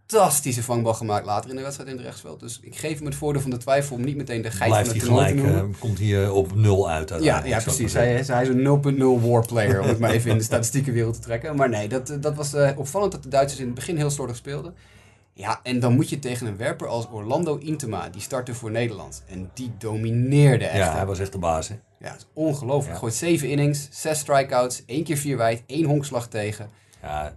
fantastische 0.09 0.63
vangbal 0.63 0.95
gemaakt 0.95 1.27
later 1.27 1.51
in 1.51 1.57
de 1.57 1.63
wedstrijd 1.63 1.89
in 1.91 1.97
het 1.97 2.05
rechtsveld. 2.05 2.41
Dus 2.41 2.59
ik 2.63 2.77
geef 2.77 2.97
hem 2.97 3.07
het 3.07 3.15
voordeel 3.15 3.43
van 3.43 3.51
de 3.51 3.57
twijfel 3.57 3.97
om 3.97 4.05
niet 4.05 4.17
meteen 4.17 4.43
de 4.43 4.51
geit 4.51 4.71
Blijft 4.71 4.89
van 4.91 4.99
hij 4.99 5.07
het 5.09 5.09
toernooi 5.09 5.27
te 5.27 5.39
gelijk, 5.39 5.53
noemen. 5.55 5.75
eh, 5.75 5.81
komt 5.81 5.99
hij 5.99 6.29
op 6.29 6.55
nul 6.55 6.91
uit. 6.91 7.09
ja, 7.21 7.45
ja, 7.45 7.61
precies. 7.61 7.93
Hij, 7.93 8.23
hij 8.27 8.43
is 8.43 8.49
een 8.49 8.63
0.0 9.21 9.29
warplayer, 9.31 9.81
om 9.81 9.89
het 9.89 9.99
maar 9.99 10.11
even 10.11 10.31
in 10.31 10.39
de 10.39 10.45
statistieke 10.45 10.93
wereld 10.93 11.15
te 11.15 11.21
trekken. 11.21 11.57
Maar 11.57 11.69
nee, 11.69 11.89
dat, 11.89 12.17
dat 12.21 12.35
was 12.35 12.55
opvallend 12.77 13.13
dat 13.13 13.23
de 13.23 13.29
Duitsers 13.29 13.61
in 13.61 13.67
het 13.67 13.75
begin 13.75 13.97
heel 13.97 14.11
slordig 14.11 14.37
speelden. 14.37 14.75
Ja, 15.37 15.61
en 15.63 15.81
dan 15.81 15.95
moet 15.95 16.09
je 16.09 16.19
tegen 16.19 16.47
een 16.47 16.57
werper 16.57 16.87
als 16.89 17.09
Orlando 17.11 17.57
Intema, 17.57 18.09
die 18.09 18.21
startte 18.21 18.55
voor 18.55 18.71
Nederland. 18.71 19.23
En 19.27 19.51
die 19.55 19.73
domineerde 19.79 20.65
echt. 20.65 20.87
Ja, 20.87 20.95
hij 20.97 21.07
was 21.07 21.19
echt 21.19 21.33
de 21.33 21.39
baas. 21.39 21.69
Hè? 21.69 21.75
Ja, 21.99 22.11
het 22.11 22.21
is 22.21 22.27
ongelooflijk. 22.33 22.93
Ja. 22.93 22.99
Gooit 22.99 23.15
zeven 23.15 23.49
innings, 23.49 23.89
zes 23.91 24.19
strikeouts, 24.19 24.83
één 24.87 25.05
keer 25.05 25.17
vier 25.17 25.37
wijd, 25.37 25.63
één 25.67 25.85
honkslag 25.85 26.29
tegen. 26.29 26.71
Ja, 27.03 27.37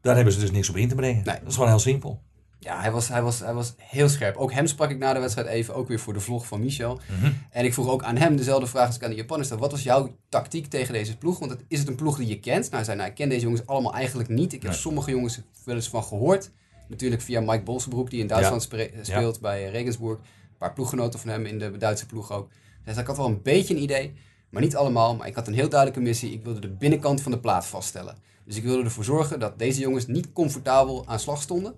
daar 0.00 0.14
hebben 0.14 0.32
ze 0.32 0.40
dus 0.40 0.50
niks 0.50 0.68
op 0.68 0.76
in 0.76 0.88
te 0.88 0.94
brengen. 0.94 1.24
Nee. 1.24 1.38
Dat 1.38 1.48
is 1.48 1.54
gewoon 1.54 1.68
heel 1.68 1.78
simpel. 1.78 2.20
Ja, 2.60 2.80
hij 2.80 2.90
was, 2.90 3.08
hij, 3.08 3.22
was, 3.22 3.38
hij 3.38 3.54
was 3.54 3.74
heel 3.76 4.08
scherp. 4.08 4.36
Ook 4.36 4.52
hem 4.52 4.66
sprak 4.66 4.90
ik 4.90 4.98
na 4.98 5.12
de 5.12 5.20
wedstrijd 5.20 5.48
even, 5.48 5.74
ook 5.74 5.88
weer 5.88 5.98
voor 5.98 6.12
de 6.12 6.20
vlog 6.20 6.46
van 6.46 6.60
Michel. 6.60 7.00
Mhm. 7.18 7.32
En 7.50 7.64
ik 7.64 7.72
vroeg 7.74 7.88
ook 7.88 8.02
aan 8.02 8.16
hem 8.16 8.36
dezelfde 8.36 8.66
vraag 8.66 8.86
als 8.86 8.96
ik 8.96 9.02
aan 9.04 9.10
de 9.10 9.16
Japanners 9.16 9.48
stel. 9.48 9.60
Wat 9.60 9.70
was 9.70 9.82
jouw 9.82 10.16
tactiek 10.28 10.66
tegen 10.66 10.92
deze 10.92 11.16
ploeg? 11.18 11.38
Want 11.38 11.50
het, 11.50 11.64
is 11.68 11.78
het 11.78 11.88
een 11.88 11.94
ploeg 11.94 12.16
die 12.16 12.26
je 12.28 12.40
kent? 12.40 12.62
Nou, 12.62 12.74
hij 12.74 12.84
zei, 12.84 12.96
nou, 12.96 13.08
ik 13.08 13.14
ken 13.14 13.28
deze 13.28 13.42
jongens 13.42 13.66
allemaal 13.66 13.94
eigenlijk 13.94 14.28
niet. 14.28 14.52
Ik 14.52 14.62
heb 14.62 14.70
Nee. 14.70 14.80
sommige 14.80 15.10
jongens 15.10 15.40
wel 15.64 15.74
eens 15.74 15.88
van 15.88 16.04
gehoord. 16.04 16.50
Natuurlijk 16.88 17.22
via 17.22 17.40
Mike 17.40 17.62
Bolsenbroek, 17.62 18.10
die 18.10 18.20
in 18.20 18.26
Duitsland 18.26 18.68
Ja. 18.70 18.88
speelt 19.02 19.40
bij 19.40 19.64
eh, 19.66 19.70
Regensburg. 19.72 20.18
Een 20.18 20.56
paar 20.58 20.72
ploeggenoten 20.72 21.20
van 21.20 21.30
hem 21.30 21.46
in 21.46 21.58
de 21.58 21.76
Duitse 21.76 22.06
ploeg 22.06 22.32
ook. 22.32 22.48
Zei, 22.84 23.00
ik 23.00 23.06
had 23.06 23.16
wel 23.16 23.26
een 23.26 23.42
beetje 23.42 23.74
een 23.74 23.82
idee, 23.82 24.14
maar 24.50 24.62
niet 24.62 24.76
allemaal. 24.76 25.16
Maar 25.16 25.26
ik 25.26 25.34
had 25.34 25.46
een 25.46 25.54
heel 25.54 25.68
duidelijke 25.68 26.02
missie. 26.02 26.32
Ik 26.32 26.44
wilde 26.44 26.60
de 26.60 26.68
binnenkant 26.70 27.20
van 27.22 27.32
de 27.32 27.38
plaat 27.38 27.66
vaststellen. 27.66 28.16
Dus 28.44 28.56
ik 28.56 28.62
wilde 28.62 28.82
ervoor 28.84 29.04
zorgen 29.04 29.38
dat 29.40 29.58
deze 29.58 29.80
jongens 29.80 30.06
niet 30.06 30.32
comfortabel 30.32 31.04
aan 31.06 31.18
slag 31.18 31.42
stonden. 31.42 31.74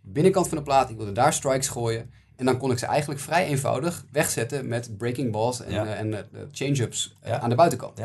Binnenkant 0.00 0.48
van 0.48 0.56
de 0.56 0.62
plaat, 0.62 0.90
ik 0.90 0.96
wilde 0.96 1.12
daar 1.12 1.32
strikes 1.32 1.68
gooien. 1.68 2.10
En 2.36 2.44
dan 2.44 2.58
kon 2.58 2.70
ik 2.70 2.78
ze 2.78 2.86
eigenlijk 2.86 3.20
vrij 3.20 3.46
eenvoudig 3.46 4.04
wegzetten 4.12 4.68
met 4.68 4.96
breaking 4.98 5.32
balls 5.32 5.60
en, 5.60 5.72
Ja. 5.72 5.84
eh, 5.86 5.98
en 5.98 6.14
eh, 6.14 6.20
change-ups 6.52 7.16
Ja. 7.24 7.40
aan 7.40 7.48
de 7.48 7.54
buitenkant. 7.54 7.98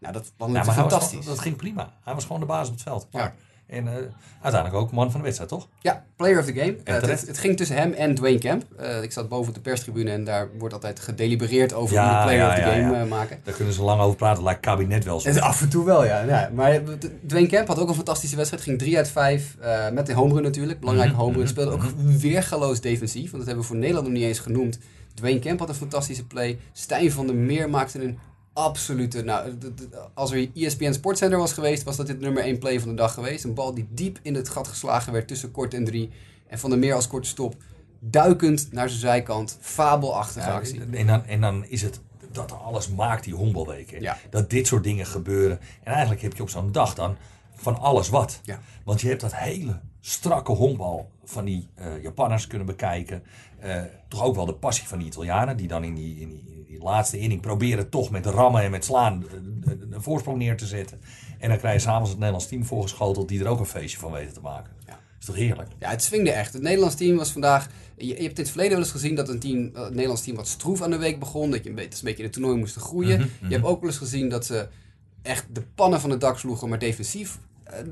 Nou, 0.00 0.12
dat 0.12 0.32
was 0.36 0.52
Ja, 0.52 0.64
fantastisch. 0.64 1.24
dat 1.26 1.38
ging 1.38 1.56
prima. 1.56 1.92
Hij 2.04 2.14
was 2.14 2.24
gewoon 2.24 2.40
de 2.40 2.46
baas 2.46 2.66
op 2.66 2.72
het 2.72 2.82
veld. 2.82 3.06
Ja. 3.10 3.34
En 3.70 3.86
eh, 3.88 3.94
uiteindelijk 4.42 4.82
ook 4.82 4.92
man 4.92 5.10
van 5.10 5.20
de 5.20 5.24
wedstrijd, 5.24 5.50
toch? 5.50 5.68
Ja, 5.80 6.04
player 6.16 6.38
of 6.38 6.44
the 6.44 6.52
game. 6.52 6.76
Eh, 6.84 7.00
het, 7.02 7.38
ging 7.38 7.56
tussen 7.56 7.76
hem 7.76 7.92
en 7.92 8.14
Dwayne 8.14 8.38
Camp. 8.38 8.64
Eh, 8.78 9.02
ik 9.02 9.12
zat 9.12 9.28
boven 9.28 9.48
op 9.48 9.54
de 9.54 9.60
perstribune 9.60 10.10
en 10.10 10.24
daar 10.24 10.48
wordt 10.58 10.74
altijd 10.74 11.00
gedelibereerd 11.00 11.72
over 11.72 11.94
Ja, 11.94 12.08
wie 12.08 12.16
de 12.16 12.22
player 12.22 12.38
ja, 12.40 12.48
of 12.48 12.54
the 12.54 12.60
ja, 12.80 12.88
game 12.88 13.04
maken. 13.04 13.40
Daar 13.44 13.54
kunnen 13.54 13.74
ze 13.74 13.82
lang 13.82 14.00
over 14.00 14.16
praten. 14.16 14.42
Lijkt 14.42 14.60
kabinet 14.60 15.04
wel 15.04 15.20
zo. 15.20 15.38
Af 15.38 15.62
en 15.62 15.68
toe 15.68 15.84
wel, 15.84 16.04
ja. 16.04 16.22
ja 16.22 16.50
maar 16.54 16.80
Dwayne 17.26 17.48
Camp 17.48 17.68
had 17.68 17.78
ook 17.78 17.88
een 17.88 17.94
fantastische 17.94 18.36
wedstrijd. 18.36 18.62
Ging 18.62 18.78
3 18.78 18.96
uit 18.96 19.08
5. 19.08 19.56
eh, 19.60 19.90
met 19.90 20.08
een 20.08 20.14
home 20.14 20.34
run 20.34 20.42
natuurlijk. 20.42 20.80
Belangrijke 20.80 21.12
Mhm, 21.12 21.20
home 21.22 21.32
run. 21.34 21.42
mhm, 21.42 21.50
Speelde 21.50 21.70
ook 21.72 21.84
weergaloos 22.20 22.80
defensief. 22.80 23.22
Want 23.30 23.36
dat 23.36 23.46
hebben 23.46 23.62
we 23.62 23.68
voor 23.68 23.76
Nederland 23.76 24.06
nog 24.06 24.16
niet 24.16 24.24
eens 24.24 24.38
genoemd. 24.38 24.78
Dwayne 25.14 25.38
Camp 25.38 25.58
had 25.58 25.68
een 25.68 25.74
fantastische 25.74 26.26
play. 26.26 26.58
Stijn 26.72 27.12
van 27.12 27.26
der 27.26 27.36
Meer 27.36 27.70
maakte 27.70 28.02
een 28.04 28.18
absolute... 28.52 29.22
Nou, 29.22 29.54
als 30.14 30.32
er 30.32 30.50
ESPN 30.54 30.92
Sportcenter 30.92 31.38
was 31.38 31.52
geweest, 31.52 31.82
was 31.82 31.96
dat 31.96 32.06
dit 32.06 32.20
nummer 32.20 32.42
1 32.42 32.58
play 32.58 32.80
van 32.80 32.88
de 32.88 32.94
dag 32.94 33.14
geweest. 33.14 33.44
Een 33.44 33.54
bal 33.54 33.74
die 33.74 33.86
diep 33.90 34.18
in 34.22 34.34
het 34.34 34.48
gat 34.48 34.68
geslagen 34.68 35.12
werd 35.12 35.28
tussen 35.28 35.50
kort 35.50 35.74
en 35.74 35.84
drie. 35.84 36.10
En 36.46 36.58
van 36.58 36.70
der 36.70 36.78
Meer 36.78 36.94
als 36.94 37.06
korte 37.06 37.28
stop. 37.28 37.56
Duikend 37.98 38.72
naar 38.72 38.88
zijn 38.88 39.00
zijkant. 39.00 39.58
Fabelachtige 39.60 40.48
Ja, 40.48 40.54
actie. 40.54 40.80
en, 40.90 41.06
dan, 41.06 41.24
en 41.26 41.40
dan 41.40 41.64
is 41.64 41.82
het 41.82 42.00
dat 42.32 42.52
alles 42.52 42.88
maakt 42.88 43.24
die 43.24 43.34
honkbalweek. 43.34 44.00
Ja. 44.00 44.18
Dat 44.30 44.50
dit 44.50 44.66
soort 44.66 44.84
dingen 44.84 45.06
gebeuren. 45.06 45.60
En 45.82 45.92
eigenlijk 45.92 46.22
heb 46.22 46.36
je 46.36 46.42
op 46.42 46.50
zo'n 46.50 46.72
dag 46.72 46.94
dan 46.94 47.16
van 47.54 47.78
alles 47.78 48.08
wat. 48.08 48.40
Ja. 48.42 48.60
Want 48.84 49.00
je 49.00 49.08
hebt 49.08 49.20
dat 49.20 49.34
hele 49.34 49.80
strakke 50.00 50.52
honkbal 50.52 51.10
van 51.30 51.44
die 51.44 51.68
eh, 51.74 52.02
Japanners 52.02 52.46
kunnen 52.46 52.66
bekijken. 52.66 53.22
Eh, 53.58 53.82
toch 54.08 54.22
ook 54.22 54.34
wel 54.34 54.46
de 54.46 54.54
passie 54.54 54.88
van 54.88 54.98
die 54.98 55.06
Italianen. 55.06 55.56
Die 55.56 55.68
dan 55.68 55.84
in 55.84 55.94
die, 55.94 56.20
in 56.20 56.28
die, 56.28 56.44
in 56.46 56.64
die 56.66 56.82
laatste 56.82 57.18
inning 57.18 57.40
proberen 57.40 57.88
toch 57.88 58.10
met 58.10 58.26
rammen 58.26 58.62
en 58.62 58.70
met 58.70 58.84
slaan 58.84 59.24
eh, 59.26 59.32
een, 59.32 59.88
een 59.90 60.02
voorsprong 60.02 60.38
neer 60.38 60.56
te 60.56 60.66
zetten. 60.66 61.00
En 61.38 61.48
dan 61.48 61.58
krijg 61.58 61.74
je 61.74 61.80
s'avonds 61.80 62.08
het 62.08 62.18
Nederlands 62.18 62.48
team 62.48 62.64
voorgeschoteld 62.64 63.28
die 63.28 63.40
er 63.40 63.48
ook 63.48 63.58
een 63.58 63.66
feestje 63.66 63.98
van 63.98 64.12
weten 64.12 64.34
te 64.34 64.40
maken. 64.40 64.72
Ja. 64.86 64.98
Is 65.20 65.26
toch 65.26 65.34
heerlijk? 65.36 65.68
Ja, 65.78 65.90
het 65.90 66.02
swingde 66.02 66.30
echt. 66.30 66.52
Het 66.52 66.62
Nederlands 66.62 66.94
team 66.94 67.16
was 67.16 67.32
vandaag... 67.32 67.68
Je, 67.96 68.06
je 68.06 68.12
hebt 68.12 68.38
in 68.38 68.42
het 68.44 68.48
verleden 68.48 68.72
wel 68.72 68.82
eens 68.82 68.90
gezien 68.90 69.14
dat 69.14 69.28
een 69.28 69.38
team, 69.38 69.70
het 69.74 69.90
Nederlands 69.90 70.22
team 70.22 70.36
wat 70.36 70.48
stroef 70.48 70.82
aan 70.82 70.90
de 70.90 70.96
week 70.98 71.18
begon. 71.18 71.50
Dat 71.50 71.62
je 71.64 71.68
een 71.68 71.74
beetje, 71.74 71.98
een 71.98 72.04
beetje 72.04 72.18
in 72.18 72.24
het 72.24 72.32
toernooi 72.32 72.56
moesten 72.58 72.80
groeien. 72.80 73.18
Mhm, 73.18 73.48
Je 73.48 73.54
hebt 73.54 73.66
ook 73.66 73.80
wel 73.80 73.90
eens 73.90 73.98
gezien 73.98 74.28
dat 74.28 74.46
ze 74.46 74.68
echt 75.22 75.46
de 75.52 75.62
pannen 75.74 76.00
van 76.00 76.10
het 76.10 76.20
dak 76.20 76.38
sloegen, 76.38 76.68
maar 76.68 76.78
defensief 76.78 77.38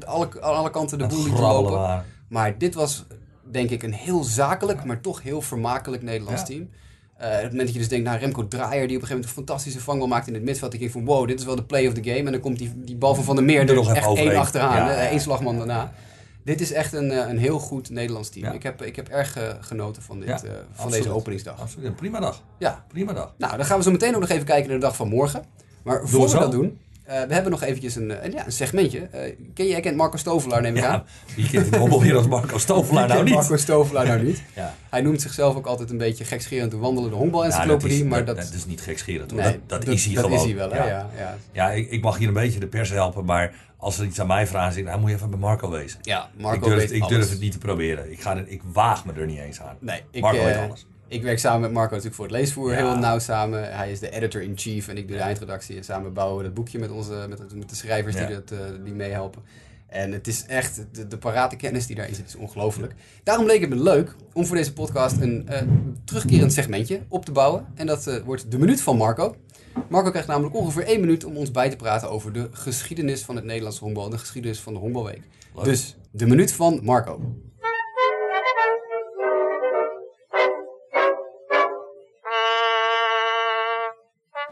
alle, 0.07 0.29
aan 0.40 0.55
alle 0.55 0.70
kanten 0.70 0.98
de 0.98 1.07
boel 1.07 1.22
lieten 1.24 1.42
lopen. 1.42 1.72
waren. 1.72 2.05
Maar 2.29 2.59
dit 2.59 2.74
was 2.74 3.05
denk 3.51 3.71
ik 3.71 3.83
een 3.83 3.93
heel 3.93 4.23
zakelijk, 4.23 4.85
maar 4.85 5.01
toch 5.01 5.23
heel 5.23 5.41
vermakelijk 5.43 6.03
Nederlands 6.03 6.45
team. 6.45 6.71
Eh, 7.17 7.27
op 7.27 7.33
het 7.33 7.43
moment 7.43 7.61
dat 7.61 7.73
je 7.73 7.79
dus 7.79 7.89
denkt, 7.89 8.05
nou 8.07 8.19
Remco 8.19 8.49
Draaier 8.49 8.71
die 8.71 8.97
op 8.97 9.03
een 9.03 9.09
gegeven 9.09 9.09
moment 9.09 9.25
een 9.25 9.45
fantastische 9.45 9.81
vangbal 9.81 10.09
maakt 10.09 10.27
in 10.27 10.33
het 10.33 10.43
middenveld. 10.43 10.75
Ik 10.75 10.81
denk 10.81 10.93
van 10.93 11.05
wow, 11.05 11.27
dit 11.29 11.39
is 11.39 11.45
wel 11.45 11.57
de 11.57 11.65
play 11.65 11.87
of 11.87 11.93
the 11.93 12.03
game. 12.03 12.25
En 12.25 12.33
dan 12.33 12.41
komt 12.41 12.59
die, 12.59 12.73
die 12.77 12.97
bal 12.97 13.15
van 13.15 13.25
Van 13.25 13.37
der 13.37 13.45
Meer 13.45 13.69
Er 13.69 13.75
nog 13.75 13.95
echt 13.95 14.15
één 14.15 14.37
achteraan. 14.37 14.77
Ja, 14.77 15.09
één 15.09 15.21
slagman 15.21 15.57
daarna. 15.57 15.93
Dit 16.45 16.61
is 16.61 16.73
echt 16.73 16.93
een, 16.93 17.11
eh, 17.11 17.29
een 17.29 17.39
heel 17.39 17.59
goed 17.59 17.91
Nederlands 17.91 18.29
team. 18.29 18.45
Ja. 18.45 18.53
Ik, 18.53 18.63
heb, 18.63 18.83
ik 18.83 18.97
heb 18.97 19.09
erg 19.09 19.37
eh, 19.37 19.55
genoten 19.61 20.03
van, 20.03 20.19
dit, 20.21 20.29
Ja, 20.29 20.39
van 20.39 20.51
absoluut. 20.73 20.93
deze 20.93 21.11
openingsdag. 21.11 21.61
Absoluut. 21.61 21.87
Een 21.87 21.95
prima 21.95 22.21
dag. 22.21 22.43
Ja, 22.59 22.85
Prima 22.89 23.13
dag. 23.13 23.35
nou 23.39 23.57
dan 23.57 23.67
gaan 23.67 23.77
we 23.77 23.83
zo 23.83 23.91
meteen 23.91 24.15
ook 24.15 24.21
nog 24.21 24.31
even 24.31 24.45
kijken 24.45 24.69
naar 24.71 24.79
de 24.79 24.85
dag 24.85 24.97
van 24.97 25.09
morgen. 25.09 25.45
Maar 25.83 26.09
voor 26.09 26.29
we 26.29 26.39
dat 26.39 26.53
doen, 26.53 26.79
Eh, 27.09 27.23
we 27.23 27.35
hebben 27.35 27.51
nog 27.51 27.62
eventjes 27.62 27.97
een, 27.97 28.11
eh, 28.11 28.25
een, 28.25 28.33
ja, 28.33 28.47
een 28.47 28.53
segmentje. 28.53 28.99
Eh, 28.99 29.21
ken 29.55 29.64
je, 29.64 29.71
jij 29.71 29.81
kent 29.81 29.97
Marco 29.97 30.16
Stovelaar, 30.16 30.62
neem 30.62 30.77
ik 30.77 30.85
aan. 30.85 31.05
Wie 31.37 31.51
kent 31.51 31.64
in 31.64 31.71
de 31.71 31.77
honkbalwereld 31.77 32.29
Marco 32.29 32.59
Stovelaar 32.68 33.09
nou 33.09 33.25
niet? 33.25 33.35
Marco 33.35 33.57
Stovelaar 33.57 34.07
nou 34.07 34.23
niet. 34.23 34.42
Ja. 34.55 34.75
Hij 34.90 35.01
noemt 35.01 35.23
zichzelf 35.23 35.57
ook 35.57 35.66
altijd 35.66 35.90
een 35.90 35.99
beetje 35.99 36.25
gekscherend 36.25 36.71
de 36.71 36.77
wandelende 36.77 37.09
Ja, 37.09 37.11
dat 37.11 37.21
honkbal-encyclopedie. 37.21 37.99
is, 37.99 38.05
maar 38.05 38.25
dat, 38.25 38.37
dat, 38.37 38.53
is 38.53 38.66
niet 38.66 38.81
gekscherend 38.81 39.31
hoor. 39.31 39.40
nee, 39.40 39.61
dat, 39.66 39.85
dat, 39.85 39.94
is 39.94 40.05
hij 40.05 40.14
dat 40.14 40.25
gewoon. 40.25 40.38
is 40.38 40.44
hij 40.44 40.55
wel, 40.55 40.71
hè? 40.71 40.79
Ja, 40.79 41.11
Ja, 41.16 41.37
ja. 41.53 41.71
Ik, 41.71 41.90
ik 41.90 42.03
mag 42.03 42.18
hier 42.18 42.29
een 42.29 42.35
beetje 42.35 42.61
de 42.61 42.66
pers 42.66 42.90
helpen, 42.90 43.25
maar 43.25 43.55
als 43.77 43.99
er 43.99 44.05
iets 44.05 44.21
aan 44.21 44.27
mij 44.27 44.47
vragen, 44.47 44.85
nou 44.85 45.01
moet 45.01 45.11
je 45.11 45.16
even 45.16 45.31
bij 45.31 45.38
Marco 45.38 45.71
wezen. 45.71 45.99
ja 46.03 46.29
Marco 46.37 46.57
ik 46.57 46.64
durf, 46.64 46.77
weet 46.77 46.92
ik 46.92 47.03
alles. 47.03 47.16
durf 47.16 47.31
het 47.31 47.40
niet 47.40 47.53
te 47.53 47.59
proberen. 47.59 48.11
Ik, 48.11 48.21
ga 48.21 48.37
er, 48.37 48.49
ik 48.49 48.62
waag 48.73 49.05
me 49.05 49.12
er 49.12 49.27
niet 49.27 49.38
eens 49.38 49.61
aan. 49.61 49.77
Nee, 49.81 50.03
ik, 50.11 50.23
Marco 50.23 50.44
weet 50.44 50.57
alles. 50.57 50.87
Ik 51.09 51.23
werk 51.23 51.38
samen 51.38 51.61
met 51.61 51.73
Marco 51.73 51.88
natuurlijk 51.90 52.14
voor 52.16 52.25
het 52.25 52.35
leesvoer 52.35 52.71
Ja. 52.71 52.77
heel 52.77 52.97
nauw 52.99 53.18
samen. 53.18 53.77
Hij 53.77 53.90
is 53.90 54.01
de 54.01 54.11
editor-in-chief 54.11 54.88
en 54.88 54.97
ik 54.97 55.09
doe 55.09 55.16
de 55.16 55.23
eindredactie. 55.23 55.77
En 55.77 55.85
samen 55.85 56.12
bouwen 56.12 56.37
we 56.38 56.42
dat 56.44 56.55
boekje 56.55 56.79
met, 56.79 56.90
onze, 56.90 57.27
met, 57.29 57.55
met 57.55 57.68
de 57.68 57.77
schrijvers 57.77 58.16
Ja. 58.16 58.27
die, 58.27 58.35
dat, 58.35 58.51
eh, 58.51 58.59
die 58.85 58.94
meehelpen. 58.94 59.42
En 59.87 60.12
het 60.12 60.27
is 60.27 60.44
echt, 60.47 60.85
de, 60.92 61.07
de 61.07 61.18
parate 61.18 61.57
kennis 61.57 61.87
die 61.87 61.97
daarin 61.97 62.14
zit, 62.14 62.27
is 62.27 62.35
ongelooflijk. 62.37 62.94
Daarom 63.23 63.47
leek 63.47 63.61
het 63.61 63.71
me 63.71 63.77
leuk 63.77 64.14
om 64.33 64.47
voor 64.47 64.57
deze 64.57 64.73
podcast 64.73 65.21
een 65.21 65.49
eh, 65.49 65.62
terugkerend 66.05 66.53
segmentje 66.53 67.01
op 67.09 67.25
te 67.25 67.33
bouwen. 67.33 67.66
En 67.75 67.87
dat 67.87 68.07
eh, 68.07 68.16
wordt 68.25 68.51
de 68.51 68.59
minuut 68.59 68.81
van 68.81 68.97
Marco. 68.97 69.37
Marco 69.88 70.11
krijgt 70.11 70.29
namelijk 70.29 70.55
ongeveer 70.55 70.85
één 70.85 71.01
minuut 71.01 71.25
om 71.25 71.37
ons 71.37 71.51
bij 71.51 71.71
te 71.71 71.77
praten 71.77 72.11
over 72.11 72.33
de 72.33 72.49
geschiedenis 72.53 73.23
van 73.25 73.37
het 73.37 73.44
Nederlandse 73.44 73.81
honkbal 73.85 74.05
en 74.05 74.11
de 74.11 74.18
geschiedenis 74.18 74.61
van 74.61 74.73
de 74.73 74.79
honkbalweek. 74.79 75.23
Dus 75.62 75.97
de 76.11 76.27
minuut 76.27 76.53
van 76.53 76.81
Marco. 76.83 77.21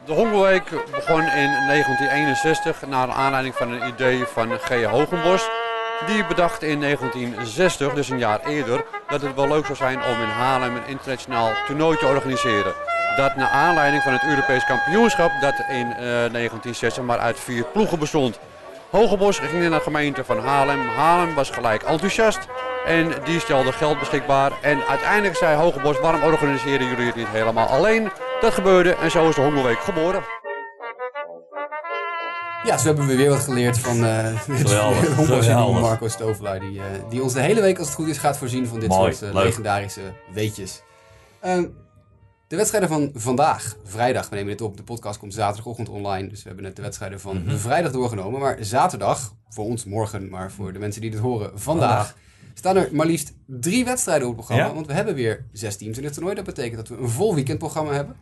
De 0.06 0.12
Hongerweek 0.12 0.70
begon 0.90 1.22
in 1.22 1.50
1961 1.66 2.86
naar 2.86 3.10
aanleiding 3.10 3.54
van 3.54 3.70
een 3.70 3.88
idee 3.88 4.24
van 4.24 4.58
G. 4.58 4.84
Hogenbos. 4.84 5.48
Die 6.06 6.26
bedacht 6.26 6.62
in 6.62 6.80
1960, 6.80 7.92
dus 7.92 8.08
een 8.08 8.18
jaar 8.18 8.40
eerder, 8.40 8.84
dat 9.08 9.22
het 9.22 9.34
wel 9.34 9.48
leuk 9.48 9.64
zou 9.64 9.76
zijn 9.76 10.04
om 10.04 10.22
in 10.22 10.28
Haarlem 10.28 10.76
een 10.76 10.86
internationaal 10.86 11.50
toernooi 11.66 11.96
te 11.96 12.06
organiseren. 12.06 12.72
Dat 13.16 13.36
naar 13.36 13.48
aanleiding 13.48 14.02
van 14.02 14.12
het 14.12 14.22
Europees 14.28 14.64
kampioenschap 14.64 15.30
dat 15.40 15.54
in 15.68 15.92
eh, 15.92 15.98
1960 15.98 17.04
maar 17.04 17.18
uit 17.18 17.40
vier 17.40 17.64
ploegen 17.64 17.98
bestond. 17.98 18.38
Hogebos 18.90 19.38
ging 19.38 19.60
naar 19.60 19.78
de 19.78 19.84
gemeente 19.84 20.24
van 20.24 20.38
Haarlem. 20.38 20.88
Haarlem 20.88 21.34
was 21.34 21.50
gelijk 21.50 21.82
enthousiast 21.82 22.38
en 22.86 23.12
die 23.24 23.40
stelde 23.40 23.72
geld 23.72 23.98
beschikbaar. 23.98 24.52
En 24.60 24.86
uiteindelijk 24.88 25.36
zei 25.36 25.56
Hogebos, 25.56 26.00
waarom 26.00 26.22
organiseren 26.22 26.86
jullie 26.86 27.06
het 27.06 27.16
niet 27.16 27.28
helemaal 27.28 27.66
alleen? 27.66 28.10
Dat 28.40 28.54
gebeurde 28.54 28.94
en 28.94 29.10
zo 29.10 29.28
is 29.28 29.34
de 29.34 29.40
Hongerweek 29.40 29.78
geboren. 29.78 30.22
Ja, 32.64 32.78
zo 32.78 32.86
hebben 32.86 33.06
we 33.06 33.16
weer 33.16 33.30
wat 33.30 33.38
geleerd 33.40 33.78
van 33.78 34.04
eh 34.04 34.40
geweldig. 35.16 35.80
Marco 35.80 36.08
Stovelaar. 36.08 36.60
Die, 36.60 36.78
eh, 36.78 36.84
die 37.08 37.22
ons 37.22 37.32
de 37.32 37.40
hele 37.40 37.60
week, 37.60 37.78
als 37.78 37.86
het 37.86 37.96
goed 37.96 38.08
is, 38.08 38.18
gaat 38.18 38.38
voorzien 38.38 38.66
van 38.66 38.80
dit 38.80 38.88
Mooi, 38.88 39.14
soort 39.14 39.30
eh, 39.30 39.42
legendarische 39.42 40.00
weetjes. 40.32 40.82
Eh, 41.40 41.58
de 42.48 42.56
wedstrijden 42.56 42.88
van 42.88 43.10
vandaag, 43.14 43.76
vrijdag, 43.84 44.28
we 44.28 44.34
nemen 44.34 44.50
dit 44.50 44.60
op. 44.60 44.76
De 44.76 44.82
podcast 44.82 45.18
komt 45.18 45.34
zaterdagochtend 45.34 45.88
online. 45.88 46.28
Dus 46.28 46.38
we 46.42 46.46
hebben 46.48 46.64
net 46.64 46.76
de 46.76 46.82
wedstrijden 46.82 47.20
van 47.20 47.42
Mhm. 47.44 47.56
vrijdag 47.56 47.92
doorgenomen. 47.92 48.40
Maar 48.40 48.56
zaterdag, 48.60 49.32
voor 49.48 49.64
ons 49.64 49.84
morgen, 49.84 50.28
maar 50.28 50.50
voor 50.50 50.72
de 50.72 50.78
mensen 50.78 51.00
die 51.00 51.10
dit 51.10 51.20
horen, 51.20 51.50
vandaag. 51.54 52.14
Staan 52.58 52.76
er 52.76 52.88
maar 52.92 53.06
liefst 53.06 53.34
drie 53.46 53.84
wedstrijden 53.84 54.28
op 54.28 54.36
het 54.36 54.44
programma. 54.44 54.68
Ja. 54.68 54.74
Want 54.74 54.86
we 54.86 54.92
hebben 54.92 55.14
weer 55.14 55.44
zes 55.52 55.76
teams 55.76 55.98
in 55.98 56.04
het 56.04 56.12
toernooi. 56.12 56.34
Dat 56.34 56.44
betekent 56.44 56.76
dat 56.76 56.88
we 56.88 56.96
een 56.96 57.08
vol 57.08 57.34
weekendprogramma 57.34 57.92
hebben. 57.92 58.16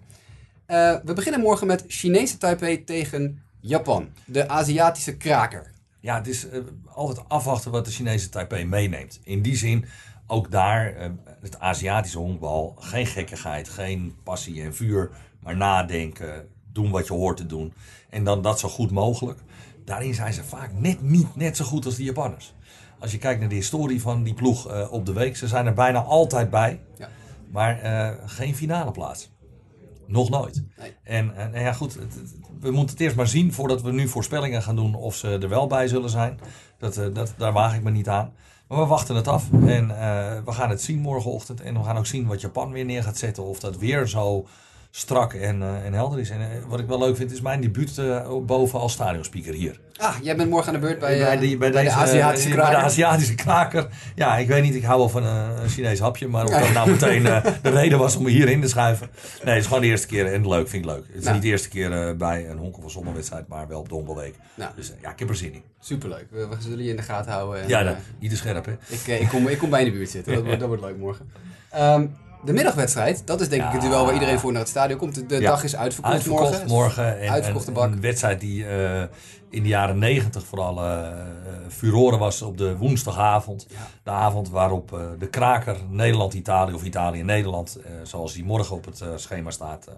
Eh, 0.66 0.96
we 1.04 1.12
beginnen 1.12 1.40
morgen 1.40 1.66
met 1.66 1.84
Chinese 1.86 2.36
Taipei 2.38 2.84
tegen 2.84 3.42
Japan. 3.60 4.08
De 4.24 4.48
Aziatische 4.48 5.16
kraker. 5.16 5.70
Ja, 6.00 6.16
het 6.16 6.26
is 6.26 6.48
eh, 6.48 6.60
altijd 6.86 7.28
afwachten 7.28 7.70
wat 7.70 7.84
de 7.84 7.90
Chinese 7.90 8.28
Taipei 8.28 8.64
meeneemt. 8.64 9.20
In 9.22 9.42
die 9.42 9.56
zin, 9.56 9.84
ook 10.26 10.50
daar, 10.50 10.94
eh, 10.94 11.10
het 11.40 11.58
Aziatische 11.58 12.18
honkbal, 12.18 12.76
geen 12.78 13.06
gekkigheid, 13.06 13.68
geen 13.68 14.14
passie 14.22 14.62
en 14.62 14.74
vuur, 14.74 15.10
maar 15.40 15.56
nadenken, 15.56 16.48
doen 16.72 16.90
wat 16.90 17.06
je 17.06 17.12
hoort 17.12 17.36
te 17.36 17.46
doen. 17.46 17.72
En 18.10 18.24
dan 18.24 18.42
dat 18.42 18.58
zo 18.58 18.68
goed 18.68 18.90
mogelijk. 18.90 19.40
Daarin 19.84 20.14
zijn 20.14 20.32
ze 20.32 20.44
vaak 20.44 20.72
net 20.72 21.02
niet 21.02 21.36
net 21.36 21.56
zo 21.56 21.64
goed 21.64 21.84
als 21.84 21.96
de 21.96 22.04
Japanners. 22.04 22.54
Als 23.04 23.12
je 23.12 23.18
kijkt 23.18 23.40
naar 23.40 23.48
de 23.48 23.54
historie 23.54 24.00
van 24.00 24.22
die 24.22 24.34
ploeg 24.34 24.68
eh, 24.68 24.92
op 24.92 25.06
de 25.06 25.12
week, 25.12 25.36
ze 25.36 25.48
zijn 25.48 25.66
er 25.66 25.74
bijna 25.74 26.02
altijd 26.02 26.50
bij, 26.50 26.80
Ja. 26.98 27.08
maar 27.50 27.80
eh, 27.80 28.10
geen 28.26 28.54
finale 28.56 28.90
plaats. 28.90 29.30
Nog 30.06 30.30
nooit. 30.30 30.64
Nee. 30.78 30.94
En, 31.02 31.36
en 31.36 31.50
nou 31.50 31.62
ja, 31.64 31.72
goed, 31.72 31.94
het- 31.94 32.14
het- 32.14 32.34
we 32.60 32.70
moeten 32.70 32.90
het 32.94 33.00
eerst 33.00 33.16
maar 33.16 33.28
zien 33.28 33.52
voordat 33.52 33.82
we 33.82 33.92
nu 33.92 34.08
voorspellingen 34.08 34.62
gaan 34.62 34.76
doen 34.76 34.94
of 34.94 35.14
ze 35.14 35.28
er 35.38 35.48
wel 35.48 35.66
bij 35.66 35.88
zullen 35.88 36.10
zijn. 36.10 36.38
Dat, 36.78 36.96
eh, 36.96 37.06
dat, 37.12 37.34
daar 37.36 37.52
waag 37.52 37.74
ik 37.74 37.82
me 37.82 37.90
niet 37.90 38.08
aan. 38.08 38.32
Maar 38.68 38.78
we 38.78 38.86
wachten 38.86 39.14
het 39.16 39.28
af 39.28 39.52
en 39.66 39.88
we 40.44 40.52
gaan 40.52 40.70
het 40.70 40.82
zien 40.82 40.98
morgenochtend. 40.98 41.60
En 41.60 41.74
we 41.74 41.82
gaan 41.84 41.96
ook 41.98 42.06
zien 42.06 42.26
wat 42.26 42.40
Japan 42.40 42.72
weer 42.72 42.84
neer 42.84 43.02
gaat 43.02 43.18
zetten. 43.18 43.44
Of 43.44 43.60
dat 43.60 43.76
weer 43.78 44.06
zo 44.08 44.46
strak 44.96 45.32
en, 45.32 45.62
eh, 45.62 45.84
en 45.86 45.92
helder 45.92 46.18
is. 46.20 46.30
En 46.30 46.40
eh, 46.40 46.46
wat 46.68 46.80
ik 46.80 46.86
wel 46.86 46.98
leuk 46.98 47.16
vind 47.16 47.32
is 47.32 47.40
mijn 47.40 47.60
debuut 47.60 47.98
eh, 47.98 48.28
boven 48.46 48.80
als 48.80 48.92
stadionspeaker 48.92 49.54
hier. 49.54 49.80
Ah, 49.96 50.14
jij 50.22 50.36
bent 50.36 50.50
morgen 50.50 50.68
aan 50.74 50.80
de 50.80 50.86
beurt 50.86 50.98
bij, 50.98 51.18
Bij, 51.18 51.36
die- 51.38 51.56
bij 51.56 51.70
bij 51.72 51.82
deze, 51.82 51.94
de 51.96 52.00
Aziatische 52.02 52.48
kraker. 52.48 52.70
Bij 52.72 52.80
de 52.80 52.86
Aziatische 52.86 53.34
kraker. 53.34 53.88
Ja, 54.14 54.36
ik 54.36 54.48
weet 54.48 54.62
niet, 54.62 54.74
ik 54.74 54.82
hou 54.82 54.98
wel 54.98 55.08
van 55.08 55.24
een 55.24 55.68
Chinees 55.68 55.98
hapje. 55.98 56.28
Maar 56.28 56.44
of 56.44 56.50
dat 56.50 56.72
nou 56.72 56.90
meteen 56.90 57.22
de 57.62 57.70
reden 57.70 57.98
was 57.98 58.16
om 58.16 58.22
me 58.22 58.30
hierin 58.30 58.60
te 58.60 58.68
schuiven. 58.68 59.08
Nee, 59.44 59.52
het 59.54 59.62
is 59.62 59.66
gewoon 59.66 59.82
de 59.82 59.88
eerste 59.88 60.06
keer 60.06 60.32
en 60.32 60.48
leuk, 60.48 60.68
vind 60.68 60.84
ik 60.84 60.90
leuk. 60.90 61.04
Het 61.06 61.16
is 61.16 61.22
Nou. 61.22 61.34
niet 61.34 61.42
de 61.42 61.48
eerste 61.48 61.68
keer 61.68 62.16
bij 62.16 62.48
een 62.50 62.58
honk 62.58 62.76
of 62.78 62.84
een 62.84 62.90
zonderwedstrijd, 62.90 63.48
maar 63.48 63.68
wel 63.68 63.80
op. 63.80 63.88
Nou. 64.54 64.70
Dus 64.76 64.92
ja, 65.02 65.10
ik 65.10 65.18
heb 65.18 65.28
er 65.28 65.36
zin 65.36 65.52
in. 65.52 65.62
Superleuk. 65.80 66.26
We, 66.30 66.46
we 66.48 66.56
zullen 66.58 66.84
je 66.84 66.90
in 66.90 66.96
de 66.96 67.02
gaten 67.02 67.32
houden. 67.32 67.62
En, 67.62 67.68
Ja, 67.68 67.82
dat, 67.82 67.96
niet 68.18 68.30
te 68.30 68.36
scherp 68.36 68.64
hè. 68.64 68.72
ik, 68.88 69.20
ik, 69.20 69.28
kom, 69.28 69.48
ik 69.48 69.58
kom 69.58 69.70
bij 69.70 69.80
in 69.84 69.86
de 69.92 69.96
buurt 69.96 70.10
zitten. 70.10 70.32
Dat, 70.34 70.42
wordt- 70.44 70.58
dat 70.60 70.68
wordt 70.68 70.82
leuk 70.82 70.96
morgen. 70.98 71.30
Ehm, 71.70 72.06
de 72.44 72.52
middagwedstrijd, 72.52 73.26
dat 73.26 73.40
is 73.40 73.48
denk 73.48 73.62
ik 73.64 73.72
het 73.72 73.80
duel 73.80 74.04
waar 74.04 74.14
iedereen 74.14 74.38
voor 74.38 74.52
naar 74.52 74.60
het 74.60 74.70
stadion 74.70 74.98
komt. 74.98 75.28
De, 75.28 75.40
dag 75.40 75.64
is 75.64 75.76
uitverkocht, 75.76 76.14
Uitverkocht 76.14 76.50
morgen. 76.50 76.68
morgen. 76.68 77.20
En, 77.20 77.30
Uitverkochte 77.30 77.68
en- 77.68 77.74
bak. 77.74 77.92
Een 77.92 78.00
wedstrijd 78.00 78.40
die 78.40 78.66
eh, 78.66 79.02
in 79.50 79.62
de 79.62 79.68
jaren 79.68 79.98
negentig 79.98 80.44
vooral 80.44 80.84
eh 80.84 81.08
furoren 81.68 82.18
was 82.18 82.42
op 82.42 82.58
de 82.58 82.76
woensdagavond. 82.76 83.66
De 84.02 84.10
avond 84.10 84.48
waarop 84.50 85.00
de 85.18 85.26
kraker 85.28 85.76
Nederland-Italië 85.90 86.74
of 86.74 86.84
Italië-Nederland, 86.84 87.78
zoals 88.02 88.32
die 88.32 88.44
morgen 88.44 88.76
op 88.76 88.84
het 88.84 89.04
schema 89.16 89.50
staat, 89.50 89.88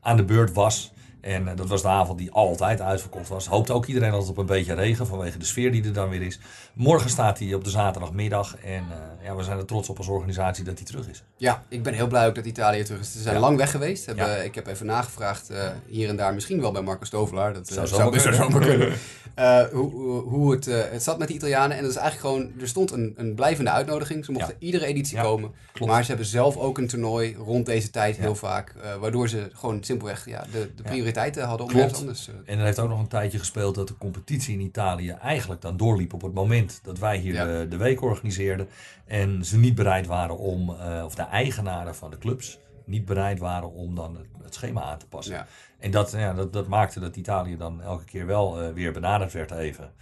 aan 0.00 0.16
de 0.16 0.24
beurt 0.24 0.52
was. 0.52 0.92
En 1.24 1.48
eh, 1.48 1.56
dat 1.56 1.68
was 1.68 1.82
de 1.82 1.88
avond 1.88 2.18
die 2.18 2.30
altijd 2.30 2.80
uitverkocht 2.80 3.28
was. 3.28 3.46
Hoopte 3.46 3.72
ook 3.72 3.86
iedereen 3.86 4.10
altijd 4.12 4.30
op 4.30 4.36
een 4.38 4.46
beetje 4.46 4.74
regen 4.74 5.06
vanwege 5.06 5.38
de 5.38 5.44
sfeer 5.44 5.72
die 5.72 5.84
er 5.84 5.92
dan 5.92 6.08
weer 6.08 6.22
is. 6.22 6.38
Morgen 6.74 7.10
staat 7.10 7.38
hij 7.38 7.54
op 7.54 7.64
de 7.64 7.70
zaterdagmiddag. 7.70 8.56
En 8.56 8.84
eh, 8.90 9.24
ja, 9.26 9.34
we 9.36 9.42
zijn 9.42 9.58
er 9.58 9.64
trots 9.64 9.88
op 9.88 9.98
als 9.98 10.08
organisatie 10.08 10.64
dat 10.64 10.76
hij 10.78 10.86
terug 10.86 11.08
is. 11.08 11.22
Ja, 11.36 11.62
ik 11.68 11.82
ben 11.82 11.94
heel 11.94 12.06
blij 12.06 12.26
ook 12.26 12.34
dat 12.34 12.44
Italië 12.46 12.82
terug 12.82 13.00
is. 13.00 13.12
Ze 13.12 13.20
zijn 13.20 13.34
Ja. 13.34 13.40
lang 13.40 13.56
weg 13.56 13.70
geweest. 13.70 14.06
Hebben, 14.06 14.26
Ja. 14.26 14.34
Ik 14.36 14.54
heb 14.54 14.66
even 14.66 14.86
nagevraagd, 14.86 15.50
eh, 15.50 15.68
hier 15.86 16.08
en 16.08 16.16
daar, 16.16 16.34
misschien 16.34 16.60
wel 16.60 16.72
bij 16.72 16.82
Marco 16.82 17.04
Stovelaar. 17.04 17.52
Dat 17.52 17.68
eh, 17.68 17.74
Zou 17.74 17.86
zou, 17.86 18.00
zomaar 18.02 18.20
zou 18.20 18.34
kunnen. 18.34 18.52
zomaar 18.52 18.68
kunnen. 18.68 18.92
Eh, 19.34 19.62
hoe, 19.72 19.90
hoe- 20.22 20.52
het, 20.52 20.66
eh, 20.66 20.80
het 20.90 21.02
zat 21.02 21.18
met 21.18 21.28
de 21.28 21.34
Italianen. 21.34 21.76
En 21.76 21.82
dat 21.82 21.90
is 21.90 21.96
eigenlijk 21.96 22.34
gewoon, 22.34 22.52
er 22.60 22.68
stond 22.68 22.90
een, 22.90 23.14
een 23.16 23.34
blijvende 23.34 23.70
uitnodiging. 23.70 24.24
Ze 24.24 24.32
mochten 24.32 24.56
Ja. 24.58 24.66
iedere 24.66 24.86
editie 24.86 25.16
Ja, 25.16 25.22
komen. 25.22 25.50
klopt. 25.72 25.92
Maar 25.92 26.02
ze 26.02 26.08
hebben 26.08 26.26
zelf 26.26 26.56
ook 26.56 26.78
een 26.78 26.86
toernooi 26.86 27.34
rond 27.34 27.66
deze 27.66 27.90
tijd 27.90 28.16
Ja. 28.16 28.22
heel 28.22 28.34
vaak. 28.34 28.74
eh, 28.82 28.94
waardoor 28.96 29.28
ze 29.28 29.48
gewoon 29.52 29.82
simpelweg 29.84 30.26
ja, 30.28 30.44
de, 30.52 30.70
de 30.76 30.82
prioriteiten 30.82 31.42
hadden 31.44 31.66
om 31.66 31.72
Klopt. 31.72 31.84
ergens 31.84 32.00
anders. 32.00 32.30
En 32.46 32.58
er 32.58 32.64
heeft 32.64 32.78
ook 32.78 32.88
nog 32.88 32.98
een 33.00 33.08
tijdje 33.08 33.38
gespeeld 33.38 33.74
dat 33.74 33.88
de 33.88 33.98
competitie 33.98 34.54
in 34.54 34.60
Italië 34.60 35.10
eigenlijk 35.10 35.60
dan 35.60 35.76
doorliep 35.76 36.12
op 36.12 36.22
het 36.22 36.34
moment 36.34 36.80
dat 36.82 36.98
wij 36.98 37.16
hier 37.18 37.32
de, 37.34 37.66
de 37.68 37.76
week 37.76 38.02
organiseerden. 38.02 38.68
En 39.06 39.44
ze 39.44 39.58
niet 39.58 39.74
bereid 39.74 40.06
waren 40.06 40.38
om, 40.38 40.70
of 41.04 41.14
de 41.14 41.22
eigenaren 41.22 41.94
van 41.94 42.10
de 42.10 42.18
clubs, 42.18 42.58
niet 42.84 43.04
bereid 43.04 43.38
waren 43.38 43.72
om 43.72 43.94
dan 43.94 44.16
het, 44.16 44.26
het 44.42 44.54
schema 44.54 44.82
aan 44.82 44.98
te 44.98 45.06
passen. 45.06 45.34
ja. 45.34 45.46
En 45.78 45.90
dat, 45.90 46.10
ja, 46.10 46.32
dat, 46.34 46.52
dat 46.52 46.66
maakte 46.68 47.00
dat 47.00 47.16
Italië 47.16 47.56
dan 47.56 47.82
elke 47.82 48.04
keer 48.04 48.26
wel 48.26 48.60
eh, 48.62 48.72
weer 48.72 48.92
benaderd 48.92 49.32
werd 49.32 49.50
even. 49.50 49.92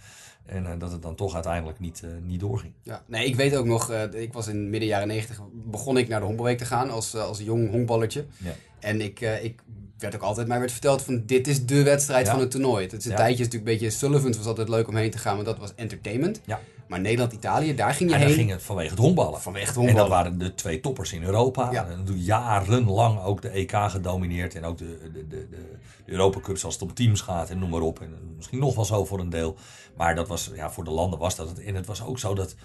En 0.45 0.65
eh, 0.65 0.79
dat 0.79 0.91
het 0.91 1.01
dan 1.01 1.15
toch 1.15 1.33
uiteindelijk 1.33 1.79
niet, 1.79 2.01
eh, 2.03 2.09
niet 2.21 2.39
doorging. 2.39 2.73
Ja, 2.81 3.03
nee, 3.05 3.25
ik 3.25 3.35
weet 3.35 3.55
ook 3.55 3.65
nog, 3.65 3.91
ik 4.11 4.33
was 4.33 4.47
in 4.47 4.69
midden 4.69 4.89
jaren 4.89 5.07
negentig, 5.07 5.41
begon 5.53 5.97
ik 5.97 6.07
naar 6.07 6.19
de 6.19 6.25
honkbalweek 6.25 6.57
te 6.57 6.65
gaan 6.65 6.89
als, 6.89 7.15
als 7.15 7.39
jong 7.39 7.71
honkballetje. 7.71 8.25
Ja. 8.37 8.53
En 8.79 9.01
ik, 9.01 9.19
ik 9.21 9.61
werd 9.97 10.15
ook 10.15 10.21
altijd, 10.21 10.47
mij 10.47 10.59
werd 10.59 10.71
verteld 10.71 11.01
van 11.01 11.23
dit 11.25 11.47
is 11.47 11.65
de 11.65 11.83
wedstrijd 11.83 12.25
Ja. 12.25 12.31
van 12.31 12.41
het 12.41 12.51
toernooi. 12.51 12.83
Het 12.83 12.93
is 12.93 13.05
een 13.05 13.15
tijdje 13.15 13.43
natuurlijk 13.43 13.71
een 13.71 13.77
beetje, 13.77 13.97
Sullivan 13.97 14.33
was 14.37 14.45
altijd 14.45 14.69
leuk 14.69 14.87
om 14.87 14.95
heen 14.95 15.11
te 15.11 15.17
gaan, 15.17 15.33
want 15.35 15.47
dat 15.47 15.57
was 15.57 15.75
entertainment. 15.75 16.41
Ja. 16.45 16.59
Maar 16.87 16.99
Nederland-Italië, 16.99 17.75
daar 17.75 17.93
ging 17.93 18.09
je 18.09 18.15
En 18.15 18.21
dan 18.21 18.29
heen 18.29 18.37
ging 18.37 18.49
het 18.51 18.63
vanwege 18.63 18.89
het 18.89 18.99
honkballen. 18.99 19.41
vanwege 19.41 19.65
het 19.67 19.75
En 19.75 19.81
dat 19.81 19.91
honkballen. 19.95 20.23
waren 20.23 20.37
de 20.37 20.55
twee 20.55 20.79
toppers 20.79 21.13
in 21.13 21.23
Europa. 21.23 21.71
Ja. 21.71 21.87
En 21.87 22.05
toen 22.05 22.17
jarenlang 22.19 23.23
ook 23.23 23.41
de 23.41 23.49
EK 23.49 23.71
gedomineerd. 23.87 24.55
En 24.55 24.63
ook 24.63 24.77
de, 24.77 25.09
de, 25.13 25.27
de, 25.27 25.47
de, 25.49 25.77
Europa 26.05 26.39
Cups 26.39 26.65
als 26.65 26.73
het 26.73 26.83
om 26.83 26.93
teams 26.93 27.21
gaat 27.21 27.49
en 27.49 27.59
noem 27.59 27.69
maar 27.69 27.81
op. 27.81 27.99
En 28.01 28.33
misschien 28.35 28.59
nog 28.59 28.75
wel 28.75 28.85
zo 28.85 29.05
voor 29.05 29.19
een 29.19 29.29
deel. 29.29 29.55
Maar 29.97 30.15
dat 30.15 30.27
was, 30.27 30.51
ja, 30.55 30.71
voor 30.71 30.83
de 30.83 30.91
landen 30.91 31.19
was 31.19 31.35
dat 31.35 31.49
het. 31.49 31.59
En 31.59 31.75
het 31.75 31.85
was 31.85 32.03
ook 32.03 32.19
zo 32.19 32.33
dat 32.33 32.55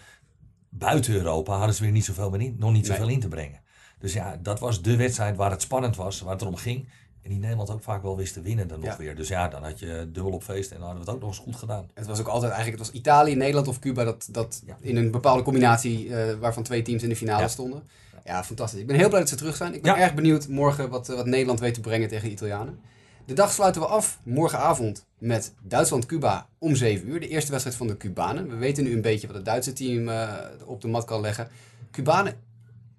buiten 0.69 1.15
Europa 1.15 1.57
hadden 1.57 1.75
ze 1.75 1.83
weer 1.83 1.93
niet 1.93 2.05
zoveel 2.05 2.31
meer 2.31 2.41
in, 2.41 2.57
nog 2.59 2.73
niet 2.73 2.87
Nee. 2.89 2.97
zoveel 2.97 3.13
in 3.13 3.21
te 3.21 3.29
brengen. 3.29 3.61
Dus 3.99 4.13
ja, 4.13 4.39
dat 4.43 4.61
was 4.61 4.83
de 4.83 4.97
wedstrijd 4.97 5.37
waar 5.37 5.51
het 5.51 5.63
spannend 5.63 5.97
was, 5.97 6.21
waar 6.21 6.33
het 6.33 6.41
erom 6.43 6.57
ging. 6.57 6.89
En 7.23 7.31
die 7.31 7.39
Nederland 7.39 7.71
ook 7.71 7.83
vaak 7.83 8.03
wel 8.03 8.17
wist 8.17 8.33
te 8.33 8.41
winnen 8.41 8.69
dan 8.69 8.81
nog 8.81 8.89
Ja. 8.91 8.97
weer. 8.97 9.17
Dus 9.17 9.29
ja, 9.29 9.49
dan 9.49 9.63
had 9.63 9.79
je 9.79 10.09
dubbel 10.13 10.33
op 10.33 10.43
feest 10.43 10.71
en 10.71 10.77
dan 10.79 10.87
hadden 10.87 11.05
we 11.05 11.11
het 11.11 11.15
ook 11.21 11.27
nog 11.27 11.31
eens 11.37 11.45
goed 11.47 11.57
gedaan. 11.57 11.91
Het 11.95 12.07
was 12.07 12.21
ook 12.21 12.27
altijd 12.27 12.53
eigenlijk, 12.53 12.83
het 12.83 12.91
was 12.93 13.01
Italië, 13.01 13.35
Nederland 13.35 13.69
of 13.69 13.79
Cuba 13.79 14.05
dat, 14.05 14.29
dat 14.31 14.63
Ja. 14.67 14.77
in 14.81 14.97
een 14.97 15.11
bepaalde 15.11 15.43
combinatie 15.43 16.15
eh, 16.17 16.35
waarvan 16.39 16.63
twee 16.63 16.83
teams 16.83 17.03
in 17.03 17.09
de 17.09 17.17
finale 17.17 17.43
Ja. 17.43 17.49
stonden. 17.49 17.83
Ja, 18.25 18.45
fantastisch. 18.45 18.81
Ik 18.81 18.87
ben 18.87 18.97
heel 18.97 19.09
blij 19.09 19.21
dat 19.21 19.29
ze 19.29 19.37
terug 19.37 19.57
zijn. 19.57 19.75
Ik 19.75 19.83
ben 19.83 19.97
erg 19.97 20.15
benieuwd 20.15 20.49
morgen 20.49 20.89
wat, 20.91 21.09
eh, 21.09 21.17
wat 21.17 21.27
Nederland 21.27 21.61
weet 21.61 21.75
te 21.75 21.81
brengen 21.81 22.09
tegen 22.09 22.25
de 22.25 22.31
Italianen. 22.35 22.79
De 23.25 23.35
dag 23.35 23.53
sluiten 23.53 23.81
we 23.81 23.87
af 23.87 24.21
morgenavond 24.23 25.05
met 25.19 25.55
Duitsland-Cuba 25.63 26.49
om 26.59 26.75
7 26.77 27.09
uur. 27.09 27.21
De 27.21 27.29
eerste 27.29 27.51
wedstrijd 27.51 27.77
van 27.77 27.87
de 27.87 27.97
Cubanen. 27.97 28.49
We 28.49 28.57
weten 28.57 28.85
nu 28.85 28.93
een 28.93 29.01
beetje 29.03 29.27
wat 29.27 29.37
het 29.37 29.45
Duitse 29.45 29.73
team 29.73 30.09
eh, 30.09 30.33
op 30.67 30.81
de 30.81 30.89
mat 30.89 31.05
kan 31.05 31.21
leggen. 31.21 31.49
Cubanen, 31.91 32.35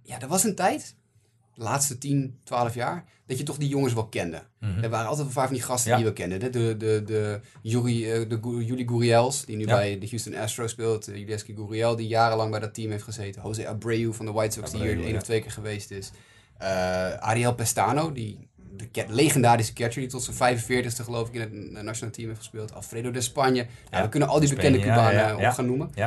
ja, 0.03 0.21
er 0.21 0.27
was 0.27 0.43
een 0.43 0.55
tijd, 0.55 0.95
de 1.59 1.65
laatste 1.65 1.97
10, 1.97 2.39
12 2.43 2.73
jaar, 2.73 3.05
dat 3.25 3.37
je 3.37 3.43
toch 3.43 3.57
die 3.57 3.69
jongens 3.69 3.93
wel 3.93 4.07
kende. 4.07 4.41
Er 4.81 4.89
waren 4.89 5.07
altijd 5.07 5.23
wel 5.25 5.33
vaak 5.35 5.45
van 5.47 5.53
die 5.55 5.63
gasten 5.63 5.91
Ja. 5.91 5.97
die 5.97 6.05
we 6.05 6.13
kenden. 6.13 6.39
De, 6.39 6.49
de, 6.77 7.03
de, 7.05 7.39
Yuri, 7.61 8.11
eh, 8.11 8.29
de 8.29 8.37
Gu- 8.41 8.61
Yuli 8.63 8.87
Gurriels, 8.87 9.45
die 9.45 9.55
nu 9.55 9.65
Ja. 9.65 9.75
bij 9.75 9.99
de 9.99 10.07
Houston 10.09 10.35
Astros 10.35 10.71
speelt. 10.71 11.09
Uh, 11.09 11.15
Julieski 11.15 11.53
Gurriel, 11.55 11.95
die 11.95 12.07
jarenlang 12.07 12.51
bij 12.51 12.59
dat 12.59 12.73
team 12.73 12.91
heeft 12.91 13.03
gezeten. 13.03 13.41
Jose 13.43 13.67
Abreu 13.67 14.13
van 14.13 14.25
de 14.25 14.31
White 14.31 14.53
Sox, 14.55 14.71
die 14.71 14.81
hier 14.81 14.99
één 14.99 15.07
ja. 15.09 15.15
of 15.15 15.23
twee 15.23 15.41
keer 15.41 15.51
geweest 15.51 15.91
is. 15.91 16.11
Eh, 16.57 16.67
Ariel 17.13 17.53
Pestano, 17.55 18.11
die 18.11 18.47
de 18.91 19.05
legendarische 19.07 19.73
catcher 19.73 20.01
die 20.01 20.09
tot 20.09 20.23
zijn 20.23 20.57
45ste 20.57 21.03
geloof 21.03 21.27
ik 21.27 21.33
in 21.33 21.41
het 21.41 21.53
eh, 21.77 21.83
nationale 21.83 22.15
team 22.15 22.27
heeft 22.27 22.39
gespeeld. 22.39 22.73
Alfredo 22.73 23.11
de 23.11 23.21
Spanje. 23.21 23.67
We 23.91 24.09
kunnen 24.09 24.29
al 24.29 24.39
die 24.39 24.49
bekende 24.49 24.79
Cubanen 24.79 25.35
op 25.35 25.53
gaan 25.53 25.65
noemen. 25.65 25.91
Eh, 25.95 26.05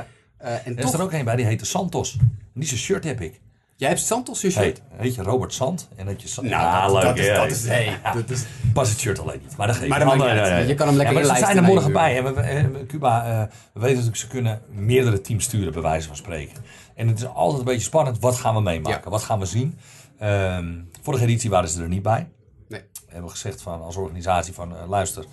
en 0.67 0.77
Er 0.77 0.79
is 0.79 0.85
toch, 0.85 0.95
er 0.95 1.03
ook 1.03 1.13
een 1.13 1.25
bij, 1.25 1.37
die 1.37 1.45
heette 1.45 1.65
Santos. 1.65 2.17
Die 2.55 2.67
zijn 2.67 2.81
shirt 2.81 3.05
heb 3.05 3.21
ik. 3.21 3.41
Jij 3.83 3.91
hebt 3.91 4.03
shirt. 4.35 4.55
Heet, 4.55 4.83
heet 4.97 5.15
je 5.15 5.23
Robert 5.23 5.55
Sant. 5.55 5.89
En 5.97 6.07
dat 6.07 6.23
je 6.23 6.41
Nou, 6.41 6.93
dat, 6.93 6.93
leuk, 6.93 7.03
dat, 7.03 7.19
is, 7.19 7.37
dat 7.37 7.51
is, 7.51 7.67
hey, 7.67 8.01
dat 8.15 8.31
is 8.31 8.45
Pas 8.73 8.89
het 8.89 8.99
shirt 8.99 9.19
alleen 9.19 9.41
niet. 9.43 9.57
Maar 9.57 9.67
dat 9.67 9.77
geeft 9.77 9.89
Maar 9.89 9.99
dat. 9.99 10.69
Je 10.69 10.75
kan 10.75 10.87
hem 10.87 10.97
lekker 10.97 11.21
ja, 11.21 11.27
maar 11.27 11.37
zijn 11.37 11.57
er 11.57 11.63
morgen 11.63 11.87
je 11.87 11.93
bij. 11.93 12.17
En 12.17 12.73
we, 12.73 12.87
Cuba, 12.87 13.25
eh, 13.25 13.41
we 13.73 13.81
weten 13.81 13.89
natuurlijk, 13.89 14.17
ze 14.17 14.27
kunnen 14.27 14.61
meerdere 14.69 15.21
teams 15.21 15.45
sturen, 15.45 15.73
bij 15.73 15.83
wijze 15.83 16.07
van 16.07 16.17
spreken. 16.17 16.65
En 16.95 17.09
het 17.09 17.19
is 17.19 17.27
altijd 17.27 17.59
een 17.59 17.65
beetje 17.65 17.83
spannend. 17.83 18.19
Wat 18.19 18.37
gaan 18.37 18.55
we 18.55 18.61
meemaken? 18.61 19.01
Ja. 19.05 19.11
Wat 19.11 19.23
gaan 19.23 19.39
we 19.39 19.47
zien? 19.47 19.79
Ehm, 20.19 20.75
vorige 21.03 21.25
editie 21.25 21.51
waren 21.51 21.69
ze 21.69 21.83
er 21.83 21.89
niet 21.89 22.03
bij. 22.03 22.29
Nee. 22.69 22.81
We 23.07 23.13
hebben 23.13 23.31
gezegd 23.31 23.63
van, 23.63 23.83
als 23.83 23.97
organisatie 23.97 24.55
van, 24.55 24.77
eh, 24.77 24.89
luister, 24.89 25.25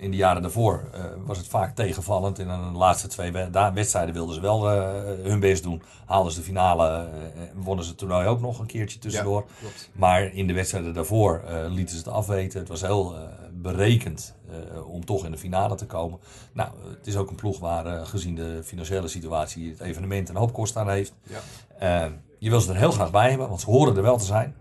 in 0.00 0.10
de 0.10 0.16
jaren 0.16 0.42
daarvoor 0.42 0.82
eh, 0.92 1.04
was 1.24 1.38
het 1.38 1.46
vaak 1.46 1.74
tegenvallend. 1.74 2.38
En 2.38 2.46
dan 2.46 2.72
de 2.72 2.78
laatste 2.78 3.08
twee 3.08 3.32
wedstrijden 3.74 4.14
wilden 4.14 4.34
ze 4.34 4.40
wel 4.40 4.70
eh, 4.70 4.90
hun 5.22 5.40
best 5.40 5.62
doen. 5.62 5.82
Haalden 6.06 6.32
ze 6.32 6.38
de 6.38 6.44
finale, 6.44 6.88
eh, 6.88 7.42
wonnen 7.54 7.84
ze 7.84 7.90
het 7.90 7.98
toernooi 7.98 8.26
ook 8.26 8.40
nog 8.40 8.58
een 8.58 8.66
keertje 8.66 8.98
tussendoor. 8.98 9.44
Ja. 9.60 9.68
Maar 9.92 10.34
in 10.34 10.46
de 10.46 10.52
wedstrijden 10.52 10.94
daarvoor 10.94 11.42
lieten 11.68 11.96
ze 11.96 12.02
het 12.02 12.12
afweten. 12.12 12.60
Het 12.60 12.68
was 12.68 12.80
heel 12.80 13.16
berekend 13.52 14.34
om 14.86 15.04
toch 15.04 15.24
in 15.24 15.30
de 15.30 15.38
finale 15.38 15.74
te 15.74 15.86
komen. 15.86 16.18
Nou, 16.52 16.70
het 16.96 17.06
is 17.06 17.16
ook 17.16 17.30
een 17.30 17.36
ploeg 17.36 17.58
waar 17.58 18.06
gezien 18.06 18.34
de 18.34 18.60
financiële 18.64 19.08
situatie 19.08 19.70
het 19.70 19.80
evenement 19.80 20.28
een 20.28 20.36
hoop 20.36 20.52
kost 20.52 20.76
aan 20.76 20.90
heeft. 20.90 21.14
Ja. 21.78 22.10
Je 22.38 22.50
wil 22.50 22.60
ze 22.60 22.70
er 22.70 22.78
heel 22.78 22.92
graag 22.92 23.10
bij 23.10 23.28
hebben, 23.28 23.48
want 23.48 23.60
ze 23.60 23.70
horen 23.70 23.96
er 23.96 24.02
wel 24.02 24.18
te 24.18 24.24
zijn. 24.24 24.54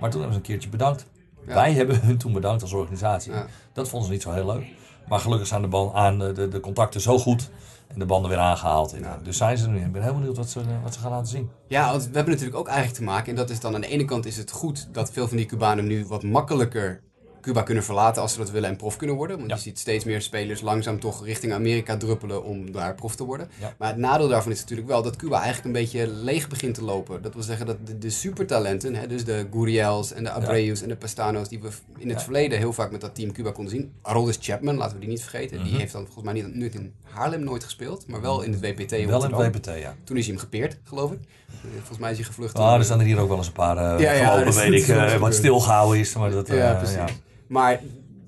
Maar 0.00 0.10
toen 0.10 0.20
hebben 0.20 0.32
ze 0.32 0.44
een 0.44 0.52
keertje 0.52 0.68
bedankt. 0.68 1.06
Ja. 1.46 1.54
Wij 1.54 1.72
hebben 1.72 2.00
hun 2.00 2.18
toen 2.18 2.32
bedankt 2.32 2.62
als 2.62 2.72
organisatie. 2.72 3.32
Ja. 3.32 3.46
Dat 3.72 3.88
vonden 3.88 4.06
ze 4.08 4.12
niet 4.14 4.22
zo 4.22 4.32
heel 4.32 4.46
leuk. 4.46 4.66
Maar 5.08 5.18
gelukkig 5.18 5.46
zijn 5.48 5.62
de, 5.62 5.68
ban 5.68 5.92
aan, 5.92 6.18
de, 6.18 6.32
de, 6.32 6.48
de 6.48 6.60
contacten 6.60 7.00
zo 7.00 7.18
goed 7.18 7.50
en 7.86 7.98
de 7.98 8.06
banden 8.06 8.30
weer 8.30 8.38
aangehaald. 8.40 8.92
Eh, 8.92 9.10
Dus 9.22 9.36
zijn 9.36 9.58
ze 9.58 9.64
er 9.64 9.70
nu. 9.70 9.80
Ik 9.80 9.92
ben 9.92 10.02
heel 10.02 10.14
benieuwd 10.14 10.36
wat 10.36 10.50
ze, 10.50 10.60
eh, 10.60 10.66
wat 10.82 10.94
ze 10.94 11.00
gaan 11.00 11.10
laten 11.10 11.26
zien. 11.26 11.50
Ja, 11.68 11.90
want 11.90 12.02
we 12.08 12.10
hebben 12.14 12.32
natuurlijk 12.32 12.58
ook 12.58 12.66
eigenlijk 12.66 12.98
te 12.98 13.04
maken. 13.04 13.28
En 13.28 13.36
dat 13.36 13.50
is 13.50 13.60
dan 13.60 13.74
aan 13.74 13.80
de 13.80 13.86
ene 13.86 14.04
kant 14.04 14.26
is 14.26 14.36
het 14.36 14.50
goed 14.50 14.88
dat 14.92 15.12
veel 15.12 15.28
van 15.28 15.36
die 15.36 15.46
Cubanen 15.46 15.86
nu 15.86 16.06
wat 16.06 16.22
makkelijker 16.22 17.02
Cuba 17.46 17.62
kunnen 17.62 17.84
verlaten 17.84 18.22
als 18.22 18.32
ze 18.32 18.38
dat 18.38 18.50
willen 18.50 18.68
en 18.70 18.76
prof 18.76 18.96
kunnen 18.96 19.16
worden. 19.16 19.36
Want 19.36 19.48
Ja. 19.50 19.56
je 19.56 19.62
ziet 19.62 19.78
steeds 19.78 20.04
meer 20.04 20.22
spelers 20.22 20.60
langzaam 20.60 21.00
toch 21.00 21.24
richting 21.24 21.52
Amerika 21.52 21.96
druppelen 21.96 22.44
om 22.44 22.72
daar 22.72 22.94
prof 22.94 23.16
te 23.16 23.24
worden. 23.24 23.48
Ja. 23.60 23.74
Maar 23.78 23.88
het 23.88 23.96
nadeel 23.96 24.28
daarvan 24.28 24.52
is 24.52 24.60
natuurlijk 24.60 24.88
wel 24.88 25.02
dat 25.02 25.16
Cuba 25.16 25.34
eigenlijk 25.42 25.66
een 25.66 25.72
beetje 25.82 26.06
leeg 26.08 26.48
begint 26.48 26.74
te 26.74 26.84
lopen. 26.84 27.22
Dat 27.22 27.34
wil 27.34 27.42
zeggen 27.42 27.66
dat 27.66 27.76
de, 27.86 27.98
de 27.98 28.10
supertalenten, 28.10 28.94
hè, 28.94 29.06
dus 29.06 29.24
de 29.24 29.46
Gurriels 29.52 30.12
en 30.12 30.24
de 30.24 30.30
Abreu's 30.30 30.82
en 30.82 30.88
de 30.88 30.96
Pastano's, 30.96 31.48
die 31.48 31.60
we 31.60 31.68
in 31.98 32.08
het 32.08 32.22
verleden 32.22 32.58
heel 32.58 32.72
vaak 32.72 32.90
met 32.90 33.00
dat 33.00 33.14
team 33.14 33.32
Cuba 33.32 33.50
konden 33.50 33.72
zien. 33.72 33.92
Aroldis 34.02 34.38
Chapman, 34.40 34.76
laten 34.76 34.94
we 34.94 35.00
die 35.00 35.08
niet 35.08 35.22
vergeten. 35.22 35.56
Mhm. 35.60 35.68
Die 35.68 35.78
heeft 35.78 35.92
dan 35.92 36.04
volgens 36.04 36.24
mij 36.24 36.34
niet, 36.34 36.54
niet 36.54 36.74
in 36.74 36.92
Haarlem 37.02 37.44
nooit 37.44 37.64
gespeeld, 37.64 38.06
maar 38.08 38.20
wel 38.20 38.42
in 38.42 38.52
het 38.52 38.60
WPT. 38.60 38.90
Wel 38.90 39.24
in 39.24 39.34
het 39.34 39.54
WPT, 39.54 39.66
ja. 39.66 39.94
Toen 40.04 40.16
is 40.16 40.24
hij 40.26 40.34
hem 40.34 40.42
gepeerd, 40.44 40.78
geloof 40.84 41.12
ik. 41.12 41.18
Eh, 41.48 41.70
Volgens 41.76 41.98
mij 41.98 42.10
is 42.10 42.16
hij 42.16 42.26
gevlucht. 42.26 42.54
Ah, 42.58 42.68
door- 42.68 42.78
er 42.78 42.84
staan 42.84 43.00
er 43.00 43.06
hier 43.06 43.18
ook 43.18 43.28
wel 43.28 43.36
eens 43.36 43.46
een 43.46 43.52
paar 43.52 43.76
uh, 43.76 44.00
Ja, 44.00 44.12
ja, 44.12 44.36
dat 44.36 44.46
is- 44.46 44.54
weet 44.68 44.82
ik, 44.82 44.88
eh, 44.96 45.14
wat 45.16 45.34
stilgehouden 45.34 45.98
is. 46.00 46.14
Maar 46.14 46.30
dat, 46.30 46.48
eh, 46.48 46.56
ja, 46.58 46.74
precies. 46.74 46.96
ja. 46.96 47.06
Maar 47.48 47.80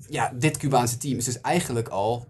ja, 0.09 0.31
dit 0.35 0.57
Cubaanse 0.57 0.97
team 0.97 1.17
is 1.17 1.25
dus 1.25 1.41
eigenlijk 1.41 1.87
al 1.87 2.25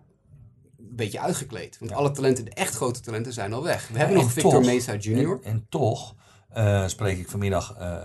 een 0.77 0.95
beetje 0.95 1.19
uitgekleed. 1.19 1.77
Want 1.79 1.91
Ja. 1.91 1.97
alle 1.97 2.11
talenten, 2.11 2.45
de 2.45 2.51
echt 2.51 2.75
grote 2.75 2.99
talenten, 2.99 3.33
zijn 3.33 3.53
al 3.53 3.63
weg. 3.63 3.87
We 3.87 3.97
hebben 3.97 4.15
en 4.17 4.21
nog 4.23 4.31
Victor 4.31 4.51
toch- 4.51 4.65
Mesa 4.65 4.95
Jr. 4.95 5.31
En, 5.31 5.39
en 5.43 5.65
toch 5.69 6.15
eh, 6.49 6.87
spreek 6.87 7.17
ik 7.17 7.29
vanmiddag 7.29 7.73
eh 7.77 7.97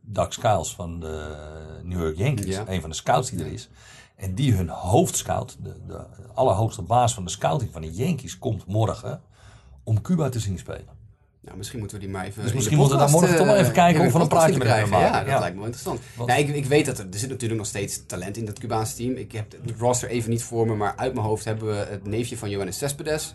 Doug 0.00 0.32
Skiles 0.32 0.74
van 0.74 1.00
de 1.00 1.36
New 1.82 2.00
York 2.00 2.16
Yankees, 2.16 2.54
Ja. 2.54 2.64
een 2.68 2.80
van 2.80 2.90
de 2.90 2.96
scouts 2.96 3.30
die 3.30 3.40
er 3.44 3.52
is. 3.52 3.68
En 4.16 4.34
die 4.34 4.52
hun 4.54 4.68
hoofdscout, 4.68 5.56
de, 5.62 5.74
de 5.86 6.04
allerhoogste 6.34 6.82
baas 6.82 7.14
van 7.14 7.24
de 7.24 7.30
scouting 7.30 7.72
van 7.72 7.82
de 7.82 7.92
Yankees, 7.92 8.38
komt 8.38 8.66
morgen 8.66 9.22
om 9.84 10.00
Cuba 10.02 10.28
te 10.28 10.38
zien 10.40 10.58
spelen. 10.58 10.88
Nou, 11.42 11.56
misschien 11.56 11.78
moeten 11.78 11.96
we 11.98 12.04
die 12.04 12.12
maar 12.12 12.24
even. 12.24 12.40
Dus 12.42 12.50
de 12.50 12.56
misschien 12.56 12.76
moeten 12.78 12.96
we 12.96 13.02
daar 13.02 13.12
morgen 13.12 13.36
toch 13.36 13.46
wel 13.46 13.54
eh, 13.54 13.60
even 13.60 13.72
kijken 13.72 13.94
in 13.94 14.00
de 14.00 14.06
of 14.06 14.12
we 14.16 14.20
een 14.20 14.28
praatje 14.28 14.58
met 14.58 14.62
hem 14.62 14.66
krijgen. 14.70 14.90
maken. 14.90 15.06
Ja, 15.12 15.18
dat 15.18 15.26
Ja. 15.32 15.38
lijkt 15.38 15.54
me 15.54 15.60
wel 15.62 15.70
interessant. 15.72 16.00
Want- 16.16 16.28
Nee, 16.28 16.44
ik, 16.44 16.54
ik 16.54 16.64
weet 16.64 16.86
dat 16.86 16.98
er, 16.98 17.06
er 17.12 17.18
zit 17.18 17.28
natuurlijk 17.28 17.58
nog 17.60 17.68
steeds 17.68 18.06
talent 18.06 18.36
in 18.36 18.44
dat 18.44 18.58
Cubaanse 18.58 18.96
team. 18.96 19.14
Ik 19.14 19.32
heb 19.32 19.52
het 19.64 19.72
roster 19.78 20.08
even 20.08 20.30
niet 20.30 20.42
voor 20.42 20.66
me, 20.66 20.74
maar 20.74 20.92
uit 20.96 21.14
mijn 21.14 21.26
hoofd 21.26 21.44
hebben 21.44 21.68
we 21.68 21.86
het 21.90 22.06
neefje 22.06 22.36
van 22.38 22.50
Johannes 22.50 22.78
Cespedes. 22.78 23.34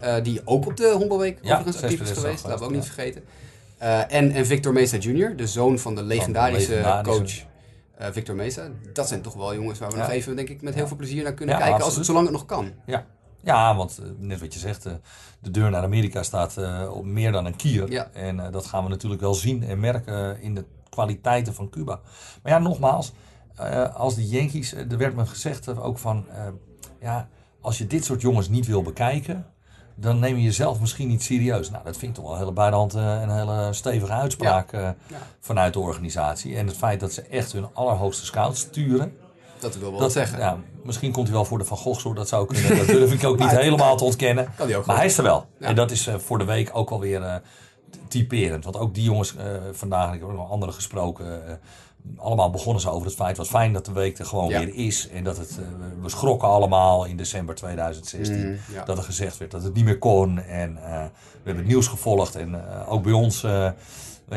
eh, 0.00 0.22
die 0.22 0.40
ook 0.44 0.66
op 0.66 0.76
de 0.76 0.92
Honkbalweek 0.96 1.38
Ja, 1.42 1.54
overigens 1.54 1.82
actief 1.82 2.00
is 2.00 2.10
geweest. 2.10 2.38
ook 2.38 2.44
Laten 2.46 2.58
we 2.58 2.64
ook 2.64 2.74
niet 2.76 2.84
vergeten. 2.84 3.22
Eh, 3.78 4.12
en, 4.12 4.32
en 4.32 4.46
Victor 4.46 4.72
Mesa 4.72 4.96
Jr., 4.96 5.36
de 5.36 5.46
zoon 5.46 5.78
van 5.78 5.94
de 5.94 6.02
legendarische, 6.02 6.68
legendarische- 6.70 7.18
coach 7.20 7.32
eh, 7.98 8.08
Victor 8.12 8.34
Mesa. 8.34 8.68
Dat 8.92 9.08
zijn 9.08 9.22
toch 9.22 9.34
wel 9.34 9.54
jongens 9.54 9.78
waar 9.78 9.90
we 9.90 9.96
nog 9.96 10.10
even, 10.10 10.36
denk 10.36 10.48
ik, 10.48 10.62
met 10.62 10.74
heel 10.74 10.86
veel 10.86 10.96
plezier 10.96 11.22
naar 11.22 11.34
kunnen 11.34 11.58
kijken. 11.58 11.82
Als 11.84 11.96
het, 11.96 12.06
zolang 12.06 12.24
het 12.24 12.34
nog 12.34 12.46
kan. 12.46 12.72
Ja, 12.86 13.06
ja 13.42 13.76
want 13.76 13.98
eh, 13.98 14.08
net 14.18 14.40
wat 14.40 14.54
je 14.54 14.58
zegt, 14.60 14.86
eh, 14.86 14.92
de 15.40 15.50
deur 15.50 15.70
naar 15.70 15.82
Amerika 15.82 16.22
staat 16.22 16.56
eh, 16.56 16.90
op 16.92 17.04
meer 17.04 17.32
dan 17.32 17.46
een 17.46 17.56
kier. 17.56 17.90
Ja. 17.90 18.10
En 18.12 18.50
dat 18.50 18.66
gaan 18.66 18.84
we 18.84 18.90
natuurlijk 18.90 19.20
wel 19.20 19.34
zien 19.34 19.62
en 19.64 19.80
merken 19.80 20.40
in 20.40 20.54
de 20.54 20.64
kwaliteiten 20.88 21.54
van 21.54 21.68
Cuba. 21.70 22.00
Maar 22.42 22.52
ja, 22.52 22.58
nogmaals, 22.58 23.12
als 23.94 24.14
de 24.14 24.28
Yankees, 24.28 24.72
er 24.72 24.98
werd 24.98 25.14
me 25.14 25.26
gezegd 25.26 25.78
ook 25.78 25.98
van, 25.98 26.26
ja, 27.00 27.28
als 27.60 27.78
je 27.78 27.86
dit 27.86 28.04
soort 28.04 28.20
jongens 28.20 28.48
niet 28.48 28.66
wil 28.66 28.82
bekijken, 28.82 29.46
dan 29.94 30.18
neem 30.18 30.36
je 30.36 30.42
jezelf 30.42 30.80
misschien 30.80 31.08
niet 31.08 31.22
serieus. 31.22 31.70
Nou, 31.70 31.84
dat 31.84 31.96
vind 31.96 32.10
ik 32.10 32.22
toch 32.22 32.24
wel 32.24 32.32
een 32.32 32.38
hele 32.40 32.52
bij 32.52 32.70
de 32.70 32.76
hand 32.76 32.92
een 32.94 33.30
hele 33.30 33.72
stevige 33.72 34.12
uitspraak 34.12 34.72
Ja. 34.72 34.96
vanuit 35.40 35.72
de 35.72 35.78
organisatie. 35.80 36.56
En 36.56 36.66
het 36.66 36.76
feit 36.76 37.00
dat 37.00 37.12
ze 37.12 37.22
echt 37.22 37.52
hun 37.52 37.74
allerhoogste 37.74 38.24
scouts 38.24 38.60
sturen, 38.60 39.16
Dat 39.58 39.76
wil 39.76 39.90
wel 39.90 40.00
dat, 40.00 40.12
zeggen. 40.12 40.38
Ja, 40.38 40.58
misschien 40.82 41.12
komt 41.12 41.26
hij 41.26 41.36
wel 41.36 41.44
voor 41.44 41.58
de 41.58 41.64
Van 41.64 41.78
hoor, 42.02 42.14
dat 42.14 42.28
zou 42.28 42.46
kunnen. 42.46 42.76
Dat 42.76 42.86
durf 42.86 43.12
ik 43.12 43.24
ook 43.24 43.38
niet 43.44 43.50
helemaal 43.50 43.96
te 43.96 44.04
ontkennen. 44.04 44.48
Kan 44.56 44.66
die 44.66 44.76
ook 44.76 44.86
maar 44.86 44.96
hij 44.96 45.06
is 45.06 45.16
er 45.16 45.22
wel. 45.22 45.46
Ja. 45.58 45.66
En 45.66 45.74
dat 45.74 45.90
is 45.90 46.06
eh, 46.06 46.14
voor 46.18 46.38
de 46.38 46.44
week 46.44 46.70
ook 46.72 46.90
alweer 46.90 47.22
eh 47.22 47.34
typerend. 48.08 48.64
Want 48.64 48.76
ook 48.76 48.94
die 48.94 49.04
jongens 49.04 49.36
eh, 49.36 49.44
vandaag, 49.72 50.14
ik 50.14 50.20
heb 50.20 50.28
ook 50.28 50.36
nog 50.36 50.50
andere 50.50 50.72
gesproken. 50.72 51.42
allemaal 52.16 52.50
begonnen 52.50 52.82
ze 52.82 52.90
over 52.90 53.06
het 53.06 53.16
feit, 53.16 53.36
wat 53.36 53.48
fijn 53.48 53.72
dat 53.72 53.84
de 53.84 53.92
week 53.92 54.18
er 54.18 54.26
gewoon 54.26 54.48
Ja. 54.48 54.58
weer 54.58 54.74
is. 54.74 55.08
En 55.08 55.24
dat 55.24 55.36
het, 55.36 55.58
we 56.02 56.08
schrokken 56.08 56.48
allemaal 56.48 57.04
in 57.04 57.16
december 57.16 57.54
2016. 57.54 58.48
Mm, 58.48 58.58
ja. 58.72 58.84
Dat 58.84 58.98
er 58.98 59.04
gezegd 59.04 59.38
werd 59.38 59.50
dat 59.50 59.62
het 59.62 59.74
niet 59.74 59.84
meer 59.84 59.98
kon. 59.98 60.38
En 60.38 60.74
we 60.74 61.10
hebben 61.34 61.56
het 61.56 61.66
nieuws 61.66 61.86
gevolgd. 61.86 62.36
En 62.36 62.62
ook 62.86 63.02
bij 63.02 63.12
ons 63.12 63.44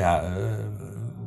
nou 0.02 0.06
ja, 0.06 0.24
eh, 0.24 0.44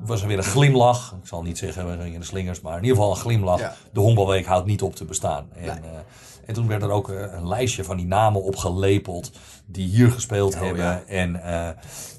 was 0.04 0.22
er 0.22 0.28
weer 0.28 0.38
een 0.38 0.44
glimlach. 0.44 1.14
Ik 1.22 1.26
zal 1.28 1.42
niet 1.42 1.58
zeggen 1.58 1.86
we 1.86 1.92
gingen 1.92 2.12
in 2.12 2.20
de 2.20 2.26
slingers, 2.26 2.60
maar 2.60 2.76
in 2.76 2.82
ieder 2.82 2.96
geval 2.96 3.10
een 3.10 3.20
glimlach. 3.20 3.60
Ja. 3.60 3.74
De 3.92 4.00
honkbalweek 4.00 4.46
houdt 4.46 4.66
niet 4.66 4.82
op 4.82 4.94
te 4.96 5.04
bestaan. 5.04 5.46
En, 5.54 5.60
Nee. 5.62 5.70
eh, 5.70 5.98
en 6.46 6.54
toen 6.54 6.66
werd 6.68 6.82
er 6.82 6.90
ook 6.90 7.10
eh, 7.10 7.20
een 7.32 7.48
lijstje 7.48 7.84
van 7.84 7.96
die 7.96 8.06
namen 8.06 8.42
opgelepeld 8.42 9.30
die 9.66 9.88
hier 9.88 10.10
gespeeld 10.10 10.54
Oh, 10.54 10.60
hebben. 10.60 10.82
ja. 10.84 11.02
En 11.06 11.40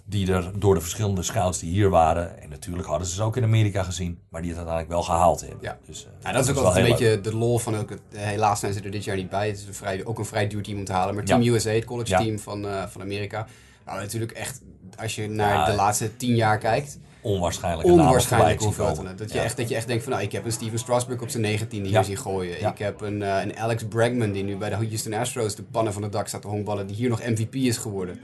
die 0.05 0.31
er 0.33 0.51
door 0.59 0.73
de 0.73 0.81
verschillende 0.81 1.23
scouts 1.23 1.59
die 1.59 1.69
hier 1.71 1.89
waren. 1.89 2.41
En 2.41 2.49
natuurlijk 2.49 2.87
hadden 2.87 3.07
ze 3.07 3.13
ze 3.15 3.23
ook 3.23 3.37
in 3.37 3.43
Amerika 3.43 3.83
gezien, 3.83 4.19
maar 4.29 4.41
die 4.41 4.49
het 4.49 4.59
uiteindelijk 4.59 4.95
wel 4.95 5.03
gehaald 5.15 5.41
hebben. 5.41 5.57
Ja. 5.61 5.77
Dus, 5.85 6.07
Ja, 6.21 6.31
dat 6.31 6.43
is 6.43 6.49
ook 6.49 6.55
wel 6.55 6.65
altijd 6.65 6.83
een 6.83 6.89
leuk. 6.91 6.99
beetje 6.99 7.21
de 7.31 7.37
lol 7.37 7.57
van 7.59 7.75
ook 7.77 7.89
helaas 8.15 8.59
zijn 8.59 8.73
ze 8.73 8.81
er 8.81 8.91
dit 8.91 9.03
jaar 9.03 9.15
niet 9.15 9.29
bij. 9.29 9.47
Het 9.47 9.57
is 9.57 9.67
een 9.67 9.73
vrij, 9.73 10.05
ook 10.05 10.19
een 10.19 10.25
vrij 10.25 10.47
duur 10.47 10.63
team 10.63 10.77
om 10.77 10.85
te 10.85 10.91
halen. 10.93 11.15
Maar 11.15 11.27
Ja. 11.27 11.37
Team 11.39 11.53
USA, 11.53 11.69
het 11.71 11.85
college 11.85 12.15
team 12.15 12.39
van, 12.39 12.67
eh, 12.67 12.83
van 12.87 13.01
Amerika. 13.01 13.47
Nou, 13.85 13.99
natuurlijk 14.01 14.31
echt, 14.31 14.61
als 15.01 15.15
je 15.15 15.29
naar 15.29 15.53
Ja, 15.53 15.65
de 15.65 15.73
laatste 15.73 16.17
tien 16.17 16.35
jaar 16.35 16.57
kijkt, 16.57 16.99
onwaarschijnlijk 17.21 17.87
onwaarschijnlijk 17.87 18.61
hoeveel. 18.61 19.03
Dat 19.15 19.31
je, 19.31 19.39
echt, 19.39 19.57
dat 19.57 19.69
je 19.69 19.75
echt 19.75 19.87
denkt 19.87 20.03
van, 20.03 20.11
nou, 20.11 20.23
ik 20.23 20.31
heb 20.31 20.45
een 20.45 20.51
Steven 20.51 20.79
Strasburg 20.79 21.21
op 21.21 21.29
zijn 21.29 21.43
negentiende 21.43 21.89
hier 21.89 22.03
zien 22.03 22.17
gooien. 22.17 22.67
Ik 22.67 22.77
heb 22.77 23.01
een, 23.01 23.23
eh, 23.23 23.41
een 23.41 23.57
Alex 23.57 23.83
Bregman 23.83 24.31
die 24.31 24.43
nu 24.43 24.57
bij 24.57 24.69
de 24.69 24.75
Houston 24.75 25.13
Astros 25.13 25.55
de 25.55 25.63
pannen 25.63 25.93
van 25.93 26.03
het 26.03 26.11
dak 26.11 26.27
staat 26.27 26.41
te 26.41 26.47
honkballen. 26.47 26.87
Die 26.87 26.95
hier 26.95 27.09
nog 27.09 27.23
MVP 27.23 27.55
is 27.55 27.77
geworden. 27.77 28.19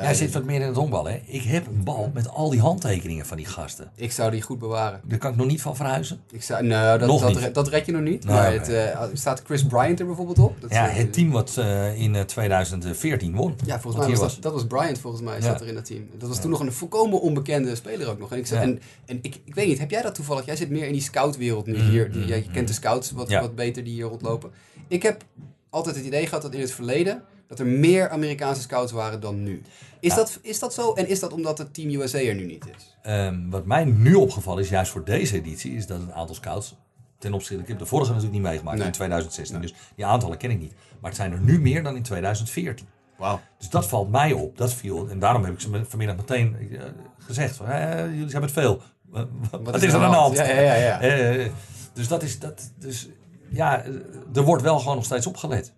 Jij 0.00 0.14
zit 0.14 0.32
wat 0.32 0.44
meer 0.44 0.60
in 0.60 0.66
het 0.66 0.76
honkbal, 0.76 1.04
hè? 1.08 1.20
Ik 1.26 1.42
heb 1.42 1.66
een 1.66 1.84
bal 1.84 2.10
met 2.14 2.28
al 2.28 2.50
die 2.50 2.60
handtekeningen 2.60 3.26
van 3.26 3.36
die 3.36 3.46
gasten. 3.46 3.90
Ik 3.94 4.12
zou 4.12 4.30
die 4.30 4.42
goed 4.42 4.58
bewaren. 4.58 5.00
Daar 5.04 5.18
kan 5.18 5.30
ik 5.30 5.36
nog 5.36 5.46
niet 5.46 5.62
van 5.62 5.76
verhuizen. 5.76 6.20
Ik 6.30 6.42
zou, 6.42 6.64
nou, 6.66 6.98
dat, 6.98 7.08
Nog 7.08 7.20
dat, 7.20 7.40
niet. 7.40 7.54
dat 7.54 7.68
red 7.68 7.86
je 7.86 7.92
nog 7.92 8.02
niet. 8.02 8.24
Nee, 8.24 8.34
maar 8.34 8.52
het, 8.52 8.68
eh, 8.68 9.00
staat 9.12 9.42
Chris 9.44 9.64
Bryant 9.66 10.00
er 10.00 10.06
bijvoorbeeld 10.06 10.38
op? 10.38 10.60
Dat, 10.60 10.70
Ja, 10.70 10.88
eh, 10.88 10.96
het 10.96 11.12
team 11.12 11.30
wat 11.30 11.56
eh, 11.56 12.00
in 12.00 12.14
eh, 12.14 12.22
2014 12.22 13.34
won. 13.34 13.54
Ja, 13.64 13.80
volgens 13.80 14.06
mij 14.06 14.16
was 14.16 14.32
dat, 14.34 14.42
dat 14.42 14.52
was 14.52 14.66
Bryant 14.66 14.98
volgens 14.98 15.22
mij, 15.22 15.34
Ja. 15.36 15.40
zat 15.42 15.60
er 15.60 15.66
in 15.66 15.74
dat 15.74 15.84
team. 15.84 16.08
Dat 16.18 16.28
was 16.28 16.40
toen 16.40 16.50
nog 16.50 16.60
een 16.60 16.72
volkomen 16.72 17.20
onbekende 17.20 17.74
speler 17.74 18.08
ook 18.08 18.18
nog. 18.18 18.32
En, 18.32 18.38
ik, 18.38 18.46
Ja. 18.46 18.60
en, 18.60 18.80
en 19.06 19.18
ik, 19.22 19.40
ik 19.44 19.54
weet 19.54 19.66
niet, 19.66 19.78
heb 19.78 19.90
jij 19.90 20.02
dat 20.02 20.14
toevallig? 20.14 20.44
Jij 20.44 20.56
zit 20.56 20.70
meer 20.70 20.86
in 20.86 20.92
die 20.92 21.02
scoutwereld 21.02 21.66
nu 21.66 21.78
hier. 21.78 22.12
Die, 22.12 22.24
jij 22.26 22.46
kent 22.52 22.68
de 22.68 22.74
scouts 22.74 23.10
wat, 23.10 23.28
Mm, 23.28 23.40
wat 23.40 23.54
beter 23.54 23.84
die 23.84 23.92
hier 23.92 24.04
rondlopen. 24.06 24.50
Ik 24.88 25.02
heb 25.02 25.24
altijd 25.70 25.96
het 25.96 26.04
idee 26.04 26.26
gehad 26.26 26.42
dat 26.42 26.54
in 26.54 26.60
het 26.60 26.72
verleden 26.72 27.22
dat 27.48 27.58
er 27.58 27.66
meer 27.66 28.08
Amerikaanse 28.08 28.60
scouts 28.60 28.92
waren 28.92 29.20
dan 29.20 29.42
nu. 29.42 29.62
Is, 30.00 30.10
Ja. 30.10 30.16
dat, 30.16 30.38
is 30.42 30.58
dat 30.58 30.74
zo? 30.74 30.92
En 30.92 31.08
is 31.08 31.20
dat 31.20 31.32
omdat 31.32 31.58
het 31.58 31.74
Team 31.74 31.90
USA 32.00 32.18
er 32.18 32.34
nu 32.34 32.44
niet 32.46 32.64
is? 32.76 32.96
Ehm, 33.02 33.48
wat 33.50 33.66
mij 33.66 33.84
nu 33.84 34.14
opgevallen 34.14 34.62
is, 34.62 34.68
juist 34.68 34.90
voor 34.90 35.04
deze 35.04 35.34
editie, 35.34 35.72
is 35.76 35.86
dat 35.86 36.00
het 36.00 36.10
aantal 36.12 36.34
scouts 36.34 36.74
ten 37.18 37.32
opzichte. 37.32 37.62
Ik 37.62 37.68
heb 37.68 37.78
de 37.78 37.86
vorige 37.86 38.08
natuurlijk 38.12 38.34
niet 38.38 38.46
meegemaakt 38.48 38.76
Nee. 38.78 38.86
in 38.86 38.92
2016, 38.92 39.60
dus 39.60 39.74
die 39.96 40.06
aantallen 40.06 40.36
ken 40.38 40.50
ik 40.50 40.58
niet. 40.58 40.72
Maar 41.00 41.10
het 41.10 41.20
zijn 41.20 41.32
er 41.32 41.40
nu 41.40 41.60
meer 41.60 41.82
dan 41.82 41.96
in 41.96 42.02
2014. 42.02 42.86
Wauw. 43.16 43.40
Dus 43.58 43.68
dat 43.70 43.88
valt 43.88 44.10
mij 44.10 44.32
op. 44.32 44.58
Dat 44.58 44.72
viel. 44.72 45.08
En 45.08 45.18
daarom 45.18 45.44
heb 45.44 45.52
ik 45.52 45.60
ze 45.60 45.84
vanmiddag 45.88 46.16
meteen 46.16 46.56
eh, 46.72 46.80
gezegd: 47.18 47.56
van, 47.56 47.66
jullie 47.66 48.20
hebben 48.20 48.40
het 48.42 48.52
veel. 48.52 48.82
Wat, 49.02 49.28
wat 49.62 49.82
is 49.82 49.92
er 49.92 50.00
aan 50.00 50.10
de 50.10 50.16
hand? 50.16 50.36
Ja, 50.36 50.44
ja, 50.44 50.60
ja. 50.60 50.74
ja. 50.74 51.00
Eh, 51.00 51.50
dus 51.92 52.08
dat 52.08 52.22
is 52.22 52.38
dat. 52.38 52.70
Dus 52.78 53.08
ja, 53.50 53.84
er 54.34 54.42
wordt 54.42 54.62
wel 54.62 54.78
gewoon 54.78 54.94
nog 54.94 55.04
steeds 55.04 55.26
opgelet. 55.26 55.72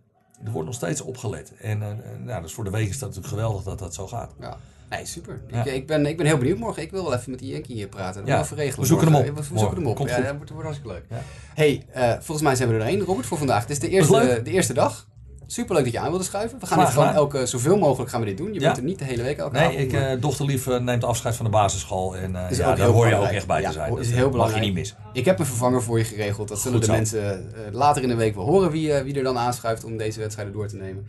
Er 0.45 0.51
wordt 0.51 0.67
nog 0.67 0.77
steeds 0.77 1.01
opgelet. 1.01 1.53
En 1.61 1.83
eh, 1.83 1.91
eh, 1.91 1.97
nou, 2.25 2.43
dus 2.43 2.53
voor 2.53 2.65
de 2.65 2.71
week 2.71 2.89
is 2.89 2.99
dat 2.99 3.09
natuurlijk 3.09 3.35
geweldig 3.35 3.63
dat 3.63 3.79
dat 3.79 3.95
zo 3.95 4.07
gaat. 4.07 4.35
Ja. 4.41 4.57
Nee, 4.91 5.07
super. 5.07 5.41
Ja. 5.51 5.65
Ik, 5.65 5.73
ik, 5.73 5.87
ben, 5.87 6.07
ik 6.07 6.17
ben 6.17 6.27
heel 6.27 6.39
benieuwd 6.39 6.59
morgen. 6.59 6.83
Ik 6.83 6.91
wil 6.91 7.03
wel 7.03 7.15
even 7.15 7.31
met 7.31 7.39
die 7.39 7.53
Yankee 7.53 7.77
hier 7.77 7.89
praten. 7.89 8.21
Dat 8.21 8.29
Ja, 8.29 8.37
ja. 8.37 8.43
even 8.43 8.57
regelen. 8.57 8.81
we 8.81 8.87
zoeken 8.87 9.07
hem 9.07 9.17
op. 9.17 9.25
We, 9.25 9.33
we 9.53 9.59
zoeken 9.59 9.77
hem 9.77 9.87
op. 9.87 9.97
Komt 9.97 10.11
Ja, 10.11 10.21
dat 10.21 10.37
wordt, 10.37 10.51
wordt 10.51 10.65
hartstikke 10.65 10.95
leuk. 10.95 11.05
Ja. 11.11 11.23
hey, 11.55 11.87
eh, 11.93 12.13
volgens 12.13 12.43
mij 12.43 12.57
zijn 12.57 12.69
we 12.69 12.75
er 12.75 12.81
één, 12.81 13.01
Robert, 13.01 13.27
voor 13.27 13.39
vandaag. 13.39 13.61
Het 13.61 13.71
is 13.71 13.79
de 13.79 13.89
eerste, 13.89 14.41
de 14.45 14.51
eerste 14.51 14.73
dag. 14.73 15.09
Superleuk 15.51 15.85
dat 15.85 15.93
je 15.93 15.99
aan 15.99 16.09
wilde 16.11 16.25
schuiven. 16.25 16.59
We 16.59 16.67
gaan 16.67 16.79
Graag 16.79 16.91
dit 16.95 16.99
gewoon 17.03 17.15
elke, 17.15 17.47
zoveel 17.47 17.79
mogelijk 17.79 18.11
gaan 18.11 18.21
we 18.21 18.27
dit 18.27 18.37
doen. 18.37 18.53
Je 18.53 18.61
Ja. 18.61 18.67
bent 18.67 18.77
er 18.77 18.83
niet 18.83 18.99
de 18.99 19.05
hele 19.05 19.23
week 19.23 19.39
elke 19.39 19.57
Nee, 19.57 19.65
avond. 19.67 19.81
ik, 19.81 19.93
maar- 19.93 20.11
eh 20.11 20.21
dochterlief 20.21 20.67
eh, 20.67 20.79
neemt 20.81 21.05
afscheid 21.05 21.37
van 21.37 21.45
de 21.45 21.51
basisschool. 21.51 22.17
En 22.17 22.37
eh, 22.45 22.51
Is 22.51 22.57
ja, 22.57 22.75
daar 22.75 22.87
hoor 22.87 22.87
je 22.87 22.93
ook 22.97 23.05
belangrijk. 23.05 23.35
echt 23.37 23.47
bij 23.47 23.63
te 23.65 23.73
zijn. 23.73 23.91
is 23.91 23.97
Dat 23.97 24.07
heel 24.07 24.15
eh, 24.15 24.17
mag 24.17 24.25
je 24.25 24.31
belangrijk. 24.31 24.65
niet 24.65 24.75
missen. 24.75 24.97
ik 25.13 25.25
heb 25.25 25.39
een 25.39 25.47
vervanger 25.47 25.83
voor 25.83 25.99
je 25.99 26.05
geregeld. 26.05 26.49
Dat 26.49 26.61
zullen 26.61 26.81
de 26.81 26.87
mensen 26.87 27.53
later 27.73 28.03
in 28.03 28.09
de 28.09 28.15
week 28.15 28.35
wel 28.35 28.45
horen 28.45 28.71
wie, 28.71 28.93
wie 29.03 29.15
er 29.15 29.23
dan 29.23 29.39
aanschuift 29.39 29.85
om 29.85 29.97
deze 29.97 30.21
wedstrijden 30.21 30.53
door 30.55 30.69
te 30.69 30.77
nemen. 30.77 31.07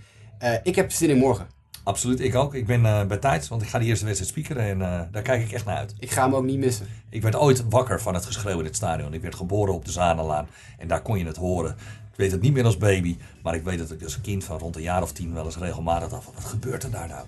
Ik 0.64 0.76
heb 0.76 0.92
zin 0.92 1.10
in 1.10 1.18
morgen. 1.18 1.48
Absoluut, 1.84 2.20
ik 2.20 2.36
ook. 2.36 2.54
Ik 2.54 2.66
ben 2.66 3.08
bij 3.08 3.18
tijd, 3.18 3.48
want 3.48 3.62
ik 3.62 3.68
ga 3.68 3.80
de 3.80 3.86
eerste 3.86 4.06
wedstrijd 4.06 4.32
speakeren 4.32 4.64
en 4.64 5.08
daar 5.12 5.22
kijk 5.22 5.42
ik 5.44 5.52
echt 5.52 5.66
naar 5.66 5.78
uit. 5.78 5.94
Ik 6.00 6.12
ga 6.12 6.24
hem 6.24 6.36
ook 6.36 6.44
niet 6.44 6.58
missen. 6.60 6.88
Ik 7.10 7.22
werd 7.22 7.36
ooit 7.36 7.64
wakker 7.70 8.02
van 8.02 8.14
het 8.14 8.26
geschreeuw 8.26 8.60
in 8.60 8.66
het 8.66 8.76
stadion. 8.76 9.14
Ik 9.14 9.22
werd 9.22 9.36
geboren 9.36 9.74
op 9.74 9.86
de 9.86 9.92
Zanelaan 9.92 10.48
en 10.78 10.88
daar 10.88 11.02
kon 11.02 11.18
je 11.18 11.26
het 11.26 11.38
horen. 11.38 11.76
Ik 12.20 12.26
weet 12.26 12.34
het 12.34 12.44
niet 12.44 12.54
meer 12.54 12.66
als 12.66 12.78
baby, 12.78 13.18
maar 13.44 13.56
ik 13.56 13.64
weet 13.64 13.78
dat 13.78 13.92
ik 13.92 14.04
als 14.04 14.22
kind 14.22 14.44
van 14.44 14.58
rond 14.58 14.76
een 14.76 14.82
jaar 14.82 15.02
of 15.02 15.12
tien 15.12 15.34
wel 15.34 15.46
eens 15.46 15.58
regelmatig 15.58 16.10
dacht 16.10 16.24
van, 16.24 16.34
wat 16.34 16.46
gebeurt 16.46 16.84
er 16.84 16.92
daar 16.92 17.08
nou? 17.08 17.26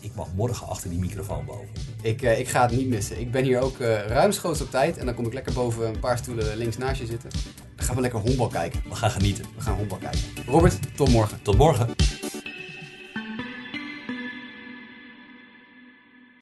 Ik 0.00 0.14
mag 0.14 0.28
morgen 0.34 0.66
achter 0.66 0.90
die 0.90 0.98
microfoon 0.98 1.44
boven. 1.44 1.68
Ik, 2.02 2.22
eh, 2.22 2.38
ik 2.38 2.48
ga 2.48 2.62
het 2.62 2.76
niet 2.76 2.88
missen. 2.88 3.20
Ik 3.20 3.30
ben 3.30 3.44
hier 3.44 3.60
ook 3.60 3.78
eh 3.78 4.06
ruimschoots 4.06 4.60
op 4.60 4.70
tijd. 4.70 4.98
En 4.98 5.06
dan 5.06 5.14
kom 5.14 5.26
ik 5.26 5.32
lekker 5.32 5.52
boven 5.52 5.88
een 5.88 5.98
paar 5.98 6.18
stoelen 6.18 6.56
links 6.56 6.76
naast 6.76 7.00
je 7.00 7.06
zitten. 7.06 7.30
Dan 7.76 7.86
gaan 7.86 7.94
we 7.94 8.00
lekker 8.00 8.20
honkbal 8.20 8.48
kijken. 8.48 8.82
We 8.88 8.94
gaan 8.94 9.10
genieten. 9.10 9.44
We 9.56 9.62
gaan 9.62 9.76
honkbal 9.76 9.98
kijken. 9.98 10.20
Robert, 10.46 10.96
tot 10.96 11.08
morgen. 11.08 11.42
Tot 11.42 11.56
morgen. 11.56 11.94